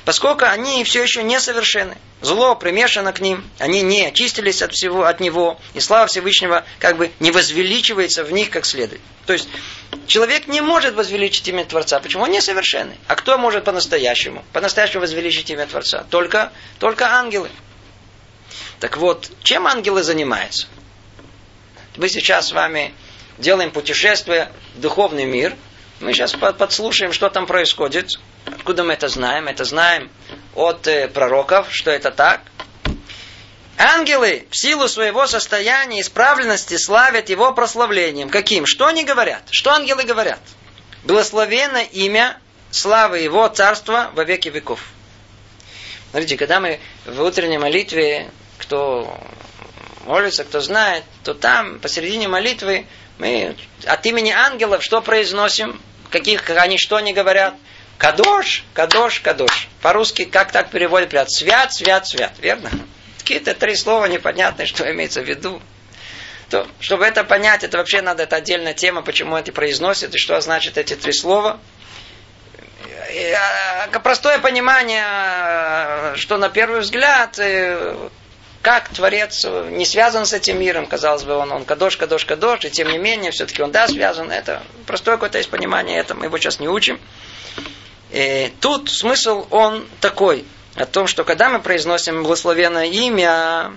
Поскольку 0.06 0.46
они 0.46 0.84
все 0.84 1.02
еще 1.02 1.24
несовершенны. 1.24 1.98
Зло 2.24 2.56
примешано 2.56 3.12
к 3.12 3.20
ним, 3.20 3.44
они 3.60 3.82
не 3.82 4.06
очистились 4.06 4.62
от 4.62 4.72
всего, 4.72 5.04
от 5.04 5.20
него, 5.20 5.60
и 5.74 5.82
слава 5.82 6.08
Всевышнего 6.08 6.64
как 6.80 6.96
бы 6.96 7.12
не 7.20 7.32
возвеличивается 7.32 8.24
в 8.24 8.32
них 8.32 8.50
как 8.50 8.66
следует. 8.66 9.02
То 9.26 9.34
есть 9.34 9.50
человек 10.08 10.48
не 10.48 10.62
может 10.62 10.96
возвеличить 10.96 11.46
имя 11.50 11.66
Творца. 11.66 12.00
Почему? 12.00 12.24
Он 12.24 12.32
несовершенный. 12.32 12.98
А 13.08 13.16
кто 13.16 13.38
может 13.38 13.66
по-настоящему? 13.66 14.46
По-настоящему 14.54 15.02
возвеличить 15.02 15.50
имя 15.50 15.68
Творца? 15.68 16.06
Только, 16.10 16.54
только 16.80 17.10
ангелы. 17.10 17.50
Так 18.80 18.96
вот, 18.96 19.30
чем 19.44 19.68
ангелы 19.68 20.02
занимаются? 20.02 20.68
Мы 21.98 22.08
сейчас 22.08 22.48
с 22.48 22.52
вами 22.54 22.94
делаем 23.38 23.70
путешествие 23.70 24.50
в 24.76 24.80
духовный 24.80 25.26
мир. 25.26 25.58
Мы 26.00 26.14
сейчас 26.14 26.32
подслушаем, 26.32 27.12
что 27.12 27.30
там 27.30 27.48
происходит. 27.48 28.12
Откуда 28.46 28.86
мы 28.86 28.94
это 28.94 29.10
знаем? 29.10 29.50
Это 29.50 29.66
знаем 29.66 30.10
от 30.56 30.88
э, 30.88 31.08
пророков, 31.08 31.68
что 31.72 31.92
это 31.92 32.12
так. 32.12 32.42
Ангелы 33.78 34.48
в 34.50 34.58
силу 34.58 34.88
своего 34.88 35.28
состояния 35.28 36.02
исправленности 36.02 36.78
славят 36.78 37.30
его 37.30 37.54
прославлением. 37.54 38.30
Каким? 38.30 38.66
Что 38.66 38.88
они 38.88 39.04
говорят? 39.04 39.44
Что 39.50 39.72
ангелы 39.72 40.04
говорят? 40.04 40.40
Благословенно 41.04 41.84
имя 41.84 42.40
славы 42.72 43.20
его 43.20 43.48
царства 43.48 44.12
во 44.14 44.24
веки 44.24 44.50
веков. 44.50 44.80
Смотрите, 46.12 46.38
когда 46.38 46.60
мы 46.60 46.80
в 47.06 47.22
утренней 47.22 47.58
молитве 47.58 48.30
кто 48.60 49.20
молится, 50.06 50.44
кто 50.44 50.62
знает, 50.62 51.04
то 51.24 51.34
там, 51.34 51.80
посередине 51.80 52.28
молитвы, 52.28 52.86
мы 53.18 53.56
от 53.86 54.06
имени 54.06 54.32
ангелов 54.32 54.84
что 54.84 55.02
произносим? 55.02 55.82
Каких 56.10 56.50
они 56.52 56.78
что 56.78 57.00
не 57.00 57.14
говорят? 57.14 57.56
Кадош, 57.98 58.64
кадош, 58.74 59.20
кадош. 59.22 59.68
По-русски 59.82 60.26
как 60.26 60.52
так 60.52 60.70
переводят? 60.70 61.10
Прят? 61.10 61.32
Свят, 61.32 61.74
свят, 61.74 62.08
свят. 62.08 62.34
Верно? 62.40 62.70
Какие-то 63.20 63.54
три 63.54 63.76
слова 63.76 64.06
непонятные, 64.06 64.66
что 64.66 64.90
имеется 64.92 65.22
в 65.22 65.26
виду. 65.26 65.62
То, 66.50 66.68
чтобы 66.80 67.06
это 67.06 67.24
понять, 67.24 67.64
это 67.64 67.78
вообще 67.78 68.02
надо, 68.02 68.24
это 68.24 68.36
отдельная 68.36 68.74
тема, 68.74 69.02
почему 69.02 69.38
это 69.38 69.52
произносят 69.52 70.14
и 70.14 70.18
что 70.18 70.40
значит 70.42 70.78
эти 70.78 70.96
три 70.96 71.14
слова. 71.14 71.60
А, 73.36 74.00
простое 74.00 74.40
понимание, 74.40 76.16
что 76.18 76.38
на 76.38 76.50
первый 76.50 76.82
взгляд 76.82 77.40
э, 77.40 77.96
как 78.62 78.90
Творец 78.90 79.46
не 79.46 79.86
связан 79.86 80.26
с 80.26 80.34
этим 80.34 80.60
миром, 80.60 80.88
казалось 80.88 81.24
бы, 81.24 81.34
он, 81.34 81.52
он 81.52 81.66
кадош, 81.66 81.98
кадош, 81.98 82.26
кадош, 82.26 82.66
и 82.66 82.72
тем 82.72 82.90
не 82.90 82.98
менее, 82.98 83.32
все-таки 83.32 83.62
он, 83.62 83.72
да, 83.72 83.88
связан. 83.88 84.32
Это 84.32 84.64
простое 84.88 85.16
какое-то 85.16 85.38
есть 85.38 85.50
понимание, 85.50 86.00
это 86.00 86.16
мы 86.16 86.26
его 86.26 86.38
сейчас 86.38 86.60
не 86.60 86.68
учим. 86.68 87.00
И 88.14 88.54
тут 88.62 88.92
смысл 88.92 89.48
он 89.50 89.88
такой, 90.00 90.46
о 90.76 90.86
том, 90.86 91.08
что 91.08 91.24
когда 91.24 91.50
мы 91.50 91.60
произносим 91.60 92.22
благословенное 92.22 92.86
имя, 92.86 93.74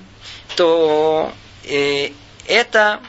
то 0.56 1.32
э, 1.64 2.10
это 2.46 3.00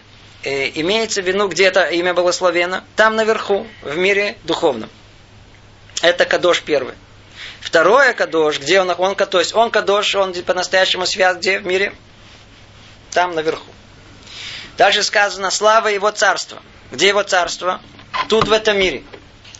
э, 0.43 0.69
имеется 0.79 1.21
в 1.21 1.27
виду, 1.27 1.49
где 1.49 1.65
это 1.65 1.83
имя 1.87 2.13
благословено, 2.13 2.81
там 2.95 3.17
наверху, 3.17 3.67
в 3.81 3.97
мире 3.97 4.37
духовном. 4.45 4.89
Это 6.01 6.23
кадош 6.23 6.61
первый. 6.61 6.95
Второе 7.59 8.13
кадош, 8.13 8.59
где 8.59 8.79
он, 8.79 8.93
он, 8.97 9.15
то 9.15 9.39
есть 9.39 9.53
он 9.53 9.69
кадош, 9.69 10.15
он 10.15 10.33
по-настоящему 10.33 11.05
свят 11.05 11.39
где 11.39 11.59
в 11.59 11.65
мире? 11.65 11.93
Там 13.11 13.35
наверху. 13.35 13.69
Дальше 14.77 15.03
сказано, 15.03 15.51
слава 15.51 15.89
его 15.89 16.09
царства. 16.11 16.61
Где 16.89 17.09
его 17.09 17.23
царство? 17.23 17.81
Тут 18.29 18.47
в 18.47 18.53
этом 18.53 18.79
мире. 18.79 19.03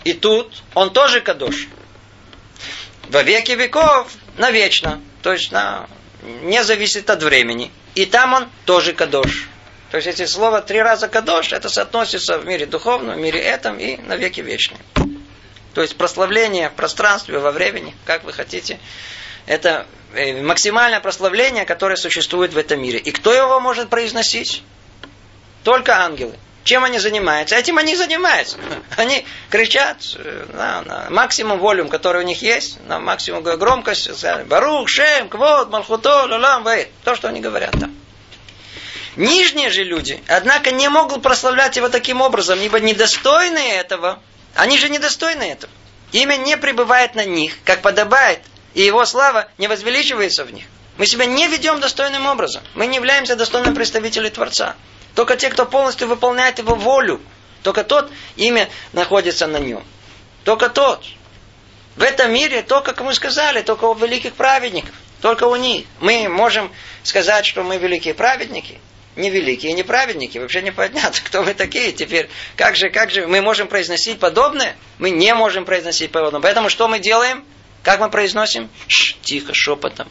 И 0.04 0.14
тут 0.14 0.64
он 0.74 0.94
тоже 0.94 1.22
кадош. 1.22 1.68
Во 3.10 3.24
веки 3.24 3.52
веков 3.52 4.12
навечно. 4.38 5.02
То 5.22 5.34
есть 5.34 5.52
на, 5.52 5.88
не 6.22 6.64
зависит 6.64 7.10
от 7.10 7.24
времени. 7.24 7.72
И 7.96 8.06
там 8.06 8.34
он 8.34 8.50
тоже 8.66 8.94
кадош. 8.94 9.48
То 9.92 9.98
есть 9.98 10.08
эти 10.08 10.26
слова 10.26 10.62
три 10.62 10.82
раза 10.82 11.08
кадош, 11.08 11.54
это 11.54 11.70
соотносится 11.70 12.38
в 12.38 12.46
мире 12.46 12.66
духовном, 12.66 13.16
в 13.16 13.20
мире 13.20 13.40
этом 13.40 13.80
и 13.80 13.98
на 13.98 14.18
веки 14.18 14.42
вечные. 14.42 14.80
То 15.74 15.82
есть 15.82 15.96
прославление 15.96 16.70
в 16.70 16.74
пространстве, 16.74 17.40
во 17.40 17.52
времени, 17.52 17.96
как 18.06 18.24
вы 18.24 18.34
хотите. 18.34 18.80
Это 19.46 19.86
э, 20.14 20.42
максимальное 20.42 21.00
прославление, 21.00 21.66
которое 21.66 21.96
существует 21.96 22.54
в 22.54 22.58
этом 22.58 22.82
мире. 22.82 23.00
И 23.00 23.12
кто 23.12 23.34
его 23.34 23.60
может 23.60 23.90
произносить? 23.90 24.64
Только 25.64 26.04
ангелы. 26.04 26.36
Чем 26.68 26.84
они 26.84 27.00
занимаются? 27.00 27.56
Этим 27.56 27.78
они 27.78 27.96
занимаются. 27.96 28.58
Они 28.98 29.26
кричат 29.50 30.00
э, 30.16 30.48
на, 30.52 30.82
на 30.82 31.10
максимум 31.10 31.60
волюм, 31.60 31.88
который 31.88 32.22
у 32.22 32.26
них 32.26 32.42
есть, 32.42 32.78
на 32.88 33.00
максимум 33.00 33.42
громкость. 33.42 34.10
Барух, 34.48 34.90
Шем, 34.90 35.30
Квот, 35.30 35.70
Малхуто, 35.70 36.26
Лалам, 36.26 36.66
Вейт. 36.66 36.90
То, 37.06 37.16
что 37.16 37.30
они 37.30 37.40
говорят 37.40 37.72
там. 37.72 37.96
Нижние 39.16 39.70
же 39.70 39.86
люди, 39.86 40.22
однако, 40.28 40.72
не 40.72 40.90
могут 40.90 41.22
прославлять 41.22 41.78
его 41.78 41.88
таким 41.88 42.20
образом, 42.20 42.60
ибо 42.60 42.82
недостойные 42.82 43.76
этого 43.76 44.20
они 44.54 44.78
же 44.78 44.90
недостойны 44.90 45.44
этого. 45.44 45.72
Имя 46.12 46.36
не 46.36 46.58
пребывает 46.58 47.16
на 47.16 47.24
них, 47.24 47.54
как 47.64 47.82
подобает, 47.82 48.42
и 48.74 48.82
его 48.82 49.06
слава 49.06 49.48
не 49.58 49.70
возвеличивается 49.70 50.44
в 50.44 50.52
них. 50.52 50.66
Мы 50.98 51.06
себя 51.06 51.24
не 51.28 51.48
ведем 51.48 51.80
достойным 51.80 52.26
образом. 52.26 52.62
Мы 52.76 52.88
не 52.88 52.98
являемся 52.98 53.38
достойным 53.38 53.74
представителем 53.74 54.32
Творца. 54.32 54.76
Только 55.18 55.36
те, 55.36 55.50
кто 55.50 55.66
полностью 55.66 56.08
выполняет 56.08 56.60
его 56.60 56.76
волю, 56.76 57.20
только 57.64 57.84
тот 57.84 58.12
имя 58.36 58.70
находится 58.94 59.48
на 59.48 59.58
нем. 59.58 59.84
Только 60.44 60.70
тот. 60.70 61.04
В 61.96 62.04
этом 62.04 62.32
мире 62.32 62.62
только, 62.62 62.94
как 62.94 63.04
мы 63.04 63.16
сказали, 63.16 63.64
только 63.64 63.86
у 63.86 63.96
великих 63.96 64.36
праведников. 64.36 64.94
Только 65.24 65.46
у 65.46 65.56
них. 65.56 65.88
Мы 66.02 66.30
можем 66.30 66.72
сказать, 67.02 67.48
что 67.48 67.64
мы 67.64 67.78
великие 67.78 68.14
праведники 68.14 68.80
не 69.16 69.32
великие, 69.32 69.74
не 69.74 69.82
праведники. 69.82 70.38
Вообще 70.38 70.62
не 70.62 70.70
понятно, 70.72 71.20
кто 71.26 71.42
мы 71.42 71.56
такие 71.56 71.94
теперь. 71.94 72.30
Как 72.56 72.76
же, 72.76 72.92
как 72.92 73.10
же 73.10 73.26
мы 73.26 73.42
можем 73.42 73.68
произносить 73.68 74.20
подобное? 74.20 74.76
Мы 75.00 75.10
не 75.10 75.34
можем 75.34 75.66
произносить 75.66 76.12
подобное. 76.12 76.42
Поэтому 76.42 76.70
что 76.70 76.88
мы 76.88 77.00
делаем? 77.00 77.44
Как 77.82 78.00
мы 78.00 78.12
произносим? 78.12 78.70
Ш, 78.88 79.16
тихо, 79.24 79.56
шепотом. 79.56 80.08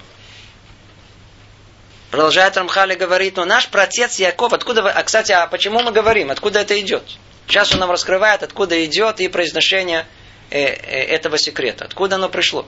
Продолжает 2.16 2.56
Рамхали 2.56 2.94
говорит, 2.94 3.36
но 3.36 3.44
наш 3.44 3.68
протец 3.68 4.18
Яков, 4.18 4.54
откуда, 4.54 4.90
а 4.90 5.02
кстати, 5.02 5.32
а 5.32 5.46
почему 5.48 5.82
мы 5.82 5.92
говорим, 5.92 6.30
откуда 6.30 6.60
это 6.60 6.80
идет? 6.80 7.02
Сейчас 7.46 7.74
он 7.74 7.80
нам 7.80 7.90
раскрывает, 7.90 8.42
откуда 8.42 8.82
идет 8.86 9.20
и 9.20 9.28
произношение 9.28 10.06
э, 10.48 10.62
э, 10.62 11.02
этого 11.08 11.36
секрета. 11.36 11.84
Откуда 11.84 12.16
оно 12.16 12.30
пришло? 12.30 12.66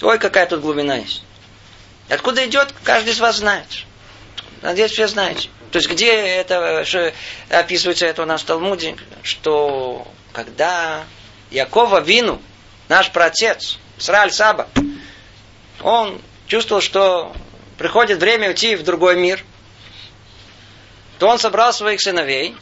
Ой, 0.00 0.18
какая 0.18 0.46
тут 0.46 0.60
глубина 0.60 0.96
есть. 0.96 1.22
Откуда 2.08 2.44
идет, 2.44 2.74
каждый 2.82 3.10
из 3.10 3.20
вас 3.20 3.36
знает. 3.36 3.68
Надеюсь, 4.60 4.90
все 4.90 5.06
знаете. 5.06 5.48
То 5.70 5.78
есть, 5.78 5.88
где 5.88 6.10
это, 6.12 6.84
что 6.84 7.12
описывается 7.48 8.06
это 8.06 8.22
у 8.22 8.26
нас 8.26 8.42
в 8.42 8.46
Талмуде, 8.46 8.96
что 9.22 10.04
когда 10.32 11.04
Якова 11.52 12.00
Вину, 12.00 12.42
наш 12.88 13.08
праотец, 13.12 13.78
Сраль 13.98 14.32
Саба, 14.32 14.68
он 15.80 16.20
чувствовал, 16.48 16.82
что 16.82 17.32
приходит 17.82 18.18
время 18.18 18.48
уйти 18.48 18.74
в 18.76 18.82
другой 18.82 19.16
мир, 19.16 19.44
то 21.18 21.28
он 21.28 21.38
собрал 21.38 21.74
своих 21.74 22.00
сыновей, 22.00 22.56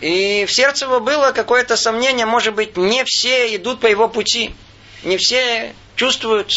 и 0.00 0.46
в 0.46 0.52
сердце 0.52 0.86
его 0.86 1.00
было 1.00 1.32
какое-то 1.32 1.76
сомнение, 1.76 2.26
может 2.26 2.54
быть, 2.54 2.76
не 2.76 3.04
все 3.04 3.54
идут 3.54 3.80
по 3.80 3.86
его 3.86 4.08
пути, 4.08 4.54
не 5.02 5.18
все 5.18 5.74
чувствуют 5.96 6.52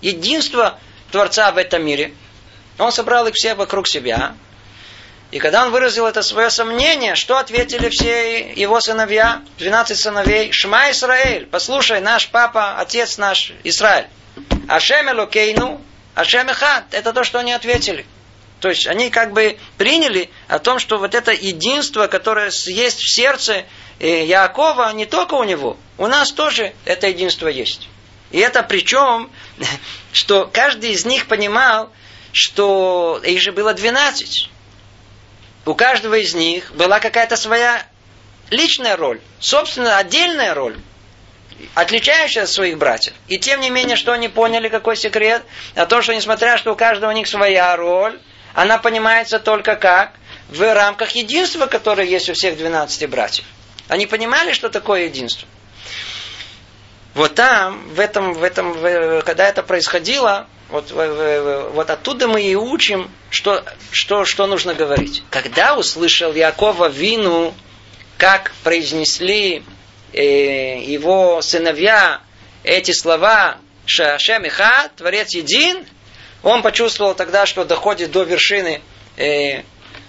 единство 0.00 0.78
Творца 1.12 1.52
в 1.52 1.58
этом 1.58 1.84
мире– 1.84 2.12
он 2.78 2.92
собрал 2.92 3.26
их 3.26 3.34
все 3.34 3.54
вокруг 3.54 3.88
себя. 3.88 4.34
И 5.30 5.38
когда 5.38 5.64
он 5.64 5.70
выразил 5.70 6.06
это 6.06 6.22
свое 6.22 6.50
сомнение, 6.50 7.14
что 7.14 7.38
ответили 7.38 7.88
все 7.88 8.52
его 8.52 8.80
сыновья, 8.80 9.42
12 9.58 9.98
сыновей? 9.98 10.52
Шма 10.52 10.90
Исраэль, 10.90 11.46
послушай, 11.46 12.00
наш 12.00 12.28
папа, 12.28 12.78
отец 12.78 13.18
наш 13.18 13.52
Израиль. 13.64 14.06
Ашем 14.68 15.10
Элокейну, 15.10 15.80
Ашем 16.16 16.48
Эхад. 16.48 16.86
Это 16.92 17.12
то, 17.12 17.24
что 17.24 17.38
они 17.38 17.52
ответили. 17.52 18.06
То 18.60 18.70
есть 18.70 18.86
они 18.86 19.10
как 19.10 19.32
бы 19.32 19.58
приняли 19.76 20.30
о 20.48 20.58
том, 20.58 20.78
что 20.78 20.96
вот 20.96 21.14
это 21.14 21.30
единство, 21.30 22.06
которое 22.06 22.50
есть 22.66 23.00
в 23.00 23.14
сердце 23.14 23.66
Якова, 24.00 24.92
не 24.94 25.04
только 25.04 25.34
у 25.34 25.44
него, 25.44 25.76
у 25.98 26.06
нас 26.06 26.32
тоже 26.32 26.74
это 26.86 27.06
единство 27.06 27.48
есть. 27.48 27.88
И 28.30 28.38
это 28.38 28.62
причем, 28.62 29.30
что 30.12 30.48
каждый 30.50 30.92
из 30.92 31.04
них 31.04 31.26
понимал, 31.26 31.92
что 32.32 33.20
их 33.22 33.40
же 33.42 33.52
было 33.52 33.74
12. 33.74 34.50
У 35.66 35.74
каждого 35.74 36.14
из 36.14 36.34
них 36.34 36.72
была 36.72 36.98
какая-то 36.98 37.36
своя 37.36 37.86
личная 38.48 38.96
роль, 38.96 39.20
собственно, 39.38 39.98
отдельная 39.98 40.54
роль, 40.54 40.78
отличающая 41.74 42.42
от 42.42 42.48
своих 42.48 42.78
братьев. 42.78 43.14
И 43.28 43.38
тем 43.38 43.60
не 43.60 43.70
менее, 43.70 43.96
что 43.96 44.12
они 44.12 44.28
поняли, 44.28 44.68
какой 44.68 44.96
секрет? 44.96 45.42
А 45.74 45.86
то, 45.86 46.02
что 46.02 46.14
несмотря, 46.14 46.58
что 46.58 46.72
у 46.72 46.76
каждого 46.76 47.10
у 47.10 47.14
них 47.14 47.26
своя 47.26 47.76
роль, 47.76 48.18
она 48.54 48.78
понимается 48.78 49.38
только 49.38 49.76
как? 49.76 50.12
В 50.48 50.74
рамках 50.74 51.10
единства, 51.10 51.66
которое 51.66 52.06
есть 52.06 52.28
у 52.30 52.34
всех 52.34 52.56
12 52.56 53.08
братьев. 53.08 53.44
Они 53.88 54.06
понимали, 54.06 54.52
что 54.52 54.68
такое 54.68 55.04
единство. 55.04 55.48
Вот 57.14 57.34
там, 57.34 57.88
в 57.88 58.00
этом, 58.00 58.34
в 58.34 58.42
этом, 58.44 58.74
когда 59.22 59.48
это 59.48 59.62
происходило, 59.62 60.46
вот, 60.68 60.90
вот 60.90 61.90
оттуда 61.90 62.28
мы 62.28 62.42
и 62.42 62.54
учим, 62.54 63.10
что, 63.30 63.64
что, 63.90 64.24
что 64.24 64.46
нужно 64.46 64.74
говорить. 64.74 65.22
Когда 65.30 65.76
услышал 65.76 66.34
Якова 66.34 66.88
вину, 66.88 67.54
как 68.18 68.52
произнесли 68.64 69.64
его 70.12 71.42
сыновья 71.42 72.20
эти 72.64 72.92
слова 72.92 73.58
Шашем 73.86 74.46
Иха, 74.46 74.88
Творец 74.96 75.30
един, 75.30 75.86
он 76.42 76.62
почувствовал 76.62 77.14
тогда, 77.14 77.46
что 77.46 77.64
доходит 77.64 78.10
до 78.10 78.22
вершины 78.22 78.80
э, 79.16 79.62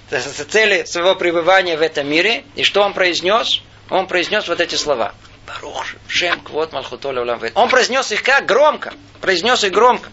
цели 0.10 0.84
своего 0.86 1.16
пребывания 1.16 1.78
в 1.78 1.82
этом 1.82 2.08
мире. 2.10 2.44
И 2.56 2.64
что 2.64 2.82
он 2.82 2.94
произнес? 2.94 3.62
Он 3.90 4.08
произнес 4.08 4.48
вот 4.48 4.60
эти 4.60 4.76
слова. 4.76 5.14
Барух, 5.46 5.86
Шем, 6.08 6.42
Квот, 6.42 6.74
Он 6.74 7.70
произнес 7.70 8.12
их 8.12 8.24
как? 8.24 8.46
Громко. 8.46 8.94
Произнес 9.22 9.64
их 9.64 9.72
громко. 9.72 10.10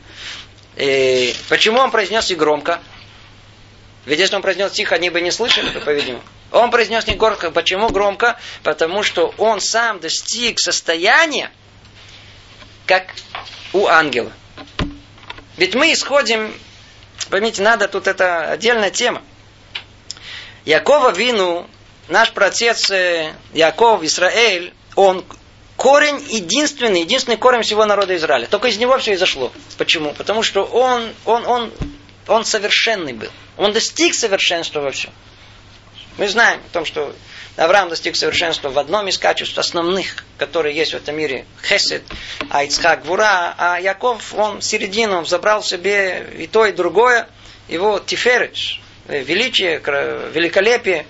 И 0.77 1.35
почему 1.49 1.79
он 1.79 1.91
произнес 1.91 2.31
их 2.31 2.39
громко? 2.39 2.81
Ведь 4.07 4.19
если 4.19 4.37
он 4.37 4.43
произнес 4.43 4.73
тихо, 4.73 4.95
они 4.95 5.11
бы 5.11 5.21
не 5.21 5.31
слышали, 5.31 5.71
по-видимому. 5.79 6.23
Он 6.55 6.71
произнес 6.71 7.07
не 7.09 7.17
громко. 7.17 7.51
Почему 7.51 7.89
громко? 7.89 8.39
Потому 8.63 9.03
что 9.03 9.35
он 9.39 9.61
сам 9.61 9.99
достиг 9.99 10.61
состояния, 10.61 11.51
как 12.87 13.13
у 13.73 13.89
ангела. 13.89 14.33
Ведь 15.57 15.75
мы 15.75 15.93
исходим, 15.93 16.55
поймите, 17.29 17.61
надо, 17.61 17.89
тут 17.89 18.07
это 18.07 18.53
отдельная 18.53 18.91
тема. 18.91 19.23
Якова 20.65 21.11
Вину, 21.11 21.69
наш 22.07 22.31
протец 22.31 22.89
э, 22.91 23.35
Яков, 23.53 24.05
Израиль, 24.05 24.73
он 24.95 25.25
корень 25.77 26.25
единственный, 26.31 27.01
единственный 27.01 27.37
корень 27.37 27.63
всего 27.63 27.85
народа 27.85 28.15
Израиля. 28.15 28.47
Только 28.47 28.69
из 28.69 28.79
него 28.79 28.97
все 28.99 29.15
и 29.15 29.17
зашло. 29.17 29.53
Почему? 29.77 30.15
Потому 30.15 30.45
что 30.45 30.65
он, 30.65 31.13
он, 31.25 31.45
он, 31.47 31.73
он 32.29 32.45
совершенный 32.45 33.13
был. 33.13 33.31
Он 33.57 33.73
достиг 33.73 34.15
совершенства 34.15 34.81
во 34.81 34.93
всем. 34.93 35.13
Мы 36.17 36.29
знаем 36.29 36.61
о 36.65 36.73
том, 36.73 36.85
что 36.85 37.13
Авраам 37.57 37.89
достиг 37.89 38.17
совершенства 38.17 38.69
в 38.69 38.79
одном 38.79 39.09
из 39.09 39.19
качеств 39.19 39.59
основных, 39.59 40.25
которые 40.39 40.77
есть 40.77 40.93
в 40.93 40.97
этом 40.97 41.17
мире. 41.17 41.45
Хесед, 41.63 42.03
а 42.51 42.65
Ицхак 42.65 43.05
Вура, 43.05 43.55
а 43.59 43.79
Яков, 43.79 44.35
он 44.35 44.63
середину, 44.63 45.25
забрал 45.25 45.63
себе 45.63 46.27
и 46.39 46.47
то, 46.47 46.67
и 46.67 46.73
другое. 46.73 47.29
Его 47.69 47.99
Тиферич, 47.99 48.81
э, 49.09 49.23
величие, 49.23 49.79
великолепие, 49.79 51.07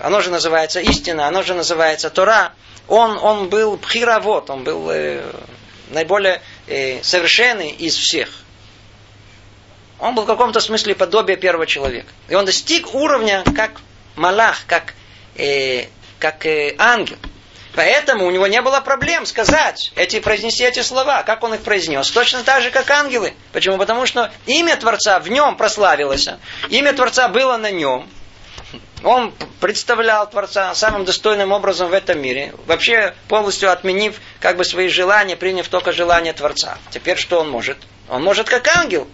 оно 0.00 0.20
же 0.20 0.30
называется 0.30 0.80
истина, 0.80 1.26
оно 1.26 1.42
же 1.42 1.54
называется 1.54 2.10
Тора. 2.10 2.52
Он, 2.86 3.18
он 3.18 3.48
был 3.48 3.76
пхировод, 3.76 4.50
он 4.50 4.64
был 4.64 4.88
э, 4.90 5.22
наиболее 5.90 6.40
э, 6.66 7.02
совершенный 7.02 7.70
из 7.70 7.96
всех. 7.96 8.28
Он 9.98 10.14
был 10.14 10.22
в 10.22 10.26
каком-то 10.26 10.60
смысле 10.60 10.94
подобие 10.94 11.36
первого 11.36 11.66
человека. 11.66 12.08
И 12.28 12.34
он 12.34 12.44
достиг 12.44 12.94
уровня 12.94 13.42
как 13.56 13.80
малах, 14.18 14.64
как, 14.66 14.94
э, 15.36 15.86
как 16.18 16.44
э, 16.46 16.74
ангел. 16.78 17.16
Поэтому 17.74 18.26
у 18.26 18.30
него 18.30 18.46
не 18.48 18.60
было 18.60 18.80
проблем 18.80 19.24
сказать, 19.24 19.92
эти, 19.94 20.18
произнести 20.18 20.64
эти 20.64 20.82
слова. 20.82 21.22
Как 21.22 21.44
он 21.44 21.54
их 21.54 21.60
произнес? 21.60 22.10
Точно 22.10 22.42
так 22.42 22.62
же, 22.62 22.70
как 22.70 22.90
ангелы. 22.90 23.34
Почему? 23.52 23.78
Потому 23.78 24.04
что 24.04 24.32
имя 24.46 24.76
Творца 24.76 25.20
в 25.20 25.28
нем 25.28 25.56
прославилось. 25.56 26.28
Имя 26.70 26.92
Творца 26.92 27.28
было 27.28 27.56
на 27.56 27.70
нем. 27.70 28.08
Он 29.04 29.32
представлял 29.60 30.28
Творца 30.28 30.74
самым 30.74 31.04
достойным 31.04 31.52
образом 31.52 31.90
в 31.90 31.92
этом 31.92 32.20
мире, 32.20 32.52
вообще 32.66 33.14
полностью 33.28 33.70
отменив 33.70 34.20
как 34.40 34.56
бы 34.56 34.64
свои 34.64 34.88
желания, 34.88 35.36
приняв 35.36 35.68
только 35.68 35.92
желания 35.92 36.32
Творца. 36.32 36.78
Теперь 36.90 37.16
что 37.16 37.40
он 37.40 37.48
может? 37.48 37.78
Он 38.08 38.24
может 38.24 38.48
как 38.48 38.66
ангел 38.76 39.06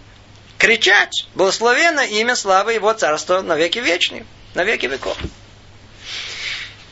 кричать, 0.57 1.27
благословенно 1.35 1.99
имя 1.99 2.35
славы 2.35 2.73
его 2.73 2.91
царства 2.93 3.41
на 3.41 3.55
веки 3.55 3.79
вечные, 3.79 4.25
на 4.55 4.63
веки 4.63 4.85
веков. 4.85 5.17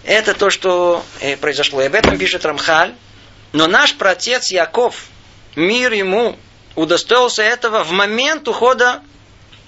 Это 0.04 0.34
то, 0.34 0.50
что 0.50 1.04
э, 1.20 1.38
произошло. 1.38 1.82
И 1.82 1.86
об 1.86 1.96
этом 1.96 2.18
пишет 2.18 2.46
Рамхаль. 2.46 2.94
Но 3.54 3.68
наш 3.68 3.96
протец 3.96 4.52
Яков, 4.52 5.06
мир 5.56 5.94
ему, 5.94 6.38
удостоился 6.76 7.44
этого 7.44 7.84
в 7.84 7.92
момент 7.92 8.48
ухода, 8.48 9.02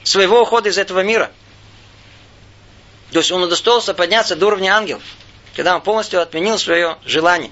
своего 0.03 0.41
ухода 0.41 0.69
из 0.69 0.77
этого 0.77 1.01
мира– 1.01 1.31
то 3.15 3.19
есть 3.19 3.31
он 3.31 3.43
удостоился 3.43 3.93
подняться 3.93 4.35
до 4.35 4.47
уровня 4.47 4.75
ангелов, 4.75 5.01
когда 5.55 5.75
он 5.75 5.81
полностью 5.81 6.21
отменил 6.21 6.57
свое 6.57 6.97
желание. 7.05 7.51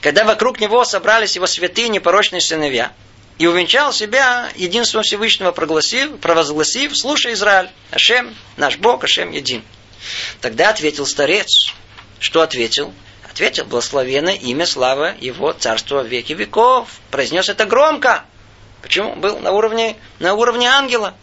Когда 0.00 0.24
вокруг 0.24 0.60
него 0.60 0.84
собрались 0.84 1.36
его 1.36 1.46
святые 1.46 1.88
непорочные 1.88 2.40
сыновья, 2.40 2.92
и 3.38 3.46
увенчал 3.46 3.92
себя 3.92 4.50
единством 4.56 5.02
Всевышнего, 5.02 5.52
прогласив, 5.52 6.18
провозгласив, 6.18 6.96
слушай, 6.96 7.32
Израиль, 7.34 7.70
Ашем, 7.92 8.34
наш 8.56 8.76
Бог, 8.78 9.04
Ашем 9.04 9.30
един. 9.30 9.62
Тогда 10.40 10.70
ответил 10.70 11.06
старец. 11.06 11.72
Что 12.18 12.42
ответил? 12.42 12.92
Ответил, 13.30 13.64
благословенно 13.64 14.30
имя, 14.30 14.66
слава 14.66 15.14
его 15.20 15.52
царства 15.52 16.02
веки 16.02 16.32
веков. 16.32 16.88
Произнес 17.12 17.48
это 17.48 17.64
громко. 17.64 18.24
Почему? 18.82 19.14
Был 19.14 19.38
на 19.38 19.52
уровне, 19.52 19.96
на 20.18 20.34
уровне 20.34 20.68
ангела. 20.68 21.14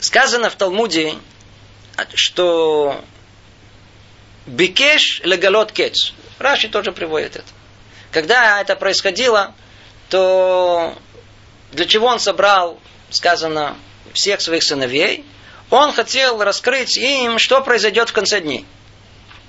Сказано 0.00 0.50
в 0.50 0.56
Талмуде, 0.56 1.14
что 2.14 3.04
Бикеш 4.46 5.20
легалот 5.22 5.70
кец. 5.70 6.14
Раши 6.38 6.68
тоже 6.68 6.90
приводит 6.90 7.36
это. 7.36 7.59
Когда 8.12 8.60
это 8.60 8.76
происходило, 8.76 9.54
то 10.08 10.96
для 11.72 11.86
чего 11.86 12.08
он 12.08 12.18
собрал, 12.18 12.80
сказано, 13.10 13.76
всех 14.12 14.40
своих 14.40 14.62
сыновей? 14.62 15.24
Он 15.70 15.92
хотел 15.92 16.42
раскрыть 16.42 16.96
им, 16.96 17.38
что 17.38 17.60
произойдет 17.60 18.08
в 18.08 18.12
конце 18.12 18.40
дней. 18.40 18.66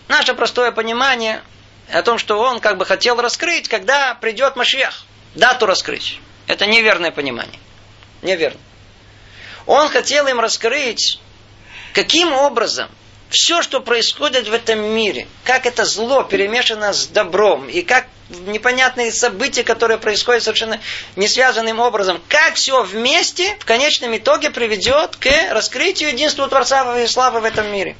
Наше 0.07 0.35
простое 0.35 0.71
понимание 0.71 1.41
о 1.91 2.03
том, 2.03 2.19
что 2.19 2.39
он 2.39 2.59
как 2.59 2.77
бы 2.77 2.85
хотел 2.85 3.19
раскрыть, 3.19 3.67
когда 3.67 4.13
придет 4.13 4.55
Машиах. 4.55 5.05
Дату 5.33 5.65
раскрыть. 5.65 6.19
Это 6.47 6.67
неверное 6.67 7.11
понимание. 7.11 7.59
Неверно. 8.21 8.59
Он 9.65 9.89
хотел 9.89 10.27
им 10.27 10.39
раскрыть, 10.39 11.19
каким 11.93 12.33
образом 12.33 12.89
все, 13.31 13.61
что 13.61 13.79
происходит 13.79 14.47
в 14.47 14.53
этом 14.53 14.79
мире, 14.81 15.27
как 15.43 15.65
это 15.65 15.85
зло 15.85 16.23
перемешано 16.23 16.93
с 16.93 17.07
добром, 17.07 17.67
и 17.67 17.81
как 17.81 18.07
непонятные 18.29 19.11
события, 19.11 19.63
которые 19.63 19.97
происходят 19.97 20.43
совершенно 20.43 20.79
не 21.15 21.27
связанным 21.27 21.79
образом, 21.79 22.21
как 22.27 22.55
все 22.55 22.83
вместе 22.83 23.55
в 23.59 23.65
конечном 23.65 24.15
итоге 24.15 24.51
приведет 24.51 25.15
к 25.15 25.29
раскрытию 25.51 26.09
единства 26.09 26.47
Творца 26.47 26.99
и 26.99 27.07
славы 27.07 27.41
в 27.41 27.45
этом 27.45 27.71
мире. 27.71 27.95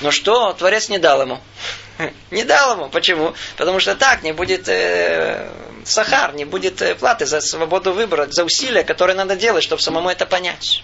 Но 0.00 0.10
что 0.10 0.52
Творец 0.52 0.88
не 0.88 0.98
дал 0.98 1.22
ему? 1.22 1.40
Не 2.30 2.44
дал 2.44 2.74
ему. 2.76 2.88
Почему? 2.88 3.34
Потому 3.56 3.80
что 3.80 3.94
так 3.94 4.22
не 4.22 4.32
будет 4.32 4.68
э, 4.68 5.50
сахар, 5.84 6.34
не 6.34 6.46
будет 6.46 6.80
э, 6.80 6.94
платы 6.94 7.26
за 7.26 7.40
свободу 7.42 7.92
выбора, 7.92 8.26
за 8.30 8.44
усилия, 8.44 8.84
которые 8.84 9.16
надо 9.16 9.36
делать, 9.36 9.62
чтобы 9.62 9.82
самому 9.82 10.08
это 10.08 10.24
понять. 10.24 10.82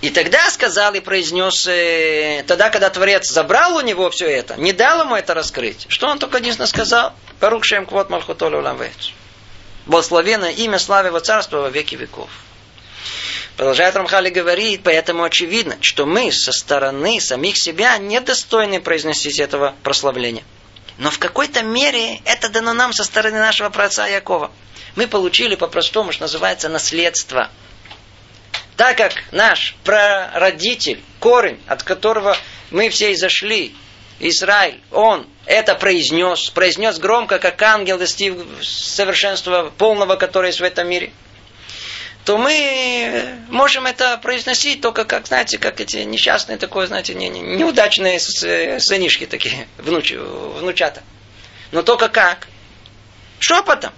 И 0.00 0.08
тогда 0.08 0.50
сказал 0.50 0.94
и 0.94 1.00
произнес, 1.00 1.66
э, 1.66 2.42
тогда, 2.46 2.70
когда 2.70 2.88
Творец 2.88 3.30
забрал 3.30 3.76
у 3.76 3.80
него 3.80 4.08
все 4.10 4.26
это, 4.26 4.56
не 4.56 4.72
дал 4.72 5.02
ему 5.02 5.14
это 5.14 5.34
раскрыть, 5.34 5.86
что 5.88 6.08
он 6.08 6.18
только 6.18 6.38
единственно 6.38 6.66
сказал? 6.66 7.12
Парух 7.38 7.64
шем 7.64 7.84
квот 7.84 8.08
малхутолю 8.08 8.58
улам 8.58 8.80
Благословенно 9.84 10.46
имя 10.46 10.78
славы 10.78 11.18
царства 11.20 11.58
во 11.58 11.70
веки 11.70 11.96
веков. 11.96 12.30
Продолжает 13.56 13.94
Рамхали 13.94 14.30
говорит, 14.30 14.80
поэтому 14.84 15.22
очевидно, 15.22 15.76
что 15.82 16.06
мы 16.06 16.32
со 16.32 16.50
стороны 16.50 17.20
самих 17.20 17.58
себя 17.58 17.98
недостойны 17.98 18.80
произносить 18.80 19.38
этого 19.38 19.74
прославления. 19.82 20.44
Но 20.96 21.10
в 21.10 21.18
какой-то 21.18 21.62
мере 21.62 22.20
это 22.24 22.48
дано 22.48 22.72
нам 22.72 22.94
со 22.94 23.04
стороны 23.04 23.38
нашего 23.38 23.68
праотца 23.68 24.06
Якова. 24.06 24.50
Мы 24.96 25.06
получили 25.06 25.56
по-простому, 25.56 26.12
что 26.12 26.22
называется, 26.22 26.70
наследство. 26.70 27.50
Так 28.80 28.96
как 28.96 29.12
наш 29.30 29.76
прародитель, 29.84 31.02
корень, 31.18 31.60
от 31.66 31.82
которого 31.82 32.34
мы 32.70 32.88
все 32.88 33.12
изошли, 33.12 33.74
Израиль, 34.20 34.80
он 34.90 35.28
это 35.44 35.74
произнес, 35.74 36.48
произнес 36.48 36.98
громко, 36.98 37.38
как 37.38 37.60
ангел, 37.60 37.98
достиг 37.98 38.38
совершенства 38.62 39.70
полного, 39.76 40.16
которое 40.16 40.46
есть 40.46 40.60
в 40.60 40.64
этом 40.64 40.88
мире– 40.88 41.12
то 42.24 42.38
мы 42.38 43.34
можем 43.48 43.86
это 43.86 44.16
произносить 44.18 44.80
только 44.80 45.04
как, 45.04 45.26
знаете, 45.26 45.58
как 45.58 45.80
эти 45.80 45.98
несчастные 45.98 46.58
такое, 46.58 46.86
знаете, 46.86 47.14
не, 47.14 47.28
не, 47.28 47.40
неудачные 47.40 48.20
сынишки 48.20 49.26
такие, 49.26 49.66
внуч, 49.78 50.12
внучата. 50.12 51.02
Но 51.72 51.82
только 51.82 52.08
как? 52.08 52.46
Шепотом. 53.40 53.92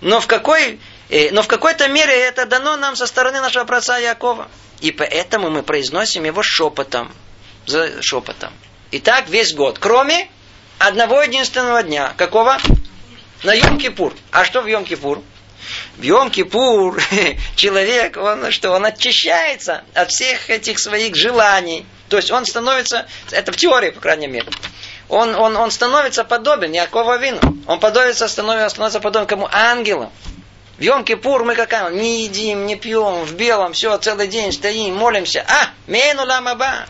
Но 0.00 0.20
в 0.20 0.26
какой 0.26 0.78
но 1.08 1.42
в 1.42 1.48
какой-то 1.48 1.88
мере 1.88 2.14
это 2.14 2.46
дано 2.46 2.76
нам 2.76 2.96
со 2.96 3.06
стороны 3.06 3.40
нашего 3.40 3.64
праца 3.64 3.98
Якова. 3.98 4.48
И 4.80 4.90
поэтому 4.90 5.50
мы 5.50 5.62
произносим 5.62 6.24
его 6.24 6.42
шепотом. 6.42 7.12
За 7.66 8.02
шепотом. 8.02 8.52
И 8.90 8.98
так 8.98 9.28
весь 9.28 9.54
год. 9.54 9.78
Кроме 9.78 10.28
одного 10.78 11.22
единственного 11.22 11.82
дня. 11.82 12.12
Какого? 12.16 12.58
На 13.42 13.54
Йом-Кипур. 13.54 14.14
А 14.30 14.44
что 14.44 14.62
в 14.62 14.66
Йом-Кипур? 14.66 15.22
В 15.96 16.02
Йом-Кипур 16.02 17.00
человек, 17.56 18.16
он 18.16 18.50
что, 18.50 18.70
он 18.70 18.84
очищается 18.84 19.82
от 19.94 20.10
всех 20.10 20.50
этих 20.50 20.78
своих 20.78 21.16
желаний. 21.16 21.86
То 22.08 22.16
есть 22.16 22.30
он 22.30 22.46
становится, 22.46 23.06
это 23.30 23.52
в 23.52 23.56
теории, 23.56 23.90
по 23.90 24.00
крайней 24.00 24.28
мере, 24.28 24.46
он, 25.08 25.34
он, 25.34 25.56
он 25.56 25.70
становится 25.70 26.24
подобен 26.24 26.72
Якова 26.72 27.18
Вину. 27.18 27.40
Он 27.66 27.80
подобится, 27.80 28.28
становится, 28.28 28.68
становится 28.68 29.00
подобен 29.00 29.26
кому? 29.26 29.48
Ангелам. 29.50 30.12
В 30.78 30.80
Йом-Кипур 30.80 31.44
мы 31.44 31.54
какая? 31.54 31.90
Не 31.90 32.24
едим, 32.24 32.66
не 32.66 32.76
пьем, 32.76 33.24
в 33.24 33.34
белом, 33.34 33.72
все, 33.72 33.96
целый 33.96 34.28
день 34.28 34.52
стоим, 34.52 34.94
молимся. 34.94 35.44
А, 35.48 35.70
мейну 35.86 36.24
ламаба. 36.26 36.86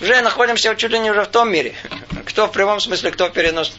Уже 0.00 0.22
находимся 0.22 0.74
чуть 0.74 0.90
ли 0.90 0.98
не 0.98 1.10
уже 1.10 1.24
в 1.24 1.28
том 1.28 1.52
мире. 1.52 1.74
Кто 2.24 2.46
в 2.46 2.52
прямом 2.52 2.80
смысле, 2.80 3.10
кто 3.10 3.26
в. 3.26 3.72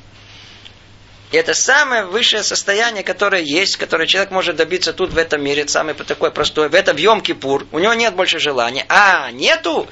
И 1.31 1.37
это 1.37 1.53
самое 1.53 2.03
высшее 2.03 2.43
состояние, 2.43 3.03
которое 3.03 3.41
есть, 3.41 3.77
которое 3.77 4.05
человек 4.05 4.31
может 4.31 4.57
добиться 4.57 4.91
тут, 4.91 5.13
в 5.13 5.17
этом 5.17 5.41
мире. 5.41 5.61
Это 5.61 5.71
самое 5.71 5.95
такое 5.95 6.29
простое. 6.29 6.67
В 6.67 6.75
этом 6.75 6.97
в 6.97 6.99
Йом-Кипур. 6.99 7.67
У 7.71 7.79
него 7.79 7.93
нет 7.93 8.15
больше 8.15 8.37
желания. 8.37 8.85
А, 8.89 9.31
нету. 9.31 9.87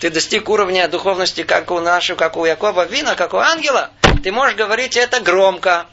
Ты 0.00 0.10
достиг 0.10 0.48
уровня 0.48 0.86
духовности, 0.86 1.42
как 1.42 1.72
у 1.72 1.80
нашего, 1.80 2.16
как 2.16 2.36
у 2.36 2.44
Якова 2.44 2.86
Вина, 2.86 3.16
как 3.16 3.34
у 3.34 3.38
ангела. 3.38 3.90
Ты 4.22 4.30
можешь 4.30 4.56
говорить 4.56 4.96
это 4.96 5.20
громко. 5.20 5.86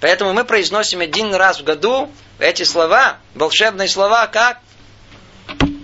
Поэтому 0.00 0.32
мы 0.32 0.44
произносим 0.44 1.00
один 1.00 1.34
раз 1.34 1.60
в 1.60 1.64
году 1.64 2.10
эти 2.38 2.64
слова, 2.64 3.18
волшебные 3.34 3.88
слова, 3.88 4.26
как? 4.26 4.60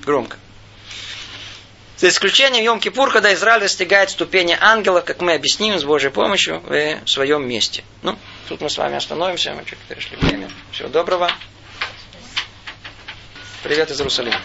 Громко. 0.04 0.36
За 1.96 2.08
исключением 2.08 2.64
Йом-Кипур, 2.64 3.12
когда 3.12 3.32
Израиль 3.32 3.60
достигает 3.60 4.10
ступени 4.10 4.56
ангелов, 4.60 5.04
как 5.04 5.20
мы 5.20 5.34
объясним 5.34 5.78
с 5.78 5.84
Божьей 5.84 6.10
помощью 6.10 6.60
в 6.60 7.08
своем 7.08 7.48
месте. 7.48 7.84
Ну, 8.02 8.18
тут 8.48 8.60
мы 8.60 8.68
с 8.68 8.76
вами 8.76 8.96
остановимся, 8.96 9.54
мы 9.54 9.64
чуть 9.64 9.78
перешли 9.78 10.16
время. 10.16 10.50
Всего 10.72 10.88
доброго. 10.88 11.30
Привет 13.62 13.92
из 13.92 14.00
Иерусалима. 14.00 14.40